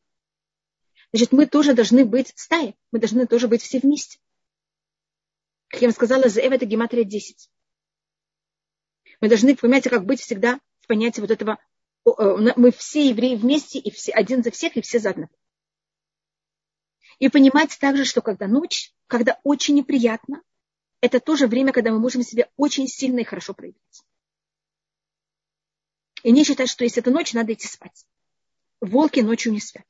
Значит, 1.12 1.32
мы 1.32 1.46
тоже 1.46 1.74
должны 1.74 2.04
быть 2.04 2.32
стаей, 2.36 2.74
мы 2.90 2.98
должны 2.98 3.26
тоже 3.26 3.48
быть 3.48 3.62
все 3.62 3.78
вместе. 3.78 4.18
Как 5.68 5.82
я 5.82 5.88
вам 5.88 5.94
сказала, 5.94 6.28
за 6.28 6.40
это 6.40 6.64
гематрия 6.64 7.04
10. 7.04 7.50
Мы 9.20 9.28
должны, 9.28 9.56
понимаете, 9.56 9.90
как 9.90 10.04
быть 10.04 10.20
всегда 10.20 10.60
в 10.80 10.86
понятии 10.86 11.20
вот 11.20 11.30
этого 11.30 11.58
мы 12.06 12.70
все 12.70 13.08
евреи 13.08 13.34
вместе, 13.34 13.78
и 13.78 13.90
все, 13.90 14.12
один 14.12 14.42
за 14.44 14.50
всех, 14.52 14.76
и 14.76 14.80
все 14.80 14.98
за 15.00 15.10
одного. 15.10 15.32
И 17.18 17.28
понимать 17.28 17.76
также, 17.80 18.04
что 18.04 18.20
когда 18.20 18.46
ночь, 18.46 18.92
когда 19.06 19.40
очень 19.42 19.74
неприятно, 19.74 20.42
это 21.00 21.18
тоже 21.18 21.46
время, 21.46 21.72
когда 21.72 21.90
мы 21.90 21.98
можем 21.98 22.22
себя 22.22 22.48
очень 22.56 22.86
сильно 22.86 23.20
и 23.20 23.24
хорошо 23.24 23.54
проявить. 23.54 24.04
И 26.22 26.30
не 26.30 26.44
считать, 26.44 26.68
что 26.68 26.84
если 26.84 27.02
это 27.02 27.10
ночь, 27.10 27.32
надо 27.32 27.52
идти 27.52 27.66
спать. 27.66 28.06
Волки 28.80 29.20
ночью 29.20 29.52
не 29.52 29.60
спят. 29.60 29.86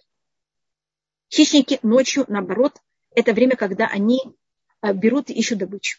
Хищники 1.30 1.78
ночью, 1.82 2.24
наоборот, 2.28 2.80
это 3.10 3.32
время, 3.32 3.56
когда 3.56 3.86
они 3.86 4.20
э, 4.82 4.92
берут 4.92 5.28
и 5.30 5.34
ищут 5.34 5.58
добычу. 5.58 5.98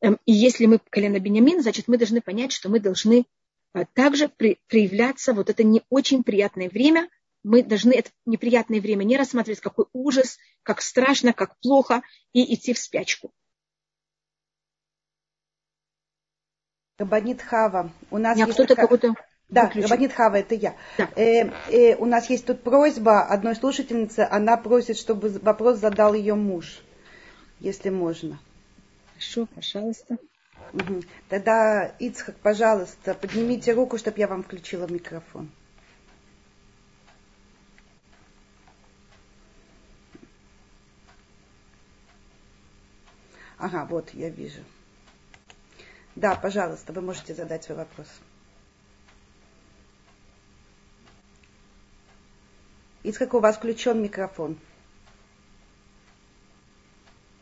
Эм, 0.00 0.18
и 0.26 0.32
если 0.32 0.66
мы 0.66 0.80
колено 0.90 1.18
Бениамин, 1.18 1.62
значит, 1.62 1.88
мы 1.88 1.96
должны 1.96 2.20
понять, 2.20 2.52
что 2.52 2.68
мы 2.68 2.80
должны 2.80 3.26
а, 3.74 3.84
также 3.84 4.28
проявляться 4.28 5.34
вот 5.34 5.50
это 5.50 5.64
не 5.64 5.82
очень 5.90 6.22
приятное 6.22 6.70
время. 6.70 7.10
Мы 7.42 7.62
должны 7.62 7.92
это 7.92 8.10
неприятное 8.24 8.80
время 8.80 9.02
не 9.02 9.18
рассматривать, 9.18 9.60
какой 9.60 9.86
ужас, 9.92 10.38
как 10.62 10.80
страшно, 10.80 11.32
как 11.32 11.58
плохо, 11.58 12.02
и 12.32 12.54
идти 12.54 12.72
в 12.72 12.78
спячку. 12.78 13.32
Рабанит 16.96 17.42
Хава. 17.42 17.90
У 18.12 18.18
нас 18.18 18.38
я 18.38 18.46
кто-то 18.46 18.68
такая... 18.68 18.86
кого-то 18.86 19.14
да, 19.48 19.70
Рабанит 19.74 20.12
Хава, 20.12 20.36
это 20.36 20.54
я. 20.54 20.76
Да. 20.96 21.10
Э, 21.16 21.50
э, 21.68 21.96
у 21.96 22.06
нас 22.06 22.30
есть 22.30 22.46
тут 22.46 22.62
просьба 22.62 23.22
одной 23.24 23.56
слушательницы, 23.56 24.20
она 24.30 24.56
просит, 24.56 24.96
чтобы 24.96 25.28
вопрос 25.40 25.78
задал 25.78 26.14
ее 26.14 26.34
муж, 26.34 26.80
если 27.58 27.90
можно. 27.90 28.38
Хорошо, 29.08 29.46
пожалуйста. 29.52 30.16
Тогда, 31.28 31.86
Ицхак, 31.98 32.36
пожалуйста, 32.36 33.14
поднимите 33.14 33.72
руку, 33.72 33.98
чтобы 33.98 34.18
я 34.18 34.26
вам 34.26 34.42
включила 34.42 34.86
микрофон. 34.86 35.50
Ага, 43.58 43.86
вот, 43.86 44.10
я 44.14 44.28
вижу. 44.28 44.60
Да, 46.16 46.34
пожалуйста, 46.34 46.92
вы 46.92 47.00
можете 47.00 47.34
задать 47.34 47.64
свой 47.64 47.78
вопрос. 47.78 48.06
Ицхак, 53.02 53.34
у 53.34 53.40
вас 53.40 53.56
включен 53.56 54.02
микрофон. 54.02 54.58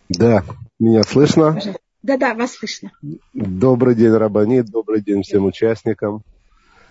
Да, 0.09 0.45
меня 0.79 1.03
слышно? 1.05 1.53
Да, 1.53 1.75
да, 2.03 2.35
вас 2.35 2.55
слышно. 2.55 2.91
Добрый 3.33 3.95
день, 3.95 4.13
Рабанит, 4.13 4.67
добрый 4.67 5.01
день 5.01 5.23
всем 5.23 5.45
участникам. 5.45 6.25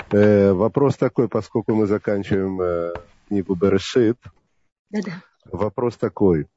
Э, 0.10 0.54
вопрос 0.54 0.96
такой, 0.96 1.28
поскольку 1.28 1.76
мы 1.76 1.86
заканчиваем 1.86 2.62
э, 2.62 2.94
книгу 3.28 3.56
Берешит. 3.56 4.18
Да, 4.90 5.02
да. 5.06 5.24
Вопрос 5.52 5.98
такой. 5.98 6.48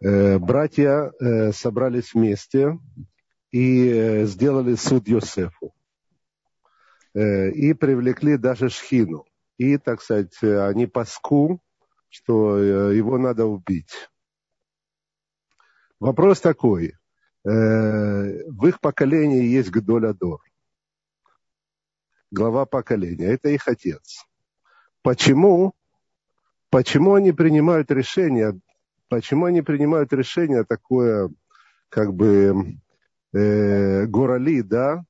Э, 0.00 0.38
братья 0.38 1.12
э, 1.20 1.52
собрались 1.52 2.12
вместе 2.12 2.76
и 3.52 3.88
э, 3.88 4.24
сделали 4.24 4.74
суд 4.74 5.06
Йосефу. 5.06 5.72
Э, 7.14 7.50
и 7.50 7.72
привлекли 7.72 8.36
даже 8.36 8.68
Шхину. 8.68 9.24
И, 9.58 9.78
так 9.78 10.02
сказать, 10.02 10.40
они 10.42 10.86
паску, 10.86 11.60
что 12.08 12.58
э, 12.58 12.96
его 12.96 13.16
надо 13.16 13.46
убить. 13.46 14.10
Вопрос 16.00 16.40
такой. 16.40 16.97
Э, 17.48 18.42
в 18.46 18.66
их 18.66 18.78
поколении 18.78 19.42
есть 19.42 19.70
Гдолядор. 19.70 20.40
Глава 22.30 22.66
поколения. 22.66 23.24
Это 23.24 23.48
их 23.48 23.66
отец. 23.66 24.26
Почему? 25.00 25.72
Почему 26.68 27.14
они 27.14 27.32
принимают 27.32 27.90
решение, 27.90 28.60
почему 29.08 29.46
они 29.46 29.62
принимают 29.62 30.12
решение 30.12 30.64
такое, 30.64 31.30
как 31.88 32.12
бы, 32.12 32.76
э, 33.32 34.04
горали, 34.04 34.60
да? 34.60 35.02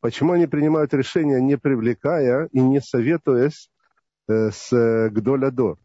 Почему 0.00 0.32
они 0.32 0.46
принимают 0.46 0.92
решение, 0.92 1.40
не 1.40 1.56
привлекая 1.56 2.50
и 2.52 2.60
не 2.60 2.82
советуясь 2.82 3.70
э, 4.28 4.50
с 4.50 5.08
Гдолядор? 5.10 5.78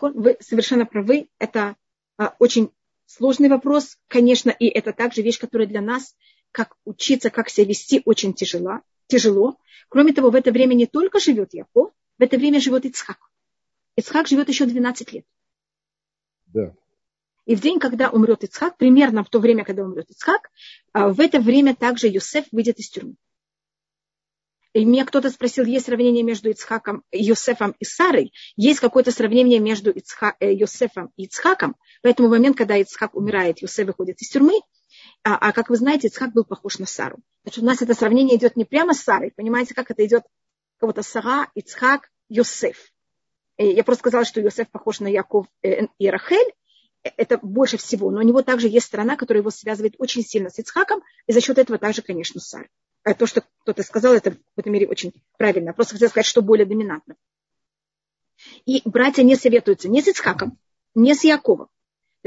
Вы 0.00 0.38
совершенно 0.40 0.86
правы. 0.86 1.28
Это 1.38 1.76
а, 2.16 2.34
очень 2.38 2.72
сложный 3.10 3.48
вопрос, 3.48 3.96
конечно, 4.08 4.50
и 4.50 4.66
это 4.66 4.92
также 4.92 5.22
вещь, 5.22 5.38
которая 5.38 5.66
для 5.66 5.80
нас, 5.80 6.14
как 6.52 6.76
учиться, 6.84 7.30
как 7.30 7.48
себя 7.48 7.66
вести, 7.66 8.02
очень 8.04 8.34
тяжело. 8.34 8.80
тяжело. 9.06 9.56
Кроме 9.88 10.12
того, 10.12 10.30
в 10.30 10.36
это 10.36 10.52
время 10.52 10.74
не 10.74 10.86
только 10.86 11.18
живет 11.18 11.52
Яков, 11.52 11.92
в 12.18 12.22
это 12.22 12.36
время 12.36 12.60
живет 12.60 12.84
Ицхак. 12.84 13.18
Ицхак 13.96 14.28
живет 14.28 14.48
еще 14.48 14.66
12 14.66 15.12
лет. 15.12 15.24
Да. 16.46 16.74
И 17.46 17.56
в 17.56 17.60
день, 17.60 17.80
когда 17.80 18.10
умрет 18.10 18.44
Ицхак, 18.44 18.76
примерно 18.76 19.24
в 19.24 19.28
то 19.28 19.40
время, 19.40 19.64
когда 19.64 19.82
умрет 19.82 20.08
Ицхак, 20.10 20.50
а, 20.92 21.08
в 21.08 21.18
это 21.18 21.40
время 21.40 21.74
также 21.74 22.06
Юсеф 22.06 22.44
выйдет 22.52 22.78
из 22.78 22.90
тюрьмы. 22.90 23.16
И 24.72 24.84
меня 24.84 25.04
кто-то 25.04 25.30
спросил, 25.30 25.64
есть 25.64 25.86
сравнение 25.86 26.22
между 26.22 26.50
Ицхаком, 26.50 27.02
Йосефом 27.10 27.74
и 27.80 27.84
Сарой? 27.84 28.32
Есть 28.56 28.78
какое-то 28.78 29.10
сравнение 29.10 29.58
между 29.58 29.90
Ицха, 29.90 30.36
э, 30.38 30.52
Йосефом 30.52 31.10
и 31.16 31.24
Ицхаком? 31.24 31.74
Поэтому 32.02 32.28
в 32.28 32.30
момент, 32.30 32.56
когда 32.56 32.76
Ицхак 32.76 33.16
умирает, 33.16 33.62
Йосеф 33.62 33.88
выходит 33.88 34.20
из 34.22 34.28
тюрьмы, 34.28 34.60
а, 35.24 35.36
а 35.36 35.52
как 35.52 35.70
вы 35.70 35.76
знаете, 35.76 36.06
Ицхак 36.06 36.32
был 36.32 36.44
похож 36.44 36.78
на 36.78 36.86
Сару. 36.86 37.18
Значит, 37.42 37.62
у 37.62 37.66
нас 37.66 37.82
это 37.82 37.94
сравнение 37.94 38.36
идет 38.36 38.56
не 38.56 38.64
прямо 38.64 38.94
с 38.94 39.00
Сарой. 39.00 39.32
Понимаете, 39.34 39.74
как 39.74 39.90
это 39.90 40.04
идет? 40.06 40.22
Кого-то 40.78 41.02
Сара, 41.02 41.50
Ицхак, 41.54 42.08
Йосеф. 42.28 42.92
Я 43.58 43.84
просто 43.84 44.00
сказала, 44.00 44.24
что 44.24 44.40
Йосеф 44.40 44.70
похож 44.70 45.00
на 45.00 45.08
Яков 45.08 45.46
э, 45.62 45.86
и 45.98 46.08
Рахель. 46.08 46.52
Э, 47.02 47.10
это 47.16 47.38
больше 47.42 47.76
всего. 47.76 48.10
Но 48.10 48.20
у 48.20 48.22
него 48.22 48.42
также 48.42 48.68
есть 48.68 48.86
сторона, 48.86 49.16
которая 49.16 49.42
его 49.42 49.50
связывает 49.50 49.94
очень 49.98 50.22
сильно 50.22 50.48
с 50.48 50.58
Ицхаком. 50.58 51.02
И 51.26 51.32
за 51.32 51.40
счет 51.40 51.58
этого 51.58 51.78
также, 51.78 52.02
конечно, 52.02 52.40
с 52.40 52.48
Сарой. 52.48 52.68
А 53.02 53.14
то, 53.14 53.26
что 53.26 53.42
кто-то 53.62 53.82
сказал, 53.82 54.14
это 54.14 54.32
в 54.32 54.38
какой-то 54.50 54.70
мере 54.70 54.86
очень 54.86 55.12
правильно. 55.38 55.72
Просто 55.72 55.94
хотел 55.94 56.08
сказать, 56.08 56.26
что 56.26 56.42
более 56.42 56.66
доминантно. 56.66 57.16
И 58.66 58.82
братья 58.84 59.22
не 59.22 59.36
советуются 59.36 59.88
ни 59.88 60.00
с 60.00 60.08
Ицхаком, 60.08 60.58
ни 60.94 61.12
с 61.12 61.24
Яковом. 61.24 61.68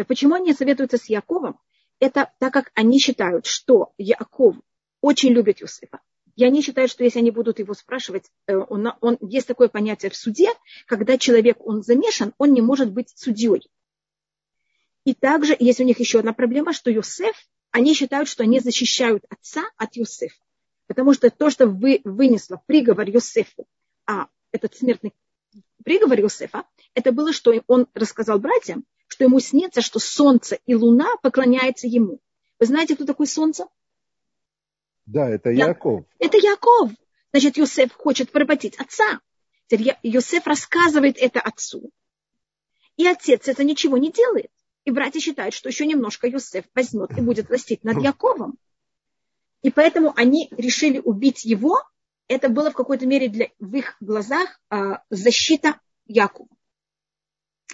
Почему 0.08 0.36
они 0.36 0.54
советуются 0.54 0.98
с 0.98 1.06
Яковом? 1.06 1.60
Это 2.00 2.32
так 2.40 2.54
как 2.54 2.72
они 2.76 3.00
считают, 3.00 3.46
что 3.46 3.94
Яков 3.98 4.56
очень 5.02 5.30
любит 5.30 5.62
Юсефа. 5.62 6.00
И 6.36 6.44
они 6.44 6.62
считают, 6.62 6.90
что 6.90 7.04
если 7.04 7.20
они 7.20 7.30
будут 7.30 7.60
его 7.60 7.76
спрашивать, 7.76 8.26
э, 8.48 8.56
он, 8.56 8.92
он, 9.02 9.18
есть 9.22 9.48
такое 9.48 9.68
понятие 9.68 10.10
в 10.10 10.16
суде, 10.16 10.50
когда 10.88 11.18
человек, 11.20 11.58
он 11.60 11.84
замешан, 11.84 12.34
он 12.40 12.54
не 12.54 12.62
может 12.62 12.92
быть 12.92 13.14
судьей. 13.16 13.70
И 15.06 15.14
также 15.14 15.56
есть 15.60 15.80
у 15.80 15.84
них 15.84 16.00
еще 16.00 16.20
одна 16.20 16.34
проблема, 16.34 16.74
что 16.74 16.90
Юсеф, 16.90 17.36
они 17.70 17.94
считают, 17.94 18.28
что 18.28 18.44
они 18.44 18.60
защищают 18.60 19.26
отца 19.30 19.64
от 19.78 19.96
Юсефа. 19.96 20.42
Потому 20.88 21.14
что 21.14 21.30
то, 21.30 21.50
что 21.50 21.68
вы, 21.68 22.02
вынесло 22.04 22.62
приговор 22.66 23.08
Йосефу, 23.08 23.68
а 24.06 24.28
этот 24.52 24.76
смертный 24.76 25.14
приговор 25.84 26.20
Йосефа, 26.20 26.66
это 26.94 27.12
было, 27.12 27.34
что 27.34 27.54
он 27.68 27.88
рассказал 27.94 28.40
братьям, 28.40 28.86
что 29.08 29.24
ему 29.24 29.40
снится, 29.40 29.82
что 29.82 30.00
солнце 30.00 30.60
и 30.66 30.76
луна 30.76 31.16
поклоняются 31.22 31.88
ему. 31.88 32.20
Вы 32.60 32.66
знаете, 32.66 32.96
кто 32.96 33.06
такой 33.06 33.28
солнце? 33.28 33.68
Да, 35.06 35.30
это 35.30 35.50
Яков. 35.50 36.06
Это 36.20 36.38
Яков. 36.38 36.92
Значит, 37.32 37.58
Йосеф 37.58 37.94
хочет 37.94 38.32
поработить 38.32 38.76
отца. 38.80 39.20
Теперь 39.68 39.98
Йосеф 40.04 40.46
рассказывает 40.48 41.18
это 41.18 41.40
отцу. 41.42 41.92
И 42.96 43.06
отец 43.08 43.48
это 43.48 43.64
ничего 43.64 43.98
не 43.98 44.12
делает. 44.12 44.52
И 44.86 44.92
братья 44.92 45.20
считают, 45.20 45.54
что 45.54 45.70
еще 45.70 45.86
немножко 45.86 46.28
Йосеф 46.28 46.66
возьмет 46.76 47.18
и 47.18 47.22
будет 47.22 47.50
властить 47.50 47.84
над 47.84 47.98
Яковом. 48.04 48.58
И 49.64 49.72
поэтому 49.72 50.14
они 50.16 50.50
решили 50.52 51.00
убить 51.00 51.44
его. 51.46 51.82
Это 52.28 52.50
было 52.50 52.70
в 52.70 52.76
какой-то 52.76 53.08
мере 53.08 53.30
для, 53.30 53.50
в 53.60 53.76
их 53.76 53.96
глазах 54.00 54.60
а, 54.70 55.02
защита 55.10 55.80
Якова. 56.06 56.50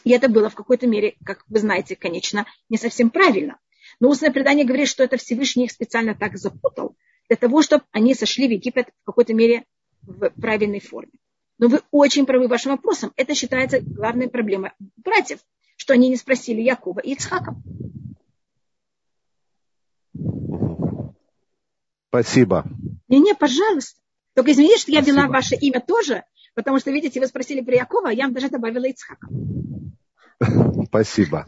И 0.03 0.11
это 0.11 0.29
было 0.29 0.49
в 0.49 0.55
какой-то 0.55 0.87
мере, 0.87 1.17
как 1.25 1.43
вы 1.47 1.59
знаете, 1.59 1.95
конечно, 1.95 2.45
не 2.69 2.77
совсем 2.77 3.09
правильно. 3.09 3.59
Но 3.99 4.09
устное 4.09 4.31
предание 4.31 4.65
говорит, 4.65 4.87
что 4.87 5.03
это 5.03 5.17
Всевышний 5.17 5.65
их 5.65 5.71
специально 5.71 6.15
так 6.15 6.37
запутал, 6.37 6.95
для 7.27 7.35
того, 7.35 7.61
чтобы 7.61 7.83
они 7.91 8.13
сошли 8.13 8.47
в 8.47 8.51
Египет 8.51 8.89
в 9.01 9.05
какой-то 9.05 9.33
мере 9.33 9.65
в 10.01 10.29
правильной 10.29 10.79
форме. 10.79 11.11
Но 11.57 11.67
вы 11.67 11.81
очень 11.91 12.25
правы 12.25 12.47
вашим 12.47 12.71
вопросом. 12.71 13.11
Это 13.17 13.35
считается 13.35 13.81
главной 13.81 14.29
проблемой 14.29 14.71
братьев, 14.95 15.39
что 15.75 15.93
они 15.93 16.09
не 16.09 16.15
спросили 16.15 16.61
Якова 16.61 16.99
и 16.99 17.13
Ицхака. 17.13 17.55
Спасибо. 22.09 22.65
Не-не, 23.07 23.35
пожалуйста. 23.35 23.99
Только 24.35 24.51
извините, 24.51 24.79
что 24.79 24.91
я 24.91 25.01
Спасибо. 25.01 25.17
вела 25.17 25.27
ваше 25.27 25.55
имя 25.55 25.79
тоже, 25.79 26.23
потому 26.55 26.79
что, 26.79 26.91
видите, 26.91 27.19
вы 27.19 27.27
спросили 27.27 27.61
про 27.61 27.75
Якова, 27.75 28.09
а 28.09 28.13
я 28.13 28.25
вам 28.25 28.33
даже 28.33 28.49
добавила 28.49 28.85
Ицхака. 28.85 29.27
Спасибо. 30.87 31.45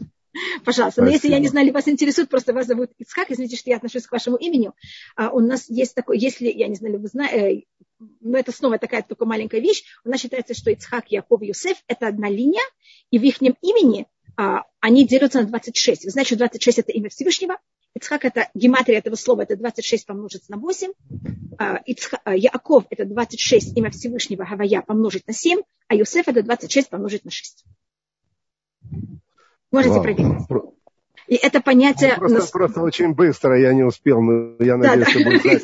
Пожалуйста. 0.64 1.02
Спасибо. 1.02 1.06
Но 1.06 1.10
если 1.10 1.28
я 1.28 1.38
не 1.38 1.48
знаю, 1.48 1.72
вас 1.72 1.88
интересует, 1.88 2.28
просто 2.28 2.52
вас 2.52 2.66
зовут 2.66 2.90
Ицхак, 2.98 3.30
извините, 3.30 3.56
что 3.56 3.70
я 3.70 3.76
отношусь 3.76 4.06
к 4.06 4.12
вашему 4.12 4.36
имени. 4.36 4.70
А 5.16 5.30
у 5.30 5.40
нас 5.40 5.68
есть 5.68 5.94
такой, 5.94 6.18
если, 6.18 6.46
я 6.46 6.68
не 6.68 6.76
знаю, 6.76 7.00
вы 7.00 7.08
знаете, 7.08 7.36
э, 7.36 7.62
но 8.20 8.38
это 8.38 8.52
снова 8.52 8.78
такая 8.78 9.02
только 9.02 9.26
маленькая 9.26 9.60
вещь, 9.60 9.84
у 10.04 10.08
нас 10.08 10.20
считается, 10.20 10.54
что 10.54 10.70
Ицхак, 10.70 11.10
Яков 11.10 11.42
Юсеф– 11.42 11.78
это 11.86 12.06
одна 12.06 12.28
линия, 12.28 12.62
и 13.10 13.18
в 13.18 13.22
их 13.22 13.42
имени 13.42 14.06
а, 14.36 14.64
они 14.80 15.06
делятся 15.06 15.40
на 15.40 15.46
26. 15.46 16.04
Вы 16.04 16.10
знаете, 16.10 16.28
что 16.28 16.38
26– 16.38 16.78
это 16.80 16.92
имя 16.92 17.10
Всевышнего, 17.10 17.58
Ицхак 17.94 18.24
это 18.24 18.48
гематрия 18.54 18.98
этого 18.98 19.16
слова, 19.16 19.42
это 19.42 19.56
26 19.56 20.06
помножить 20.06 20.48
на 20.48 20.56
8. 20.56 20.92
А, 21.58 21.76
Ицха, 21.84 22.20
а, 22.24 22.34
Яаков 22.34 22.84
это 22.90 23.04
26 23.04 23.76
имя 23.76 23.90
Всевышнего 23.90 24.44
Гавая 24.44 24.82
помножить 24.82 25.26
на 25.26 25.34
7, 25.34 25.60
а 25.88 25.94
Юсеф 25.94 26.28
это 26.28 26.42
26 26.42 26.88
помножить 26.88 27.24
на 27.24 27.30
6. 27.30 27.64
Можете 29.70 29.94
Вау. 29.94 30.02
проверить. 30.02 30.42
И 31.28 31.36
это 31.36 31.60
понятие... 31.60 32.16
Просто, 32.16 32.50
просто 32.52 32.80
очень 32.80 33.14
быстро, 33.14 33.58
я 33.58 33.72
не 33.72 33.84
успел, 33.84 34.20
но 34.20 34.56
я 34.58 34.76
надеюсь, 34.76 35.06
да, 35.06 35.10
что 35.10 35.24
будет 35.24 35.42
запись. 35.44 35.62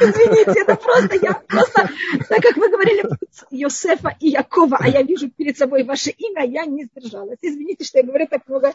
Извините. 0.00 0.60
это 0.60 0.76
просто, 0.76 1.16
я 1.20 1.34
просто, 1.48 1.90
так 2.28 2.42
как 2.42 2.56
вы 2.56 2.70
говорили 2.70 3.04
Йосефа 3.50 4.16
и 4.20 4.28
Якова, 4.28 4.78
а 4.80 4.88
я 4.88 5.02
вижу 5.02 5.30
перед 5.30 5.58
собой 5.58 5.82
ваше 5.82 6.10
имя, 6.10 6.46
я 6.46 6.64
не 6.64 6.84
сдержалась. 6.84 7.38
Извините, 7.42 7.84
что 7.84 7.98
я 7.98 8.04
говорю 8.04 8.28
так 8.28 8.46
много 8.48 8.72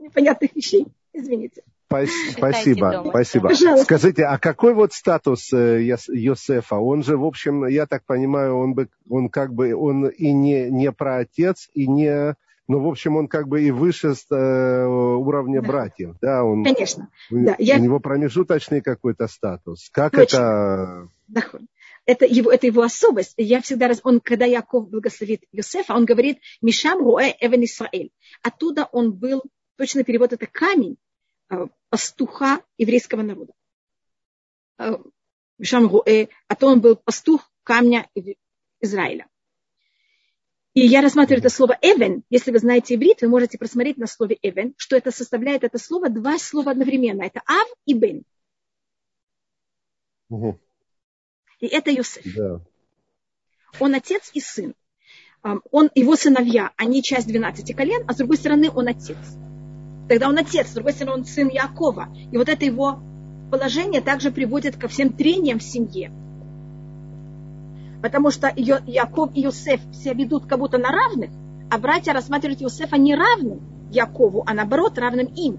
непонятных 0.00 0.54
вещей. 0.54 0.86
Извините. 1.12 1.62
Спасибо, 1.88 3.04
спасибо. 3.08 3.48
Пожалуйста. 3.48 3.84
Скажите, 3.84 4.24
а 4.24 4.38
какой 4.38 4.74
вот 4.74 4.92
статус 4.92 5.52
э, 5.52 5.82
Йосефа? 5.82 6.76
Он 6.76 7.04
же, 7.04 7.16
в 7.16 7.24
общем, 7.24 7.66
я 7.66 7.86
так 7.86 8.04
понимаю, 8.04 8.56
он 8.56 8.74
бы, 8.74 8.88
он 9.08 9.28
как 9.28 9.54
бы, 9.54 9.74
он 9.74 10.08
и 10.08 10.32
не, 10.32 10.70
не 10.70 10.90
про 10.90 11.18
отец, 11.18 11.70
и 11.74 11.86
не, 11.86 12.34
ну, 12.66 12.80
в 12.80 12.88
общем, 12.88 13.16
он 13.16 13.28
как 13.28 13.46
бы 13.46 13.62
и 13.62 13.70
выше 13.70 14.14
э, 14.30 14.84
уровня 14.84 15.60
да. 15.60 15.68
братьев, 15.68 16.16
да? 16.20 16.42
Он, 16.42 16.64
Конечно. 16.64 17.10
У, 17.30 17.44
да, 17.44 17.54
я... 17.58 17.76
у 17.76 17.80
него 17.80 18.00
промежуточный 18.00 18.80
какой-то 18.80 19.28
статус. 19.28 19.88
Как 19.92 20.12
Точно. 20.12 21.08
это? 21.32 21.60
Это 22.06 22.26
его, 22.26 22.50
это 22.50 22.66
его 22.66 22.82
особость. 22.82 23.34
Я 23.38 23.62
всегда, 23.62 23.88
раз, 23.88 24.00
он, 24.02 24.20
когда 24.20 24.44
Яков 24.44 24.90
благословит 24.90 25.42
Йосефа, 25.52 25.94
он 25.94 26.04
говорит, 26.04 26.38
Мишам 26.60 26.98
Руэ 26.98 27.34
Эвен 27.40 27.64
Исраэль. 27.64 28.10
Оттуда 28.42 28.88
он 28.92 29.12
был, 29.12 29.42
точно 29.76 30.04
перевод 30.04 30.32
это 30.32 30.46
камень, 30.46 30.98
Э, 31.50 31.66
пастуха 31.90 32.62
еврейского 32.78 33.22
народа. 33.22 33.52
Мишам 35.58 35.88
Руэ, 35.88 36.28
а 36.48 36.56
то 36.56 36.66
он 36.66 36.80
был 36.80 36.96
пастух 36.96 37.50
камня 37.62 38.08
Израиля. 38.80 39.28
И 40.72 40.80
я 40.80 41.00
рассматриваю 41.02 41.38
это 41.40 41.54
слово 41.54 41.78
«эвен». 41.80 42.24
Если 42.30 42.50
вы 42.50 42.58
знаете 42.58 42.96
иврит, 42.96 43.22
вы 43.22 43.28
можете 43.28 43.58
просмотреть 43.58 43.96
на 43.96 44.08
слове 44.08 44.36
«эвен», 44.42 44.74
что 44.76 44.96
это 44.96 45.12
составляет 45.12 45.62
это 45.62 45.78
слово 45.78 46.10
два 46.10 46.36
слова 46.38 46.72
одновременно. 46.72 47.22
Это 47.22 47.42
«ав» 47.46 47.68
и 47.84 47.94
«бен». 47.94 48.24
Угу. 50.30 50.58
И 51.60 51.66
это 51.66 51.92
Йосеф. 51.92 52.24
Да. 52.34 52.60
Он 53.78 53.94
отец 53.94 54.30
и 54.34 54.40
сын. 54.40 54.74
Он, 55.42 55.90
его 55.94 56.16
сыновья, 56.16 56.72
они 56.76 57.04
часть 57.04 57.28
12 57.28 57.76
колен, 57.76 58.04
а 58.08 58.14
с 58.14 58.16
другой 58.16 58.38
стороны 58.38 58.70
он 58.70 58.88
отец. 58.88 59.18
Тогда 60.08 60.28
он 60.28 60.38
отец, 60.38 60.68
с 60.68 60.74
другой 60.74 60.92
стороны, 60.92 61.18
он 61.18 61.24
сын 61.24 61.48
Якова. 61.48 62.08
И 62.30 62.36
вот 62.36 62.48
это 62.48 62.64
его 62.64 62.98
положение 63.50 64.00
также 64.00 64.30
приводит 64.30 64.76
ко 64.76 64.88
всем 64.88 65.12
трениям 65.12 65.58
в 65.58 65.62
семье. 65.62 66.12
Потому 68.02 68.30
что 68.30 68.52
Яков 68.54 69.30
и 69.34 69.44
Иосиф 69.44 69.80
все 69.92 70.12
ведут 70.12 70.46
как 70.46 70.58
будто 70.58 70.76
на 70.76 70.90
равных, 70.90 71.30
а 71.70 71.78
братья 71.78 72.12
рассматривают 72.12 72.60
Иосифа 72.60 72.98
не 72.98 73.14
равным 73.14 73.60
Якову, 73.90 74.44
а 74.46 74.52
наоборот 74.52 74.98
равным 74.98 75.26
им. 75.26 75.58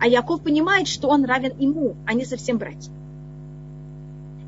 А 0.00 0.06
Яков 0.06 0.42
понимает, 0.42 0.88
что 0.88 1.08
он 1.08 1.24
равен 1.24 1.52
ему, 1.58 1.96
а 2.06 2.14
не 2.14 2.24
совсем 2.24 2.56
братьям. 2.56 2.94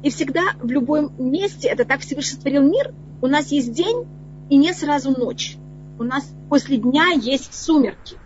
И 0.02 0.08
всегда 0.08 0.42
в 0.62 0.70
любом 0.70 1.12
месте, 1.18 1.68
это 1.68 1.84
так 1.84 2.00
Всевышний 2.00 2.36
сотворил 2.36 2.62
мир, 2.62 2.94
у 3.20 3.26
нас 3.26 3.48
есть 3.48 3.72
день 3.72 4.06
и 4.48 4.56
не 4.56 4.72
сразу 4.72 5.10
ночь. 5.10 5.56
У 5.98 6.04
нас 6.04 6.26
после 6.48 6.78
дня 6.78 7.10
есть 7.10 7.52
сумерки. 7.52 8.16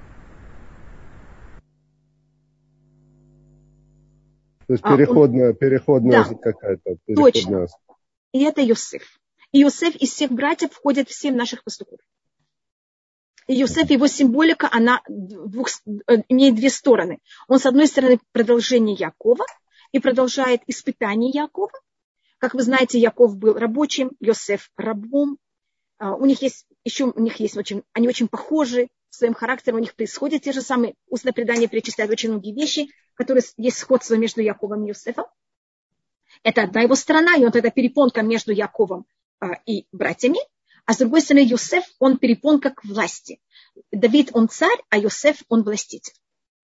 То 4.67 4.73
есть 4.73 4.83
переходная, 4.83 5.47
а, 5.47 5.51
он... 5.51 5.57
переходная 5.57 6.25
да, 6.25 6.35
какая-то. 6.35 6.97
Точно. 7.15 7.67
И 8.33 8.43
это 8.43 8.61
Йосеф. 8.61 9.21
И 9.53 9.61
Йосеф 9.61 9.95
из 9.97 10.13
всех 10.13 10.33
братьев 10.33 10.73
входит 10.73 11.09
в 11.09 11.15
семь 11.15 11.37
наших 11.37 11.63
пастухов. 11.65 12.01
И 13.47 13.55
Йосеф, 13.55 13.91
его 13.91 14.07
символика, 14.07 14.69
она 14.73 15.03
двух, 15.09 15.69
э, 15.87 16.23
имеет 16.29 16.55
две 16.55 16.71
стороны. 16.71 17.19
Он, 17.47 17.59
с 17.59 17.67
одной 17.67 17.87
стороны, 17.87 18.19
продолжение 18.33 18.97
Якова 18.97 19.45
и 19.93 19.99
продолжает 19.99 20.63
испытание 20.67 21.31
Якова. 21.31 21.73
Как 22.39 22.55
вы 22.55 22.63
знаете, 22.63 22.99
Яков 22.99 23.37
был 23.37 23.55
рабочим, 23.55 24.13
Йосеф 24.19 24.71
рабом. 24.77 25.39
А, 25.99 26.15
у 26.15 26.25
них 26.25 26.43
есть 26.43 26.67
еще, 26.85 27.05
у 27.05 27.21
них 27.21 27.37
есть 27.37 27.57
очень, 27.57 27.83
они 27.93 28.09
очень 28.09 28.29
похожи 28.29 28.89
своим 29.17 29.35
характером, 29.35 29.79
у 29.79 29.81
них 29.81 29.95
происходят 29.95 30.43
те 30.43 30.53
же 30.53 30.63
самые, 30.63 30.95
устное 31.09 31.33
предание 31.33 31.69
перечисляет 31.69 32.11
очень 32.11 32.31
многие 32.31 32.53
вещи, 32.53 32.89
которые 33.15 33.45
есть 33.57 33.79
сходство 33.79 34.15
между 34.15 34.41
Яковом 34.41 34.85
и 34.85 34.89
Иосифом. 34.91 35.27
Это 36.43 36.63
одна 36.63 36.83
его 36.83 36.95
сторона, 36.95 37.37
и 37.37 37.45
он 37.45 37.53
тогда 37.53 37.71
перепонка 37.71 38.23
между 38.23 38.53
Яковом 38.53 39.07
а, 39.41 39.55
и 39.67 39.87
братьями. 39.93 40.39
А 40.85 40.93
с 40.93 40.99
другой 40.99 41.23
стороны, 41.23 41.47
Йосеф, 41.47 41.85
он 41.99 42.19
перепонка 42.19 42.71
к 42.71 42.85
власти. 42.85 43.41
Давид, 43.91 44.31
он 44.33 44.49
царь, 44.49 44.79
а 44.91 44.99
Йосеф, 44.99 45.43
он 45.49 45.63
властитель. 45.63 46.13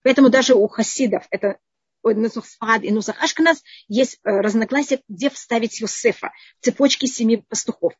Поэтому 0.03 0.29
даже 0.29 0.55
у 0.55 0.67
хасидов, 0.67 1.25
это 1.29 1.57
Нусах 2.03 2.45
Сфад 2.45 2.83
и 2.83 2.91
Нусах 2.91 3.21
Ашканаз, 3.21 3.63
есть 3.87 4.19
э, 4.23 4.29
разногласия, 4.29 5.01
где 5.07 5.29
вставить 5.29 5.79
Йосефа 5.81 6.31
в 6.59 6.65
цепочке 6.65 7.07
семи 7.07 7.37
пастухов. 7.37 7.93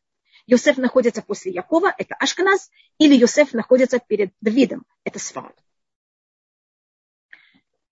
Йосеф 0.50 0.78
находится 0.78 1.22
после 1.22 1.52
Якова, 1.52 1.94
это 1.96 2.16
Ашканаз, 2.16 2.70
или 2.98 3.14
Йосеф 3.14 3.52
находится 3.52 4.00
перед 4.00 4.32
Давидом, 4.40 4.84
это 5.04 5.20
Сфад. 5.20 5.54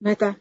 Но 0.00 0.10
это 0.10 0.36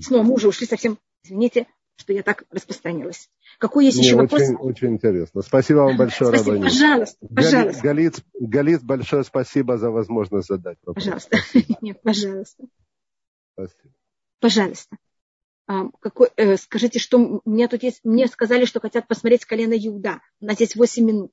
снова 0.00 0.24
мы 0.24 0.34
уже 0.34 0.48
ушли 0.48 0.66
совсем, 0.66 0.98
извините, 1.22 1.68
что 1.94 2.12
я 2.12 2.24
так 2.24 2.42
распространилась. 2.50 3.30
Какой 3.58 3.84
есть 3.84 3.98
Не, 3.98 4.04
еще 4.04 4.16
очень, 4.16 4.22
вопрос? 4.22 4.42
Очень 4.58 4.94
интересно. 4.94 5.42
Спасибо 5.42 5.78
вам 5.78 5.96
большое, 5.96 6.30
спасибо. 6.30 6.56
Рабанит. 6.56 6.72
Пожалуйста, 6.72 7.26
пожалуйста. 7.34 7.82
Галит, 7.82 8.24
Галит, 8.34 8.82
большое 8.82 9.22
спасибо 9.22 9.78
за 9.78 9.90
возможность 9.90 10.48
задать 10.48 10.78
вопрос. 10.84 11.04
Пожалуйста. 11.04 11.38
Нет, 11.80 12.02
пожалуйста. 12.02 12.64
Спасибо. 13.52 13.94
Пожалуйста. 14.40 14.96
А, 15.68 15.88
какой, 16.00 16.30
э, 16.36 16.56
скажите, 16.56 16.98
что 16.98 17.42
мне 17.44 17.68
тут 17.68 17.84
есть, 17.84 18.00
мне 18.02 18.26
сказали, 18.26 18.64
что 18.64 18.80
хотят 18.80 19.06
посмотреть 19.06 19.44
колено 19.44 19.74
Иуда. 19.74 20.20
У 20.40 20.46
нас 20.46 20.58
есть 20.58 20.74
8 20.74 21.04
минут. 21.04 21.32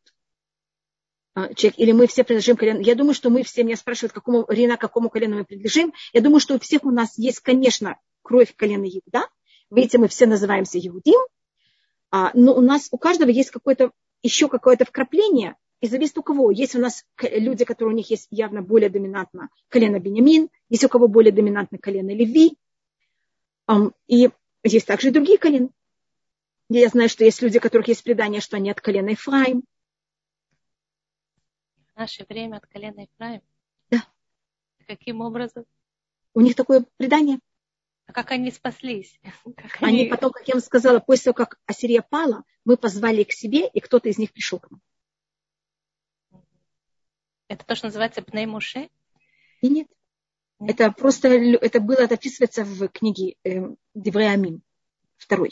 А, 1.38 1.54
человек, 1.54 1.78
или 1.78 1.92
мы 1.92 2.08
все 2.08 2.24
принадлежим 2.24 2.58
колену. 2.58 2.80
Я 2.80 2.96
думаю, 2.96 3.14
что 3.14 3.30
мы 3.30 3.44
все, 3.44 3.64
меня 3.64 3.76
спрашивают, 3.76 4.12
какому, 4.12 4.46
Рина, 4.48 4.76
какому 4.76 5.12
колену 5.12 5.38
мы 5.38 5.46
принадлежим. 5.46 5.94
Я 6.12 6.22
думаю, 6.22 6.40
что 6.40 6.56
у 6.56 6.60
всех 6.60 6.84
у 6.84 6.90
нас 6.90 7.16
есть, 7.20 7.42
конечно, 7.42 8.00
кровь 8.24 8.56
колена 8.56 8.86
Иуда. 8.86 9.28
Видите, 9.70 10.00
мы 10.00 10.08
все 10.08 10.26
называемся 10.26 10.80
Иудим. 10.80 11.20
А, 12.10 12.32
но 12.34 12.56
у 12.56 12.62
нас, 12.62 12.88
у 12.90 12.98
каждого 12.98 13.30
есть 13.30 13.52
какое-то, 13.52 13.92
еще 14.24 14.48
какое-то 14.48 14.86
вкрапление. 14.86 15.56
И 15.80 15.88
зависит 15.88 16.18
у 16.18 16.24
кого. 16.24 16.50
Есть 16.50 16.74
у 16.74 16.80
нас 16.80 17.06
люди, 17.22 17.66
которые 17.66 17.94
у 17.94 17.98
них 17.98 18.10
есть 18.10 18.30
явно 18.32 18.64
более 18.64 18.90
доминантно 18.90 19.50
колено 19.70 20.00
Бенямин, 20.00 20.50
есть 20.70 20.86
у 20.86 20.90
кого 20.90 21.08
более 21.08 21.32
доминантно 21.32 21.78
колено 21.78 22.16
Леви. 22.16 22.58
И 24.08 24.30
есть 24.64 24.88
также 24.88 25.10
и 25.10 25.12
другие 25.12 25.38
колена. 25.38 25.70
Я 26.70 26.88
знаю, 26.88 27.10
что 27.10 27.24
есть 27.24 27.44
люди, 27.44 27.60
у 27.60 27.62
которых 27.62 27.90
есть 27.90 28.04
предание, 28.04 28.42
что 28.42 28.58
они 28.58 28.72
от 28.72 28.82
колена 28.82 29.10
Ефраим 29.10 29.66
наше 31.98 32.26
время 32.30 32.58
от 32.58 32.68
колена 32.68 33.06
Ифраим? 33.06 33.42
Да. 33.90 34.04
Каким 34.86 35.22
образом? 35.22 35.66
У 36.34 36.42
них 36.42 36.56
такое 36.56 36.86
предание. 36.98 37.40
А 38.06 38.14
как 38.14 38.32
они 38.32 38.52
спаслись? 38.52 39.20
Как 39.56 39.82
они... 39.82 40.02
они 40.02 40.10
потом, 40.10 40.32
как 40.32 40.48
я 40.48 40.54
вам 40.54 40.62
сказала, 40.62 41.00
после 41.00 41.26
того, 41.26 41.46
как 41.46 41.60
Ассирия 41.66 42.02
пала, 42.02 42.44
мы 42.64 42.78
позвали 42.78 43.22
их 43.22 43.28
к 43.28 43.34
себе, 43.34 43.68
и 43.68 43.82
кто-то 43.82 44.08
из 44.08 44.18
них 44.18 44.32
пришел 44.32 44.60
к 44.60 44.72
нам. 44.72 44.82
Это 47.50 47.66
то, 47.66 47.76
что 47.76 47.88
называется 47.88 48.22
Пнеймуше? 48.22 48.90
И 49.62 49.70
нет. 49.70 49.88
нет. 50.60 50.72
Это 50.72 50.92
просто, 50.92 51.28
это 51.30 51.80
было, 51.82 51.98
это 51.98 52.16
описывается 52.16 52.64
в 52.64 52.88
книге 52.90 53.36
э, 53.44 53.76
Девреамим, 53.94 54.62
второй. 55.18 55.52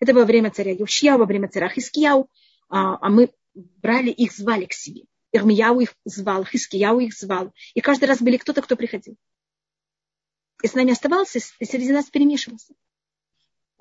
Это 0.00 0.12
во 0.12 0.24
время 0.24 0.50
царя 0.50 0.72
Юшья, 0.72 1.16
во 1.16 1.24
время 1.24 1.48
царя 1.48 1.68
Хискияу, 1.68 2.28
а, 2.68 2.98
а 3.00 3.08
мы 3.08 3.30
брали 3.54 4.10
их, 4.10 4.32
звали 4.32 4.66
к 4.66 4.72
себе. 4.72 5.04
Ирмияу 5.36 5.80
их 5.80 5.94
звал, 6.04 6.44
Хискияу 6.44 7.00
их 7.00 7.14
звал. 7.14 7.52
И 7.74 7.80
каждый 7.80 8.06
раз 8.06 8.20
были 8.20 8.36
кто-то, 8.36 8.62
кто 8.62 8.76
приходил. 8.76 9.16
И 10.62 10.66
с 10.66 10.74
нами 10.74 10.92
оставался, 10.92 11.38
и 11.38 11.64
среди 11.64 11.92
нас 11.92 12.06
перемешивался. 12.06 12.74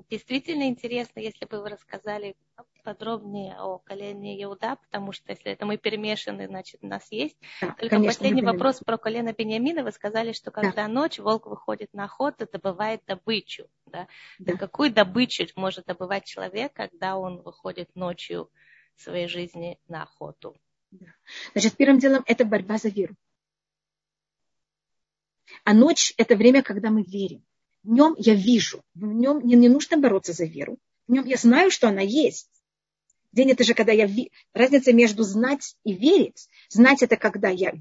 Действительно 0.09 0.63
интересно, 0.63 1.19
если 1.19 1.45
бы 1.45 1.61
вы 1.61 1.69
рассказали 1.69 2.35
подробнее 2.83 3.55
о 3.57 3.79
колене 3.79 4.41
Иуда, 4.43 4.75
потому 4.75 5.13
что 5.13 5.31
если 5.31 5.51
это 5.51 5.65
мы 5.65 5.77
перемешаны, 5.77 6.47
значит, 6.47 6.83
у 6.83 6.87
нас 6.87 7.07
есть. 7.11 7.37
Да, 7.61 7.67
Только 7.79 7.95
конечно, 7.95 8.13
последний 8.13 8.43
вопрос 8.43 8.79
про 8.79 8.97
колено 8.97 9.33
Бениамина. 9.33 9.83
Вы 9.83 9.91
сказали, 9.91 10.33
что 10.33 10.51
когда 10.51 10.83
да. 10.83 10.87
ночь 10.87 11.17
волк 11.17 11.47
выходит 11.47 11.93
на 11.93 12.03
охоту, 12.03 12.47
добывает 12.51 13.03
добычу. 13.07 13.67
Да? 13.85 14.07
Да. 14.37 14.57
какую 14.57 14.93
добычу 14.93 15.47
может 15.55 15.85
добывать 15.85 16.25
человек, 16.25 16.73
когда 16.73 17.17
он 17.17 17.41
выходит 17.41 17.95
ночью 17.95 18.51
своей 18.97 19.27
жизни 19.27 19.79
на 19.87 20.03
охоту? 20.03 20.55
Значит, 21.53 21.75
первым 21.75 21.99
делом 21.99 22.23
это 22.25 22.45
борьба 22.45 22.77
за 22.77 22.89
веру. 22.89 23.15
А 25.63 25.73
ночь– 25.73 26.13
это 26.17 26.35
время, 26.35 26.61
когда 26.63 26.89
мы 26.89 27.03
верим. 27.03 27.43
В 27.83 27.89
нем 27.89 28.15
я 28.17 28.33
вижу, 28.33 28.83
в 28.93 29.05
нем 29.05 29.37
мне 29.37 29.55
не 29.55 29.69
нужно 29.69 29.97
бороться 29.97 30.33
за 30.33 30.45
веру. 30.45 30.77
В 31.07 31.11
нем 31.11 31.25
я 31.25 31.37
знаю, 31.37 31.71
что 31.71 31.87
она 31.87 32.01
есть. 32.01 32.49
День– 33.31 33.51
это 33.51 33.63
же 33.63 33.73
когда 33.73 33.91
я... 33.91 34.09
Разница 34.53 34.93
между 34.93 35.23
знать 35.23 35.75
и 35.83 35.93
верить. 35.93 36.49
Знать– 36.69 37.01
это 37.03 37.17
когда 37.17 37.49
я 37.49 37.73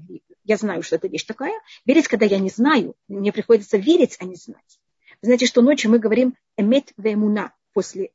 я 0.45 0.57
знаю, 0.57 0.83
что 0.83 0.95
это 0.95 1.07
вещь 1.07 1.25
такая. 1.25 1.59
Верить, 1.85 2.07
когда 2.07 2.25
я 2.25 2.39
не 2.39 2.49
знаю, 2.49 2.95
мне 3.07 3.33
приходится 3.33 3.77
верить, 3.77 4.15
а 4.19 4.25
не 4.25 4.35
знать. 4.35 4.79
Вы 5.21 5.27
знаете, 5.27 5.47
что 5.47 5.61
ночью 5.61 5.89
мы 5.89 5.97
говорим 5.99 6.35
эмет 6.55 6.93
вемуна 6.97 7.53
после 7.73 8.11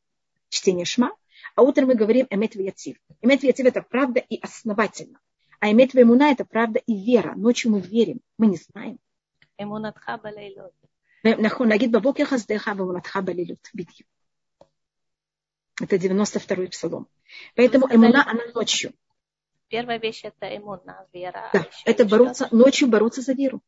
чтения 0.48 0.84
шма, 0.84 1.10
а 1.55 1.61
утром 1.61 1.87
мы 1.87 1.95
говорим 1.95 2.27
эмет 2.29 2.55
вяцив. 2.55 2.97
Эмет 3.21 3.43
вяцив 3.43 3.65
это 3.65 3.81
правда 3.81 4.19
и 4.19 4.39
основательно. 4.39 5.19
А 5.59 5.71
эмет 5.71 5.93
вемуна 5.93 6.31
это 6.31 6.45
правда 6.45 6.79
и 6.85 6.93
вера. 6.95 7.33
Ночью 7.35 7.71
мы 7.71 7.81
верим, 7.81 8.21
мы 8.37 8.47
не 8.47 8.57
знаем. 8.57 8.99
אמונתך 9.61 10.11
בלילות. 10.23 10.71
נכון, 11.25 11.69
להגיד 11.69 11.91
בבוקר 11.91 12.25
חסדיך 12.25 12.69
ואמונתך 12.77 13.17
בלילות, 13.25 13.69
בדיוק. 13.73 14.09
Это 15.83 15.95
92-й 15.97 16.69
псалом. 16.69 17.07
Поэтому 17.55 17.87
эмуна, 17.91 18.23
она 18.25 18.45
ночью. 18.53 18.93
Первая 19.67 19.99
вещь 19.99 20.23
это 20.23 20.55
эмуна, 20.55 21.05
вера. 21.11 21.49
Да, 21.53 21.67
это 21.85 22.05
бороться, 22.05 22.47
ночью 22.51 22.87
бороться 22.87 23.21
за 23.21 23.33
веру. 23.33 23.61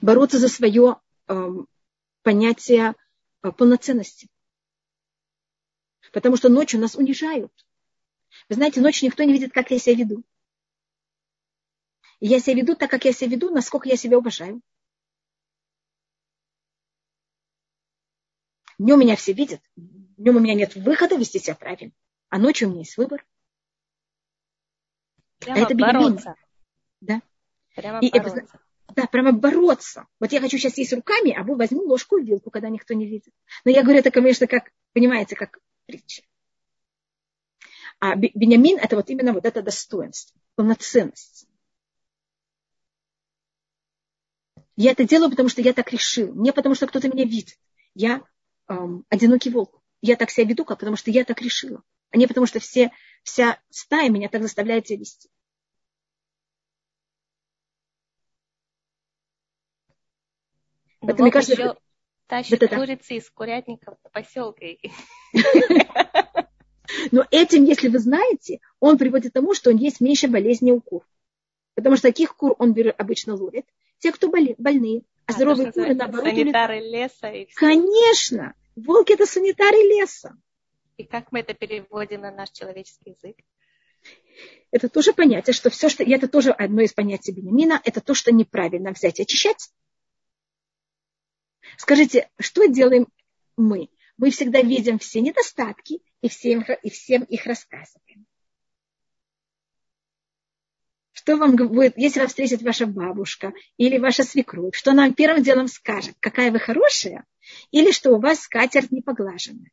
Бороться 0.00 0.38
за 0.38 0.48
свое 0.48 0.96
э, 1.28 1.50
понятие 2.22 2.94
э, 3.42 3.52
полноценности. 3.52 4.28
Потому 6.11 6.37
что 6.37 6.49
ночью 6.49 6.79
нас 6.79 6.95
унижают. 6.95 7.53
Вы 8.49 8.55
знаете, 8.55 8.81
ночью 8.81 9.07
никто 9.07 9.23
не 9.23 9.33
видит, 9.33 9.53
как 9.53 9.71
я 9.71 9.79
себя 9.79 9.95
веду. 9.95 10.23
И 12.19 12.27
я 12.27 12.39
себя 12.39 12.55
веду 12.55 12.75
так, 12.75 12.89
как 12.89 13.05
я 13.05 13.13
себя 13.13 13.31
веду, 13.31 13.49
насколько 13.49 13.89
я 13.89 13.97
себя 13.97 14.17
уважаю. 14.17 14.61
Днем 18.77 18.99
меня 18.99 19.15
все 19.15 19.33
видят. 19.33 19.61
Днем 19.75 20.37
у 20.37 20.39
меня 20.39 20.53
нет 20.53 20.75
выхода 20.75 21.15
вести 21.15 21.39
себя 21.39 21.55
правильно. 21.55 21.93
А 22.29 22.39
ночью 22.39 22.67
у 22.67 22.71
меня 22.71 22.81
есть 22.81 22.97
выбор. 22.97 23.25
Прямо 25.39 25.59
а 25.59 25.63
это 25.63 25.75
бороться. 25.75 26.35
Да. 26.99 27.21
Прямо 27.75 27.99
и 27.99 28.11
бороться. 28.11 28.39
Это, 28.39 28.59
да, 28.95 29.07
прямо 29.07 29.31
бороться. 29.31 30.07
Вот 30.19 30.31
я 30.31 30.41
хочу 30.41 30.57
сейчас 30.57 30.77
есть 30.77 30.93
руками, 30.93 31.31
а 31.31 31.43
возьму 31.43 31.83
ложку 31.83 32.17
и 32.17 32.23
вилку, 32.23 32.51
когда 32.51 32.69
никто 32.69 32.93
не 32.93 33.05
видит. 33.05 33.33
Но 33.65 33.71
я 33.71 33.83
говорю 33.83 33.99
это, 33.99 34.11
конечно, 34.11 34.47
как, 34.47 34.71
понимаете, 34.93 35.35
как 35.35 35.59
притча. 35.91 36.23
А 37.99 38.15
Бенямин– 38.15 38.79
это 38.81 38.95
вот 38.95 39.09
именно 39.09 39.33
вот 39.33 39.45
это 39.45 39.61
достоинство, 39.61 40.39
полноценность. 40.55 41.47
Я 44.75 44.91
это 44.91 45.03
делаю, 45.03 45.29
потому 45.29 45.49
что 45.49 45.61
я 45.61 45.73
так 45.73 45.91
решил. 45.91 46.33
Не 46.33 46.51
потому, 46.53 46.73
что 46.73 46.87
кто-то 46.87 47.09
меня 47.09 47.25
видит. 47.25 47.59
Я 47.93 48.23
эм, 48.67 49.05
одинокий 49.09 49.51
волк. 49.51 49.79
Я 50.01 50.15
так 50.15 50.31
себя 50.31 50.47
веду, 50.47 50.65
потому 50.65 50.95
что 50.95 51.11
я 51.11 51.23
так 51.23 51.41
решила. 51.41 51.83
А 52.09 52.17
не 52.17 52.25
потому, 52.25 52.47
что 52.47 52.59
все, 52.59 52.91
вся 53.21 53.59
стая 53.69 54.09
меня 54.09 54.29
так 54.29 54.41
заставляет 54.41 54.87
себя 54.87 54.99
вести. 54.99 55.29
Но 61.01 61.11
Это, 61.11 61.21
мне 61.21 61.31
кажется, 61.31 61.53
еще 61.53 61.77
тащит 62.31 62.63
это, 62.63 62.75
курицы 62.77 63.15
из 63.15 63.29
курятников 63.29 63.97
в 64.03 64.11
поселке. 64.11 64.79
Но 67.11 67.27
этим, 67.29 67.65
если 67.65 67.89
вы 67.89 67.99
знаете, 67.99 68.61
он 68.79 68.97
приводит 68.97 69.31
к 69.31 69.33
тому, 69.33 69.53
что 69.53 69.69
он 69.69 69.75
есть 69.75 69.99
меньше 69.99 70.29
болезней 70.29 70.71
у 70.71 70.79
кур. 70.79 71.05
Потому 71.75 71.97
что 71.97 72.07
таких 72.07 72.35
кур 72.37 72.55
он 72.57 72.73
обычно 72.97 73.35
ловит. 73.35 73.65
Те, 73.99 74.13
кто 74.13 74.29
боли, 74.29 74.55
больные. 74.57 75.01
А, 75.25 75.31
а 75.31 75.33
здоровые 75.33 75.73
куры, 75.73 75.93
наоборот. 75.93 76.29
Санитары 76.29 76.79
леса. 76.79 77.27
И 77.27 77.45
все. 77.47 77.55
Конечно. 77.55 78.53
Волки– 78.77 79.11
это 79.13 79.25
санитары 79.25 79.77
леса. 79.77 80.37
И 80.95 81.03
как 81.03 81.33
мы 81.33 81.39
это 81.39 81.53
переводим 81.53 82.21
на 82.21 82.31
наш 82.31 82.51
человеческий 82.51 83.11
язык? 83.11 83.35
Это 84.71 84.87
тоже 84.87 85.11
понятие, 85.11 85.53
что 85.53 85.69
все, 85.69 85.89
что... 85.89 86.03
Это 86.03 86.29
тоже 86.29 86.51
одно 86.51 86.81
из 86.81 86.93
понятий 86.93 87.33
Бенемина, 87.33 87.81
это 87.83 87.99
то, 87.99 88.13
что 88.13 88.31
неправильно 88.31 88.91
взять 88.91 89.19
и 89.19 89.23
очищать. 89.23 89.69
Скажите, 91.77 92.29
что 92.39 92.67
делаем 92.67 93.07
мы? 93.57 93.89
Мы 94.17 94.31
всегда 94.31 94.61
видим 94.61 94.99
все 94.99 95.21
недостатки 95.21 96.01
и 96.21 96.29
всем, 96.29 96.63
и 96.83 96.89
всем 96.89 97.23
их 97.23 97.45
рассказываем. 97.45 98.25
Что 101.11 101.37
вам 101.37 101.55
будет, 101.55 101.97
если 101.97 102.19
вас 102.19 102.29
встретит 102.29 102.61
ваша 102.61 102.85
бабушка 102.87 103.53
или 103.77 103.97
ваша 103.97 104.23
свекровь, 104.23 104.75
что 104.75 104.91
она 104.91 105.03
вам 105.03 105.13
первым 105.13 105.43
делом 105.43 105.67
скажет, 105.67 106.15
какая 106.19 106.51
вы 106.51 106.59
хорошая, 106.59 107.25
или 107.71 107.91
что 107.91 108.11
у 108.11 108.19
вас 108.19 108.41
скатерть 108.41 108.91
не 108.91 109.01
поглаженная 109.01 109.71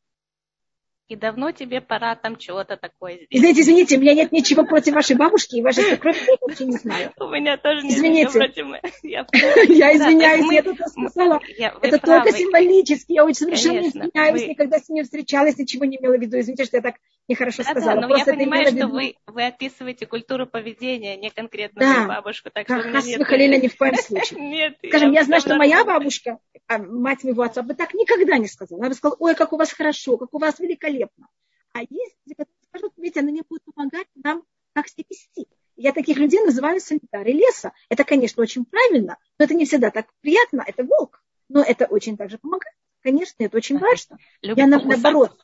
и 1.09 1.17
давно 1.17 1.53
тебе 1.53 1.81
пора 1.81 2.15
там 2.17 2.37
чего-то 2.37 2.77
такое 2.77 3.15
сделать. 3.15 3.29
Извините, 3.31 3.61
извините, 3.63 3.97
у 3.97 4.01
меня 4.01 4.15
нет 4.15 4.31
ничего 4.31 4.65
против 4.65 4.95
вашей 4.95 5.17
бабушки 5.17 5.57
и 5.57 5.63
вашей 5.63 5.85
свекрови, 5.85 6.19
я 6.27 6.37
вообще 6.41 6.67
не 6.67 6.77
знаю. 6.77 7.13
У 7.19 7.29
меня 7.29 7.57
тоже 7.57 7.83
нет 7.83 7.97
извините. 7.97 8.33
против. 8.33 8.67
Я, 9.03 9.27
я 9.69 9.97
извиняюсь, 9.97 10.53
я 10.53 10.63
тут 10.63 10.79
сказала. 10.87 11.41
Это 11.83 11.99
только 11.99 12.33
символически, 12.33 13.13
я 13.13 13.25
очень 13.25 13.35
совершенно 13.35 13.81
не 13.81 13.89
извиняюсь, 13.89 14.47
никогда 14.49 14.79
с 14.79 14.89
ней 14.89 15.03
встречалась, 15.03 15.57
ничего 15.57 15.87
не 15.87 15.97
имела 15.97 16.17
в 16.17 16.21
виду. 16.21 16.39
Извините, 16.39 16.65
что 16.65 16.77
я 16.77 16.83
так 16.83 16.97
нехорошо 17.29 17.63
сказала. 17.63 18.01
но 18.01 18.17
я 18.17 18.25
понимаю, 18.25 18.67
что 18.69 18.89
вы, 18.89 19.17
вы 19.27 19.47
описываете 19.47 20.07
культуру 20.07 20.47
поведения, 20.47 21.17
не 21.17 21.31
конкретно 21.31 21.81
да. 21.81 22.07
бабушку. 22.07 22.51
Так 22.51 22.67
что 22.67 22.83
Хас 22.83 23.07
нет... 23.07 23.19
ни 23.19 23.69
в 23.69 23.77
коем 23.77 23.95
случае. 24.03 24.41
Нет, 24.41 24.79
Скажем, 24.87 25.13
я, 25.13 25.21
я 25.21 25.27
знаю, 25.27 25.41
что 25.41 25.57
моя 25.57 25.85
бабушка, 25.87 26.39
а 26.67 26.79
мать 26.79 27.25
моего 27.25 27.43
отца, 27.43 27.63
бы 27.63 27.75
так 27.75 27.95
никогда 27.95 28.39
не 28.39 28.49
сказала. 28.49 28.81
Она 28.81 28.89
бы 28.89 28.95
сказала, 28.95 29.17
ой, 29.21 29.35
как 29.35 29.53
у 29.53 29.57
вас 29.57 29.73
хорошо, 29.73 30.17
как 30.17 30.33
у 30.33 30.39
вас 30.39 30.59
великолепно. 30.59 31.29
А 31.73 31.81
есть 31.81 32.17
люди, 32.27 32.35
которые 32.35 32.57
скажут, 32.69 32.93
видите, 32.97 33.21
она 33.21 33.31
не 33.31 33.43
будет 33.49 33.63
помогать 33.65 34.09
нам, 34.17 34.43
как 34.73 34.89
себя 34.89 35.05
вести. 35.09 35.47
Я 35.77 35.93
таких 35.93 36.17
людей 36.19 36.41
называю 36.41 36.81
санитары 36.81 37.31
леса. 37.31 37.73
Это, 37.89 38.05
конечно, 38.05 38.43
очень 38.43 38.65
правильно, 38.65 39.17
но 39.39 39.45
это 39.45 39.55
не 39.55 39.65
всегда 39.65 39.91
так 39.91 40.07
приятно. 40.23 40.65
Это 40.67 40.83
волк. 40.83 41.23
Но 41.49 41.63
это 41.63 41.87
очень 41.87 42.17
также 42.17 42.37
помогает. 42.39 42.75
Конечно, 43.03 43.45
это 43.45 43.57
очень 43.57 43.79
важно. 43.79 44.19
Любит 44.43 44.59
Я 44.59 44.67
на, 44.67 44.83
наоборот. 44.83 45.39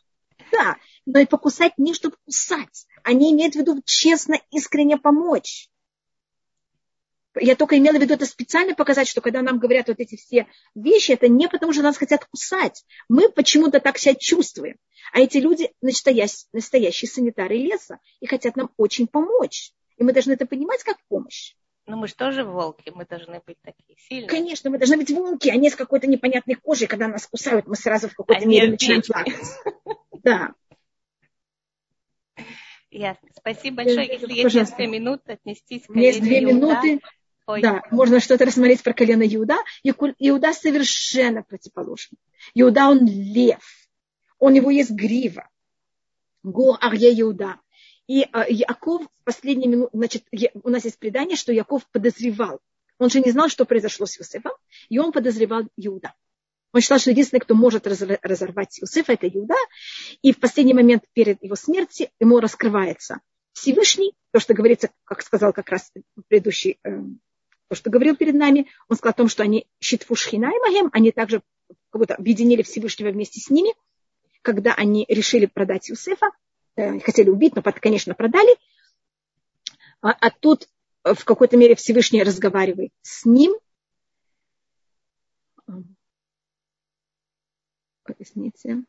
Да, 0.55 0.77
но 1.05 1.19
и 1.19 1.27
покусать 1.27 1.73
не 1.79 1.95
чтобы 1.95 2.17
кусать. 2.25 2.87
Они 3.03 3.33
имеют 3.33 3.55
в 3.55 3.59
виду 3.59 3.83
честно, 3.85 4.41
искренне 4.51 4.97
помочь. 4.97 5.69
Я 7.37 7.57
только 7.57 7.77
имела 7.77 7.99
в 7.99 8.01
виду 8.01 8.15
это 8.15 8.27
специально 8.27 8.77
показать, 8.77 9.09
что 9.09 9.21
когда 9.21 9.43
нам 9.43 9.59
говорят 9.59 9.89
вот 9.89 9.99
эти 9.99 10.15
все 10.15 10.47
вещи, 10.77 11.11
это 11.11 11.27
не 11.27 11.49
потому, 11.49 11.73
что 11.73 11.83
нас 11.83 11.97
хотят 11.97 12.25
кусать. 12.27 12.85
Мы 13.09 13.29
почему-то 13.29 13.81
так 13.81 13.99
себя 13.99 14.15
чувствуем. 14.15 14.77
А 15.13 15.21
эти 15.21 15.39
люди 15.39 15.73
настоящие, 15.83 16.47
настоящие 16.53 17.11
санитары 17.11 17.57
леса 17.57 17.99
и 18.21 18.27
хотят 18.27 18.55
нам 18.55 18.71
очень 18.77 19.09
помочь. 19.09 19.73
И 19.97 20.05
мы 20.05 20.13
должны 20.13 20.33
это 20.33 20.47
понимать 20.47 20.85
как 20.85 20.99
помощь. 21.09 21.57
Но 21.87 21.97
мы 21.97 22.09
же 22.09 22.15
тоже 22.15 22.45
волки, 22.45 22.91
мы 22.95 23.05
должны 23.05 23.43
быть 23.47 23.59
такие 23.63 23.99
сильные. 23.99 24.29
Конечно, 24.29 24.71
мы 24.71 24.79
должны 24.79 24.97
быть 24.97 25.11
волки, 25.11 25.51
а 25.51 25.57
не 25.57 25.69
с 25.69 25.77
какой-то 25.77 26.07
непонятной 26.07 26.55
кожей, 26.55 26.87
когда 26.87 27.09
нас 27.09 27.27
кусают, 27.27 27.67
мы 27.67 27.77
сразу 27.77 28.09
в 28.09 28.15
какой-то 28.15 28.43
а 28.43 28.47
мере 28.47 28.71
начинаем 28.71 29.03
плакать. 29.03 29.35
Да. 30.23 30.55
Ясно. 32.91 33.29
Спасибо 33.37 33.79
большое. 33.79 34.07
Если 34.07 34.33
есть 34.33 34.55
несколько 34.55 34.87
минут, 34.87 35.21
отнестись 35.27 35.83
к 35.87 35.95
Есть 35.95 36.23
две 36.23 36.41
минуты. 36.41 37.01
Ой. 37.47 37.61
Да, 37.61 37.83
можно 37.91 38.21
что-то 38.21 38.47
рассмотреть 38.47 38.83
про 38.83 38.95
колено 38.95 39.23
Иуда. 39.23 39.59
Иуда 39.83 40.53
совершенно 40.55 41.43
противоположен. 41.43 42.17
Иуда, 42.55 42.89
он 42.89 43.05
лев. 43.05 43.61
У 44.39 44.49
него 44.49 44.71
есть 44.71 44.93
грива. 44.93 45.49
Го 46.43 46.79
Арье 46.81 47.21
Иуда. 47.21 47.57
И 48.07 48.27
а, 48.33 48.47
Яков 48.49 49.03
в 49.03 49.25
последние 49.25 49.69
минуты, 49.69 49.91
значит, 49.97 50.25
у 50.63 50.69
нас 50.69 50.85
есть 50.85 50.99
предание, 50.99 51.37
что 51.37 51.53
Яков 51.53 51.87
подозревал. 51.91 52.61
Он 52.99 53.11
же 53.11 53.21
не 53.21 53.31
знал, 53.31 53.49
что 53.49 53.65
произошло 53.65 54.07
с 54.07 54.19
Иосифом, 54.19 54.53
и 54.89 54.99
он 54.99 55.13
подозревал 55.13 55.65
Иуда. 55.77 56.15
Он 56.73 56.81
считал, 56.81 56.99
что 56.99 57.11
единственный, 57.11 57.41
кто 57.41 57.55
может 57.55 57.87
разорвать 57.87 58.81
Иосифа, 58.81 59.13
это 59.13 59.29
Иуда. 59.29 59.55
И 60.23 60.33
в 60.33 60.41
последний 60.41 60.75
момент 60.75 61.05
перед 61.13 61.43
его 61.43 61.55
смертью 61.55 62.09
ему 62.21 62.41
раскрывается 62.41 63.21
Всевышний, 63.53 64.13
то, 64.33 64.41
что 64.41 64.55
говорится, 64.55 64.91
как 65.05 65.23
сказал 65.23 65.53
как 65.53 65.69
раз 65.71 65.93
предыдущий, 66.29 66.79
э, 66.83 66.91
то, 67.69 67.75
что 67.77 67.91
говорил 67.91 68.17
перед 68.17 68.35
нами, 68.35 68.67
он 68.89 68.97
сказал 68.97 69.13
о 69.13 69.17
том, 69.17 69.29
что 69.29 69.45
они 69.45 69.67
щитфушхина 69.81 70.47
и 70.47 70.59
магем, 70.59 70.91
они 70.93 71.13
также 71.13 71.43
как 71.91 72.01
будто 72.01 72.17
объединили 72.17 72.63
Всевышнего 72.63 73.11
вместе 73.11 73.41
с 73.41 73.51
ними, 73.51 73.73
когда 74.43 74.75
они 74.75 75.07
решили 75.09 75.47
продать 75.47 75.91
э, 75.91 75.95
хотели 76.77 77.31
убить, 77.31 77.55
но, 77.55 77.63
конечно, 77.63 78.15
продали. 78.15 78.57
А, 80.01 80.11
а 80.11 80.31
тут 80.31 80.69
в 81.03 81.25
какой-то 81.25 81.57
мере 81.57 81.75
Всевышний 81.75 82.23
разговаривает 82.23 82.93
с 83.03 83.25
ним. 83.25 83.55
Извините. 88.19 88.85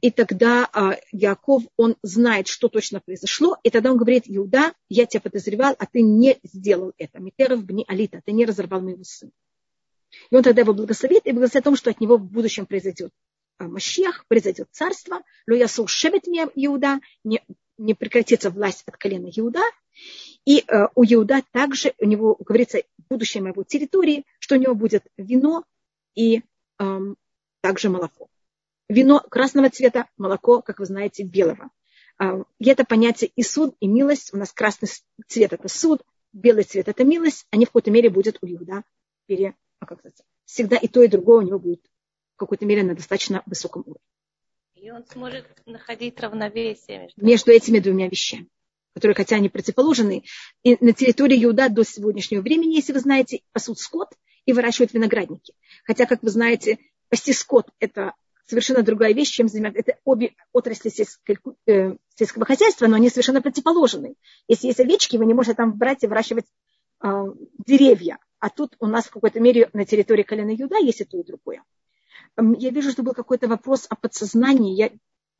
И 0.00 0.10
тогда 0.10 0.68
а, 0.72 0.96
Яков, 1.12 1.64
он 1.76 1.96
знает, 2.02 2.48
что 2.48 2.68
точно 2.68 3.00
произошло, 3.00 3.58
и 3.62 3.70
тогда 3.70 3.90
он 3.92 3.98
говорит, 3.98 4.24
Иуда, 4.26 4.72
я 4.88 5.04
тебя 5.04 5.20
подозревал, 5.20 5.76
а 5.78 5.86
ты 5.86 6.00
не 6.00 6.38
сделал 6.42 6.94
это. 6.96 7.18
Митеров 7.20 7.64
бни 7.64 7.84
алита, 7.86 8.22
ты 8.24 8.32
не 8.32 8.46
разорвал 8.46 8.80
моего 8.80 9.04
сына. 9.04 9.32
И 10.30 10.36
он 10.36 10.42
тогда 10.42 10.62
его 10.62 10.72
благословит 10.72 11.26
и 11.26 11.32
благословит 11.32 11.62
о 11.62 11.68
том, 11.70 11.76
что 11.76 11.90
от 11.90 12.00
него 12.00 12.16
в 12.16 12.24
будущем 12.24 12.64
произойдет 12.64 13.12
Машех, 13.58 14.26
произойдет 14.28 14.68
царство, 14.70 15.22
Луясу 15.48 15.86
шебет 15.86 16.26
Иуда, 16.26 17.00
не, 17.24 17.42
не 17.78 17.94
прекратится 17.94 18.50
власть 18.50 18.84
от 18.86 18.96
колена 18.96 19.30
Иуда, 19.34 19.62
И 20.44 20.60
э, 20.60 20.88
у 20.94 21.04
Иуда 21.04 21.42
также, 21.52 21.94
у 21.98 22.06
него 22.06 22.36
говорится, 22.38 22.82
будущее 23.08 23.42
моего 23.42 23.64
территории, 23.64 24.24
что 24.38 24.56
у 24.56 24.58
него 24.58 24.74
будет 24.74 25.04
вино 25.16 25.64
и 26.14 26.42
э, 26.78 26.98
также 27.60 27.88
молоко. 27.88 28.28
Вино 28.88 29.20
красного 29.20 29.70
цвета, 29.70 30.06
молоко, 30.16 30.62
как 30.62 30.78
вы 30.78 30.86
знаете, 30.86 31.24
белого. 31.24 31.70
Э, 32.20 32.44
это 32.60 32.84
понятие 32.84 33.30
и 33.34 33.42
суд, 33.42 33.74
и 33.80 33.88
милость. 33.88 34.32
У 34.34 34.36
нас 34.36 34.52
красный 34.52 34.88
цвет– 35.26 35.52
это 35.54 35.68
суд, 35.68 36.02
белый 36.32 36.64
цвет– 36.64 36.88
это 36.88 37.04
милость. 37.04 37.46
Они 37.50 37.64
в 37.64 37.68
какой-то 37.68 37.90
мере 37.90 38.10
будут 38.10 38.38
у 38.42 38.46
Иуда 38.46 38.84
пере, 39.26 39.54
а 39.80 39.86
как 39.86 40.00
всегда 40.44 40.76
и 40.76 40.88
то, 40.88 41.02
и 41.02 41.08
другое 41.08 41.38
у 41.38 41.46
него 41.46 41.58
будет 41.58 41.82
в 42.36 42.38
какой-то 42.38 42.66
мере 42.66 42.82
на 42.82 42.94
достаточно 42.94 43.42
высоком 43.46 43.82
уровне. 43.86 44.00
И 44.74 44.90
он 44.90 45.04
сможет 45.06 45.46
находить 45.64 46.20
равновесие 46.20 47.00
между, 47.00 47.24
между 47.24 47.50
этими 47.50 47.78
двумя 47.78 48.08
вещами 48.08 48.48
которые, 48.92 49.14
хотя 49.14 49.36
они 49.36 49.50
противоположны, 49.50 50.24
и 50.62 50.78
на 50.82 50.94
территории 50.94 51.44
Иуда 51.44 51.68
до 51.68 51.84
сегодняшнего 51.84 52.40
времени, 52.40 52.76
если 52.76 52.94
вы 52.94 53.00
знаете, 53.00 53.42
пасут 53.52 53.78
скот 53.78 54.08
и 54.46 54.54
выращивают 54.54 54.94
виноградники. 54.94 55.52
Хотя, 55.84 56.06
как 56.06 56.22
вы 56.22 56.30
знаете, 56.30 56.78
пасти 57.10 57.34
скот– 57.34 57.68
это 57.78 58.14
совершенно 58.46 58.82
другая 58.82 59.12
вещь, 59.12 59.32
чем 59.32 59.48
заниматься. 59.48 59.80
Это 59.80 59.98
обе 60.04 60.34
отрасли 60.54 60.88
сельского, 60.88 61.56
э, 61.66 61.96
сельского 62.14 62.46
хозяйства, 62.46 62.86
но 62.86 62.96
они 62.96 63.10
совершенно 63.10 63.42
противоположны. 63.42 64.14
Если 64.48 64.68
есть 64.68 64.80
овечки, 64.80 65.18
вы 65.18 65.26
не 65.26 65.34
можете 65.34 65.56
там 65.56 65.76
брать 65.76 66.02
и 66.02 66.06
выращивать 66.06 66.46
э, 67.02 67.08
деревья. 67.66 68.18
А 68.38 68.48
тут 68.48 68.76
у 68.78 68.86
нас 68.86 69.04
в 69.04 69.10
какой-то 69.10 69.40
мере 69.40 69.68
на 69.74 69.84
территории 69.84 70.22
колена 70.22 70.52
Юда 70.52 70.78
есть 70.78 71.02
и 71.02 71.04
то, 71.04 71.18
и 71.18 71.22
другое. 71.22 71.62
Я 72.38 72.70
вижу, 72.70 72.90
что 72.90 73.02
был 73.02 73.14
какой-то 73.14 73.48
вопрос 73.48 73.86
о 73.88 73.96
подсознании, 73.96 74.74
я, 74.74 74.90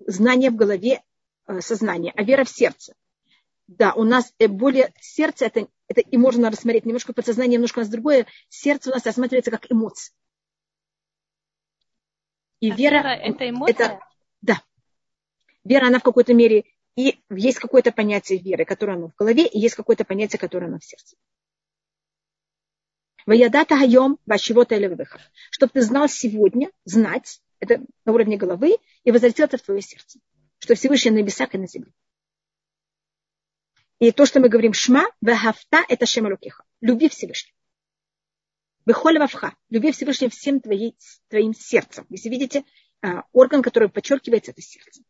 знание 0.07 0.51
в 0.51 0.57
голове, 0.57 1.03
э, 1.47 1.61
сознание, 1.61 2.13
а 2.17 2.23
вера 2.23 2.45
в 2.45 2.49
сердце. 2.49 2.95
Да, 3.67 3.93
у 3.95 4.05
нас 4.05 4.33
э, 4.39 4.49
более 4.49 4.93
сердце, 5.01 5.47
это, 5.47 5.69
это 5.89 6.01
и 6.01 6.17
можно 6.17 6.51
рассмотреть 6.51 6.87
немножко 6.87 7.13
подсознание, 7.13 7.55
немножко 7.55 7.81
у 7.81 7.83
нас 7.83 7.91
другое. 7.91 8.27
Сердце 8.49 8.91
у 8.91 8.95
нас 8.95 9.05
рассматривается 9.05 9.51
как 9.51 9.71
эмоция. 9.71 10.15
И 12.61 12.71
а 12.71 12.75
вера, 12.75 12.97
вера 12.99 13.09
это 13.09 13.51
эмоция? 13.51 13.75
Это, 13.75 14.01
да. 14.41 14.63
Вера, 15.65 15.89
она 15.89 15.99
в 15.99 16.03
какой-то 16.03 16.33
мере, 16.33 16.65
и 16.97 17.21
есть 17.29 17.59
какое-то 17.59 17.93
понятие 17.93 18.39
веры, 18.39 18.65
которое 18.65 18.93
оно 18.95 19.09
в 19.09 19.15
голове, 19.17 19.47
и 19.47 19.59
есть 19.59 19.75
какое-то 19.75 20.05
понятие, 20.05 20.39
которое 20.39 20.67
оно 20.67 20.79
в 20.79 20.85
сердце. 20.85 21.17
Ваядата 23.27 23.77
хайом 23.77 24.19
или 24.25 25.09
Чтобы 25.51 25.73
ты 25.73 25.83
знал 25.83 26.09
сегодня, 26.09 26.71
знать, 26.85 27.43
это 27.59 27.83
на 28.05 28.13
уровне 28.13 28.37
головы, 28.37 28.77
и 29.03 29.11
возвратил 29.11 29.47
это 29.47 29.59
в 29.59 29.63
твое 29.63 29.83
сердце. 29.83 30.21
Что 30.59 30.77
Всевышний 30.77 31.11
на 31.11 31.19
небесах 31.19 31.53
и 31.55 31.59
на 31.59 31.67
земле. 31.67 31.93
И 33.99 34.13
то, 34.13 34.27
что 34.27 34.41
мы 34.41 34.49
говорим 34.49 34.73
шма, 34.73 35.07
вахафта, 35.21 35.83
это 35.89 36.07
шема 36.07 36.29
лукиха. 36.29 36.65
Люби 36.81 37.09
Всевышнего. 37.09 37.57
Бехоль 38.85 39.19
вавха. 39.19 39.57
Люби 39.71 39.91
Всевышнего 39.91 40.31
всем 40.31 40.61
твоей, 40.61 40.97
твоим 41.29 41.53
сердцем. 41.53 42.07
Если 42.11 42.29
видите, 42.29 42.65
а, 43.03 43.25
орган, 43.33 43.63
который 43.63 43.89
подчеркивается, 43.89 44.53
это 44.53 44.63
сердце. 44.63 45.03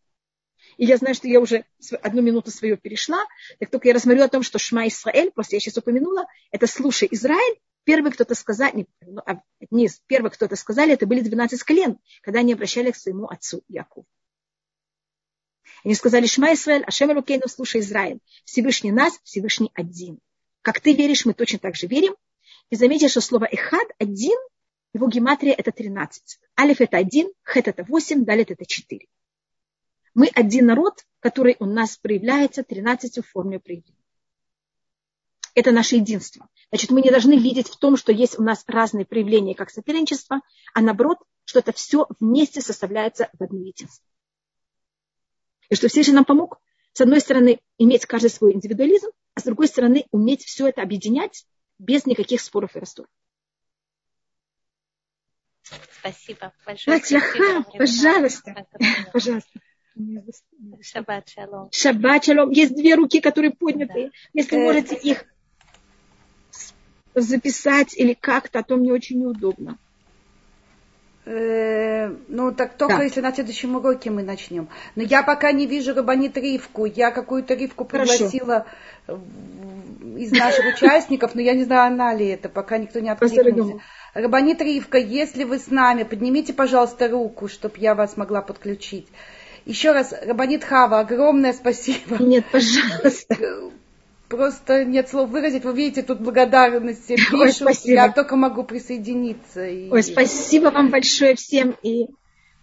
И 0.79 0.87
я 0.87 0.97
знаю, 0.97 1.15
что 1.15 1.29
я 1.29 1.41
уже 1.41 1.65
одну 2.03 2.23
минуту 2.23 2.51
свою 2.51 2.77
перешла, 2.77 3.25
так 3.59 3.71
только 3.71 3.89
я 3.89 3.95
рассмотрю 3.95 4.25
о 4.25 4.29
том, 4.29 4.43
что 4.43 4.59
Шма 4.59 4.87
Исраэль, 4.89 5.31
просто 5.31 5.57
я 5.57 5.61
сейчас 5.61 5.77
упомянула, 5.77 6.27
это 6.51 6.67
слушай 6.67 7.09
Израиль, 7.11 7.61
первый 7.87 8.13
кто-то 8.13 8.35
сказал, 8.35 8.75
не, 8.75 8.87
ну, 9.01 9.23
а, 9.25 9.41
не 9.71 9.89
первый 10.07 10.31
кто-то 10.31 10.57
сказали, 10.57 10.93
это 10.93 11.07
были 11.07 11.21
12 11.21 11.63
колен, 11.63 11.99
когда 12.21 12.41
они 12.41 12.53
обращались 12.53 12.95
к 12.95 12.97
своему 12.97 13.27
отцу 13.27 13.63
Якову. 13.69 14.05
Они 15.85 15.95
сказали, 15.95 16.27
Шма 16.27 16.53
Исраэль, 16.53 16.83
Ашем 16.83 17.13
Рукейну, 17.13 17.49
слушай 17.49 17.81
Израиль. 17.81 18.19
Всевышний 18.45 18.91
нас, 18.91 19.19
Всевышний 19.23 19.71
один. 19.75 20.19
Как 20.63 20.81
ты 20.81 20.95
веришь, 20.95 21.25
мы 21.25 21.33
точно 21.33 21.61
так 21.61 21.77
же 21.77 21.87
верим. 21.87 22.17
И 22.71 22.77
заметьте, 22.77 23.09
что 23.09 23.21
слово 23.21 23.45
Эхад, 23.45 23.89
один, 23.99 24.37
его 24.93 25.09
гематрия 25.09 25.55
это 25.55 25.71
13. 25.71 26.41
Алиф 26.59 26.81
это 26.81 26.97
один, 26.97 27.33
Хет 27.45 27.69
это 27.69 27.85
8, 27.85 28.25
Далит 28.25 28.51
это 28.51 28.67
4. 28.67 29.07
Мы 30.15 30.27
один 30.35 30.67
народ, 30.67 31.07
который 31.21 31.57
у 31.61 31.67
нас 31.67 31.97
проявляется 31.99 32.65
13 32.65 33.19
в 33.19 33.31
форме 33.31 33.61
проявления. 33.61 33.96
Это 35.57 35.73
наше 35.73 35.97
единство. 35.97 36.47
Значит, 36.71 36.91
мы 36.91 37.01
не 37.01 37.11
должны 37.11 37.39
видеть 37.39 37.69
в 37.69 37.79
том, 37.79 37.97
что 37.97 38.13
есть 38.13 38.39
у 38.39 38.43
нас 38.43 38.63
разные 38.67 39.07
проявления, 39.07 39.55
как 39.55 39.71
соперничество, 39.71 40.43
а 40.75 40.83
наоборот, 40.83 41.17
что 41.47 41.61
это 41.61 41.73
все 41.73 42.07
вместе 42.21 42.61
составляется 42.61 43.31
в 43.33 43.43
одно 43.43 43.61
единство. 43.61 44.05
И 45.71 45.75
что 45.75 45.89
Всевышний 45.89 46.13
нам 46.13 46.27
помог, 46.27 46.61
с 46.93 47.01
одной 47.01 47.21
стороны, 47.21 47.59
иметь 47.79 48.05
каждый 48.05 48.29
свой 48.29 48.53
индивидуализм, 48.53 49.09
а 49.35 49.41
с 49.41 49.45
другой 49.45 49.69
стороны, 49.69 50.05
уметь 50.11 50.45
все 50.45 50.69
это 50.69 50.83
объединять 50.83 51.47
без 51.79 52.05
никаких 52.05 52.43
споров 52.43 52.77
и 52.77 52.79
рассоров. 52.79 53.09
Спасибо 55.99 56.53
большое. 56.67 56.99
Спасибо. 56.99 57.65
Пожалуйста. 57.79 58.67
Пожалуйста. 59.13 59.61
Шаббат 60.83 61.31
шалом. 61.31 61.71
Шаббат 61.73 62.25
шалом. 62.25 62.51
Есть 62.51 62.77
две 62.77 62.95
руки, 62.95 63.23
которые 63.23 63.53
подняты. 63.53 64.09
Да. 64.09 64.11
Если 64.35 64.59
можете 64.59 64.95
их 64.97 65.25
записать 67.21 67.97
или 67.97 68.15
как-то, 68.15 68.61
а 68.61 68.63
то 68.63 68.77
мне 68.77 68.93
очень 68.93 69.21
неудобно. 69.21 69.79
Э, 71.25 72.15
ну, 72.29 72.53
так 72.53 72.77
только 72.77 72.99
да. 72.99 73.03
если 73.03 73.21
на 73.21 73.35
следующем 73.35 73.75
уроке 73.75 74.11
мы 74.11 74.23
начнем. 74.23 74.69
Но 74.95 75.03
я 75.03 75.25
пока 75.25 75.51
не 75.51 75.67
вижу 75.67 75.93
Рабанит 75.93 76.37
Ривку. 76.37 76.85
Я 76.85 77.11
какую-то 77.11 77.55
Ривку 77.55 77.85
пригласила 77.85 78.67
Хорошо. 79.07 79.25
из 80.17 80.31
наших 80.31 80.75
участников, 80.75 81.35
но 81.35 81.41
я 81.41 81.55
не 81.55 81.65
знаю, 81.65 81.93
она 81.93 82.15
ли 82.15 82.29
это, 82.29 82.49
пока 82.49 82.79
никто 82.79 83.01
не 83.01 83.09
откликнулся. 83.09 83.81
Рабанит 84.15 84.61
Ривка, 84.61 84.99
если 84.99 85.43
вы 85.43 85.59
с 85.59 85.67
нами, 85.67 86.05
поднимите, 86.05 86.53
пожалуйста, 86.53 87.09
руку, 87.09 87.49
чтобы 87.49 87.75
я 87.79 87.97
вас 87.97 88.17
могла 88.17 88.41
подключить. 88.41 89.09
Еще 89.65 89.91
раз, 89.91 90.15
Рабанит 90.25 90.63
Хава, 90.63 91.01
огромное 91.01 91.53
спасибо. 91.53 92.23
Нет, 92.23 92.45
пожалуйста 92.53 93.73
просто 94.29 94.85
нет 94.85 95.09
слов 95.09 95.31
выразить. 95.31 95.65
Вы 95.65 95.75
видите, 95.75 96.03
тут 96.03 96.21
благодарность 96.21 97.07
пишут. 97.09 97.41
Ой, 97.41 97.53
спасибо. 97.53 97.95
Я 97.95 98.13
только 98.13 98.37
могу 98.37 98.65
присоединиться. 98.65 99.67
И... 99.67 99.91
Ой, 99.91 100.03
спасибо 100.03 100.71
вам 100.71 100.91
большое 100.91 101.35
всем. 101.37 101.77
И, 101.83 102.07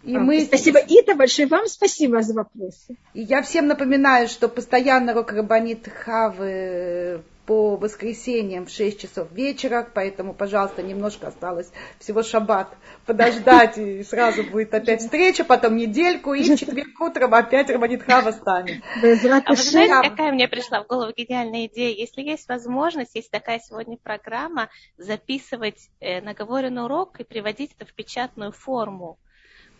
и 0.04 0.18
мы... 0.18 0.42
Спасибо, 0.42 0.80
Ита, 0.80 1.16
большое 1.16 1.48
вам 1.48 1.68
спасибо 1.68 2.22
за 2.22 2.34
вопросы. 2.34 2.98
И 3.14 3.22
я 3.22 3.42
всем 3.42 3.68
напоминаю, 3.68 4.28
что 4.28 4.50
постоянно 4.50 5.14
Рок 5.14 5.32
Рабанит 5.32 5.88
Хавы 5.88 7.24
по 7.46 7.76
воскресеньям 7.76 8.66
в 8.66 8.70
6 8.70 9.02
часов 9.02 9.32
вечера, 9.32 9.88
поэтому, 9.94 10.34
пожалуйста, 10.34 10.82
немножко 10.82 11.28
осталось 11.28 11.72
всего 12.00 12.24
шаббат 12.24 12.70
подождать, 13.06 13.78
и 13.78 14.04
сразу 14.04 14.44
будет 14.44 14.74
опять 14.74 15.02
встреча, 15.02 15.44
потом 15.44 15.76
недельку, 15.76 16.34
и 16.34 16.44
в 16.44 16.58
четверг 16.58 17.00
утром 17.02 17.34
опять 17.34 17.70
Раманит 17.70 18.04
Хава 18.04 18.32
станет. 18.32 18.82
А 18.96 19.00
вы 19.02 19.16
знаете, 19.16 20.10
какая 20.10 20.32
мне 20.32 20.48
пришла 20.48 20.84
в 20.84 20.88
голову 20.88 21.12
гениальная 21.16 21.66
идея? 21.66 21.94
Если 21.94 22.22
есть 22.22 22.48
возможность, 22.48 23.16
есть 23.16 23.30
такая 23.32 23.60
сегодня 23.60 23.98
программа, 23.98 24.70
записывать 24.98 25.90
э, 26.00 26.22
наговоренный 26.22 26.84
урок 26.84 27.20
и 27.20 27.24
приводить 27.24 27.72
это 27.78 27.86
в 27.86 27.94
печатную 27.94 28.52
форму. 28.52 29.18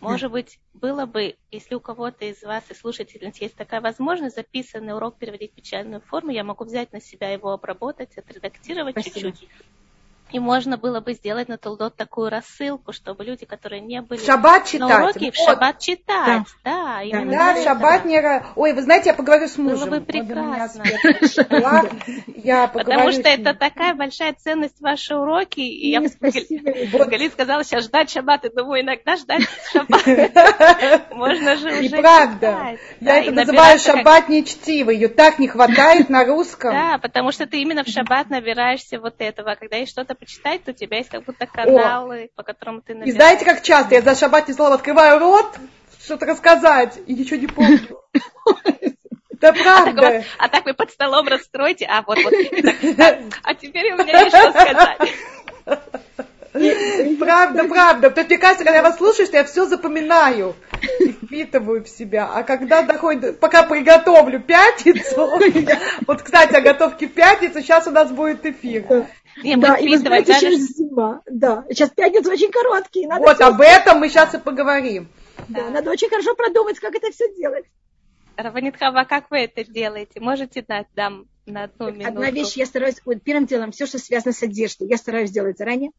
Может 0.04 0.32
быть, 0.32 0.60
было 0.74 1.06
бы, 1.06 1.38
если 1.50 1.76
у 1.76 1.80
кого-то 1.80 2.26
из 2.26 2.44
вас 2.44 2.70
и 2.70 2.74
слушательниц 2.74 3.38
есть 3.38 3.56
такая 3.56 3.80
возможность, 3.80 4.36
записанный 4.36 4.94
урок 4.94 5.18
переводить 5.18 5.54
в 5.54 5.56
печатную 5.56 6.02
форму, 6.02 6.32
я 6.32 6.44
могу 6.44 6.66
взять 6.66 6.92
на 6.92 7.00
себя 7.00 7.30
его 7.30 7.52
обработать, 7.52 8.18
отредактировать 8.18 9.02
чуть-чуть 9.02 9.48
и 10.34 10.40
можно 10.40 10.78
было 10.78 11.00
бы 11.00 11.14
сделать 11.14 11.48
на 11.48 11.58
Толдот 11.58 11.96
такую 11.96 12.30
рассылку, 12.30 12.92
чтобы 12.92 13.24
люди, 13.24 13.46
которые 13.46 13.82
не 13.82 14.02
были 14.02 14.20
шаббат 14.20 14.66
читать. 14.66 14.90
на 14.90 15.04
уроке, 15.04 15.26
вот. 15.26 15.36
в 15.36 15.46
шаббат 15.46 15.80
читать. 15.80 16.44
Да, 16.64 16.72
да 16.72 17.02
именно 17.04 17.32
да, 17.32 17.54
в 17.54 17.64
шаббат 17.64 18.06
не... 18.06 18.22
Ой, 18.56 18.74
вы 18.74 18.82
знаете, 18.82 19.10
я 19.10 19.14
поговорю 19.14 19.48
с 19.48 19.58
мужем. 19.58 19.90
Было 19.90 20.00
бы 20.00 20.06
прекрасно. 20.06 20.84
Я 22.44 22.68
Потому 22.68 23.12
что 23.12 23.30
это 23.30 23.54
такая 23.54 23.94
большая 23.94 24.34
ценность 24.34 24.82
ваши 24.82 25.16
уроки. 25.16 25.60
И 25.60 25.92
я 25.92 26.02
Гали 27.14 27.30
сказала, 27.30 27.64
сейчас 27.64 27.86
ждать 27.86 28.10
шаббат. 28.10 28.46
И 28.46 28.50
думаю, 28.50 28.82
иногда 28.82 29.16
ждать 29.18 29.44
шаббат. 29.72 30.04
Можно 31.12 31.58
же 31.58 31.80
уже 31.80 31.90
правда. 31.90 32.78
Я 33.00 33.22
это 33.22 33.32
называю 33.32 33.80
шаббат 33.80 34.30
не 34.30 34.44
чтиво. 34.44 34.90
Ее 34.90 35.10
так 35.10 35.38
не 35.38 35.48
хватает 35.48 36.10
на 36.10 36.26
русском. 36.26 36.74
Да, 36.74 36.98
потому 36.98 37.32
что 37.32 37.46
ты 37.46 37.62
именно 37.62 37.84
в 37.84 37.88
шаббат 37.88 38.30
набираешься 38.30 39.00
вот 39.00 39.16
этого. 39.20 39.56
Когда 39.60 39.78
есть 39.78 39.92
что-то 39.92 40.16
почитать, 40.24 40.64
то 40.64 40.72
у 40.72 40.74
тебя 40.74 40.98
есть 40.98 41.10
как 41.10 41.24
будто 41.24 41.46
каналы, 41.46 42.24
О. 42.24 42.38
по 42.38 42.44
которым 42.44 42.82
ты 42.82 42.94
набираешь. 42.94 43.14
И 43.14 43.18
знаете, 43.18 43.46
как 43.46 43.62
часто 43.62 43.96
я 43.96 44.02
за 44.02 44.16
шаббатный 44.16 44.56
слово 44.56 44.76
открываю 44.76 45.20
рот, 45.20 45.58
что-то 46.02 46.26
рассказать, 46.26 46.98
и 47.06 47.14
ничего 47.14 47.40
не 47.40 47.48
помню. 47.48 48.00
Да 49.42 49.52
правда. 49.52 50.24
А 50.38 50.48
так 50.48 50.64
вы 50.64 50.74
под 50.74 50.90
столом 50.92 51.28
раскройте, 51.28 51.86
а 51.86 52.02
вот, 52.04 52.18
вот. 52.24 52.32
А 53.44 53.56
теперь 53.56 53.92
у 53.92 53.98
меня 53.98 54.22
есть 54.22 54.34
что 54.34 54.52
сказать. 54.52 55.14
Правда, 57.20 57.64
правда. 57.66 58.10
То 58.10 58.24
мне 58.24 58.38
кажется, 58.38 58.64
когда 58.64 58.78
я 58.78 58.84
вас 58.84 58.98
слушаю, 58.98 59.26
что 59.26 59.36
я 59.36 59.44
все 59.44 59.66
запоминаю. 59.66 60.56
впитываю 61.24 61.84
в 61.84 61.90
себя. 61.90 62.30
А 62.34 62.44
когда 62.44 62.84
доходит, 62.84 63.40
пока 63.40 63.64
приготовлю 63.64 64.40
пятницу, 64.40 65.40
вот, 66.08 66.22
кстати, 66.22 66.56
о 66.56 66.62
готовке 66.62 67.08
в 67.08 67.14
пятницу, 67.14 67.62
сейчас 67.62 67.88
у 67.88 67.92
нас 67.92 68.12
будет 68.12 68.46
эфир. 68.46 69.08
Да, 69.42 69.78
и 69.78 69.90
вы 69.90 69.98
знаете, 69.98 70.34
сейчас 70.34 70.54
зима. 70.78 71.22
Да, 71.26 71.66
сейчас 71.70 71.90
пятница 71.90 72.32
очень 72.32 72.52
короткий. 72.52 73.08
Вот 73.08 73.42
об 73.42 73.62
этом 73.62 74.00
мы 74.00 74.10
сейчас 74.10 74.34
и 74.36 74.38
поговорим. 74.38 75.08
Да, 75.48 75.70
надо 75.70 75.92
очень 75.92 76.10
хорошо 76.10 76.36
продумать, 76.36 76.80
как 76.80 76.96
это 76.96 77.12
все 77.12 77.34
делать. 77.36 77.66
Раванитхава, 78.36 79.04
как 79.06 79.30
вы 79.30 79.40
это 79.40 79.64
делаете? 79.64 80.20
Можете 80.20 80.62
дать 80.62 80.88
нам 80.96 81.26
на 81.46 81.66
одну 81.66 81.92
минуту? 81.92 82.08
Одна 82.08 82.32
вещь, 82.32 82.54
я 82.54 82.66
стараюсь, 82.66 82.96
первым 83.24 83.46
делом, 83.46 83.72
все, 83.72 83.86
что 83.86 84.00
связано 84.00 84.34
с 84.34 84.42
одеждой, 84.44 84.88
я 84.88 84.98
стараюсь 84.98 85.30
сделать 85.30 85.58
заранее. 85.58 85.92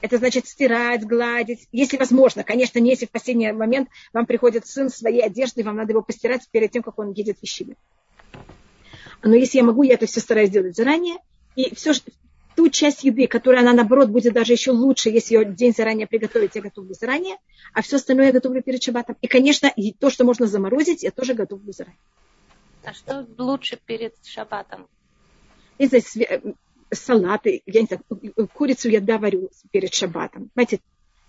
Это 0.00 0.18
значит 0.18 0.46
стирать, 0.46 1.04
гладить, 1.04 1.66
если 1.72 1.96
возможно. 1.96 2.44
Конечно, 2.44 2.78
не 2.78 2.90
если 2.90 3.06
в 3.06 3.10
последний 3.10 3.50
момент 3.50 3.88
вам 4.12 4.26
приходит 4.26 4.66
сын 4.66 4.90
своей 4.90 5.22
одежды, 5.22 5.64
вам 5.64 5.76
надо 5.76 5.92
его 5.92 6.02
постирать 6.02 6.48
перед 6.50 6.70
тем, 6.70 6.84
как 6.84 6.98
он 6.98 7.12
едет 7.12 7.38
в 7.38 7.42
вещами. 7.42 7.76
Но 9.22 9.34
если 9.34 9.58
я 9.58 9.64
могу, 9.64 9.82
я 9.82 9.94
это 9.94 10.06
все 10.06 10.20
стараюсь 10.20 10.50
делать 10.50 10.76
заранее. 10.76 11.16
И 11.56 11.74
все, 11.74 11.92
ту 12.58 12.68
часть 12.70 13.04
еды, 13.04 13.28
которая 13.28 13.60
она, 13.60 13.72
наоборот, 13.72 14.08
будет 14.08 14.34
даже 14.34 14.52
еще 14.52 14.72
лучше, 14.72 15.10
если 15.10 15.36
ее 15.36 15.44
день 15.44 15.72
заранее 15.72 16.08
приготовить, 16.08 16.56
я 16.56 16.60
готовлю 16.60 16.92
заранее, 16.92 17.36
а 17.72 17.82
все 17.82 17.98
остальное 17.98 18.26
я 18.26 18.32
готовлю 18.32 18.64
перед 18.64 18.82
шабатом. 18.82 19.16
И, 19.20 19.28
конечно, 19.28 19.72
то, 20.00 20.10
что 20.10 20.24
можно 20.24 20.48
заморозить, 20.48 21.04
я 21.04 21.12
тоже 21.12 21.34
готовлю 21.34 21.72
заранее. 21.72 22.00
А 22.82 22.92
что 22.92 23.24
лучше 23.38 23.78
перед 23.86 24.16
шабатом? 24.24 24.88
Не 25.78 25.86
знаю, 25.86 26.56
салаты, 26.90 27.62
я 27.64 27.80
не 27.80 27.86
знаю, 27.86 28.48
курицу 28.52 28.88
я 28.88 29.00
доварю 29.00 29.50
перед 29.70 29.94
шабатом. 29.94 30.50
Знаете, 30.54 30.80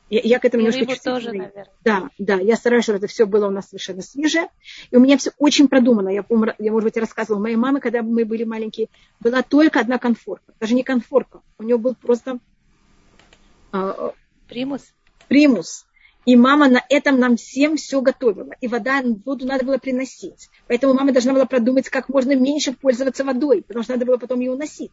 я, 0.10 0.22
я 0.22 0.40
к 0.40 0.46
этому 0.46 0.64
и 0.64 0.72
немножко 0.72 1.04
тоже, 1.04 1.32
наверное. 1.32 1.68
Да, 1.84 2.10
да, 2.18 2.36
я 2.36 2.56
стараюсь, 2.56 2.84
чтобы 2.84 2.98
это 2.98 3.08
все 3.08 3.26
было 3.26 3.48
у 3.48 3.52
нас 3.52 3.70
совершенно 3.70 4.02
свежее. 4.02 4.48
И 4.92 4.96
у 4.96 5.00
меня 5.00 5.18
все 5.18 5.32
очень 5.38 5.68
продумано. 5.68 6.10
Я, 6.10 6.24
помню, 6.24 6.56
я 6.58 6.72
может 6.72 6.86
быть, 6.86 6.98
рассказывала 6.98 7.42
моей 7.42 7.56
маме, 7.56 7.80
когда 7.80 8.02
мы 8.02 8.26
были 8.26 8.44
маленькие, 8.44 8.90
была 9.20 9.44
только 9.44 9.80
одна 9.80 10.00
конфорка. 10.00 10.54
Даже 10.60 10.74
не 10.74 10.84
конфорка. 10.84 11.42
У 11.58 11.64
нее 11.64 11.78
был 11.78 11.96
просто... 11.96 12.40
Э, 13.72 14.12
примус? 14.48 14.94
Примус. 15.28 15.86
И 16.26 16.36
мама 16.36 16.68
на 16.68 16.84
этом 16.90 17.20
нам 17.20 17.38
всем 17.38 17.78
все 17.78 18.02
готовила. 18.02 18.54
И 18.62 18.68
вода, 18.68 19.02
воду 19.26 19.46
надо 19.46 19.66
было 19.66 19.78
приносить. 19.78 20.50
Поэтому 20.68 20.94
мама 20.94 21.12
должна 21.12 21.34
была 21.34 21.46
продумать, 21.46 21.90
как 21.90 22.10
можно 22.10 22.36
меньше 22.36 22.74
пользоваться 22.74 23.24
водой, 23.24 23.64
потому 23.66 23.84
что 23.84 23.94
надо 23.94 24.06
было 24.06 24.18
потом 24.18 24.40
ее 24.40 24.52
уносить. 24.52 24.92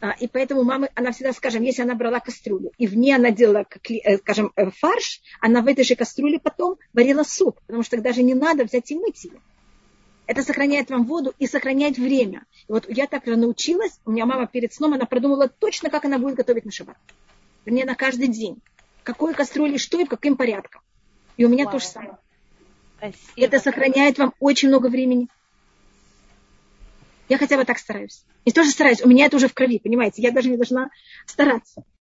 А, 0.00 0.12
и 0.12 0.26
поэтому 0.26 0.62
мама, 0.62 0.88
она 0.94 1.12
всегда, 1.12 1.32
скажем, 1.32 1.62
если 1.62 1.82
она 1.82 1.94
брала 1.94 2.20
кастрюлю, 2.20 2.70
и 2.76 2.86
в 2.86 2.96
ней 2.96 3.12
она 3.14 3.30
делала, 3.30 3.64
э, 3.88 4.18
скажем, 4.18 4.52
э, 4.54 4.70
фарш, 4.70 5.22
она 5.40 5.62
в 5.62 5.66
этой 5.66 5.84
же 5.84 5.96
кастрюле 5.96 6.38
потом 6.38 6.76
варила 6.92 7.22
суп, 7.22 7.58
потому 7.66 7.82
что 7.82 7.96
тогда 7.96 8.12
же 8.12 8.22
не 8.22 8.34
надо 8.34 8.64
взять 8.64 8.90
и 8.90 8.96
мыть 8.96 9.24
ее. 9.24 9.40
Это 10.26 10.42
сохраняет 10.42 10.90
вам 10.90 11.04
воду 11.04 11.34
и 11.38 11.46
сохраняет 11.46 11.98
время. 11.98 12.44
И 12.68 12.72
вот 12.72 12.84
я 12.88 13.06
так 13.06 13.26
научилась, 13.26 13.98
у 14.04 14.10
меня 14.10 14.26
мама 14.26 14.46
перед 14.46 14.74
сном, 14.74 14.94
она 14.94 15.06
продумала 15.06 15.48
точно, 15.48 15.88
как 15.88 16.04
она 16.04 16.18
будет 16.18 16.34
готовить 16.34 16.64
на 16.64 16.72
шаббат. 16.72 16.98
Вернее, 17.64 17.84
на 17.84 17.94
каждый 17.94 18.28
день. 18.28 18.60
Какой 19.02 19.34
кастрюли, 19.34 19.76
что 19.76 20.00
и 20.00 20.04
в 20.04 20.08
каким 20.08 20.36
порядком. 20.36 20.82
И 21.36 21.44
у 21.44 21.48
меня 21.48 21.64
Вау. 21.64 21.74
то 21.74 21.78
же 21.78 21.86
самое. 21.86 22.18
Спасибо. 22.98 23.18
Это 23.36 23.58
сохраняет 23.60 24.18
вам 24.18 24.34
очень 24.40 24.68
много 24.68 24.88
времени. 24.88 25.28
Я 27.28 27.38
хотя 27.38 27.56
бы 27.56 27.64
так 27.64 27.78
стараюсь. 27.78 28.24
И 28.44 28.52
тоже 28.52 28.70
стараюсь. 28.70 29.02
У 29.02 29.08
меня 29.08 29.26
это 29.26 29.36
уже 29.36 29.48
в 29.48 29.54
крови, 29.54 29.78
понимаете? 29.78 30.22
Я 30.22 30.30
даже 30.30 30.48
не 30.48 30.56
должна 30.56 30.90
стараться. 31.26 31.84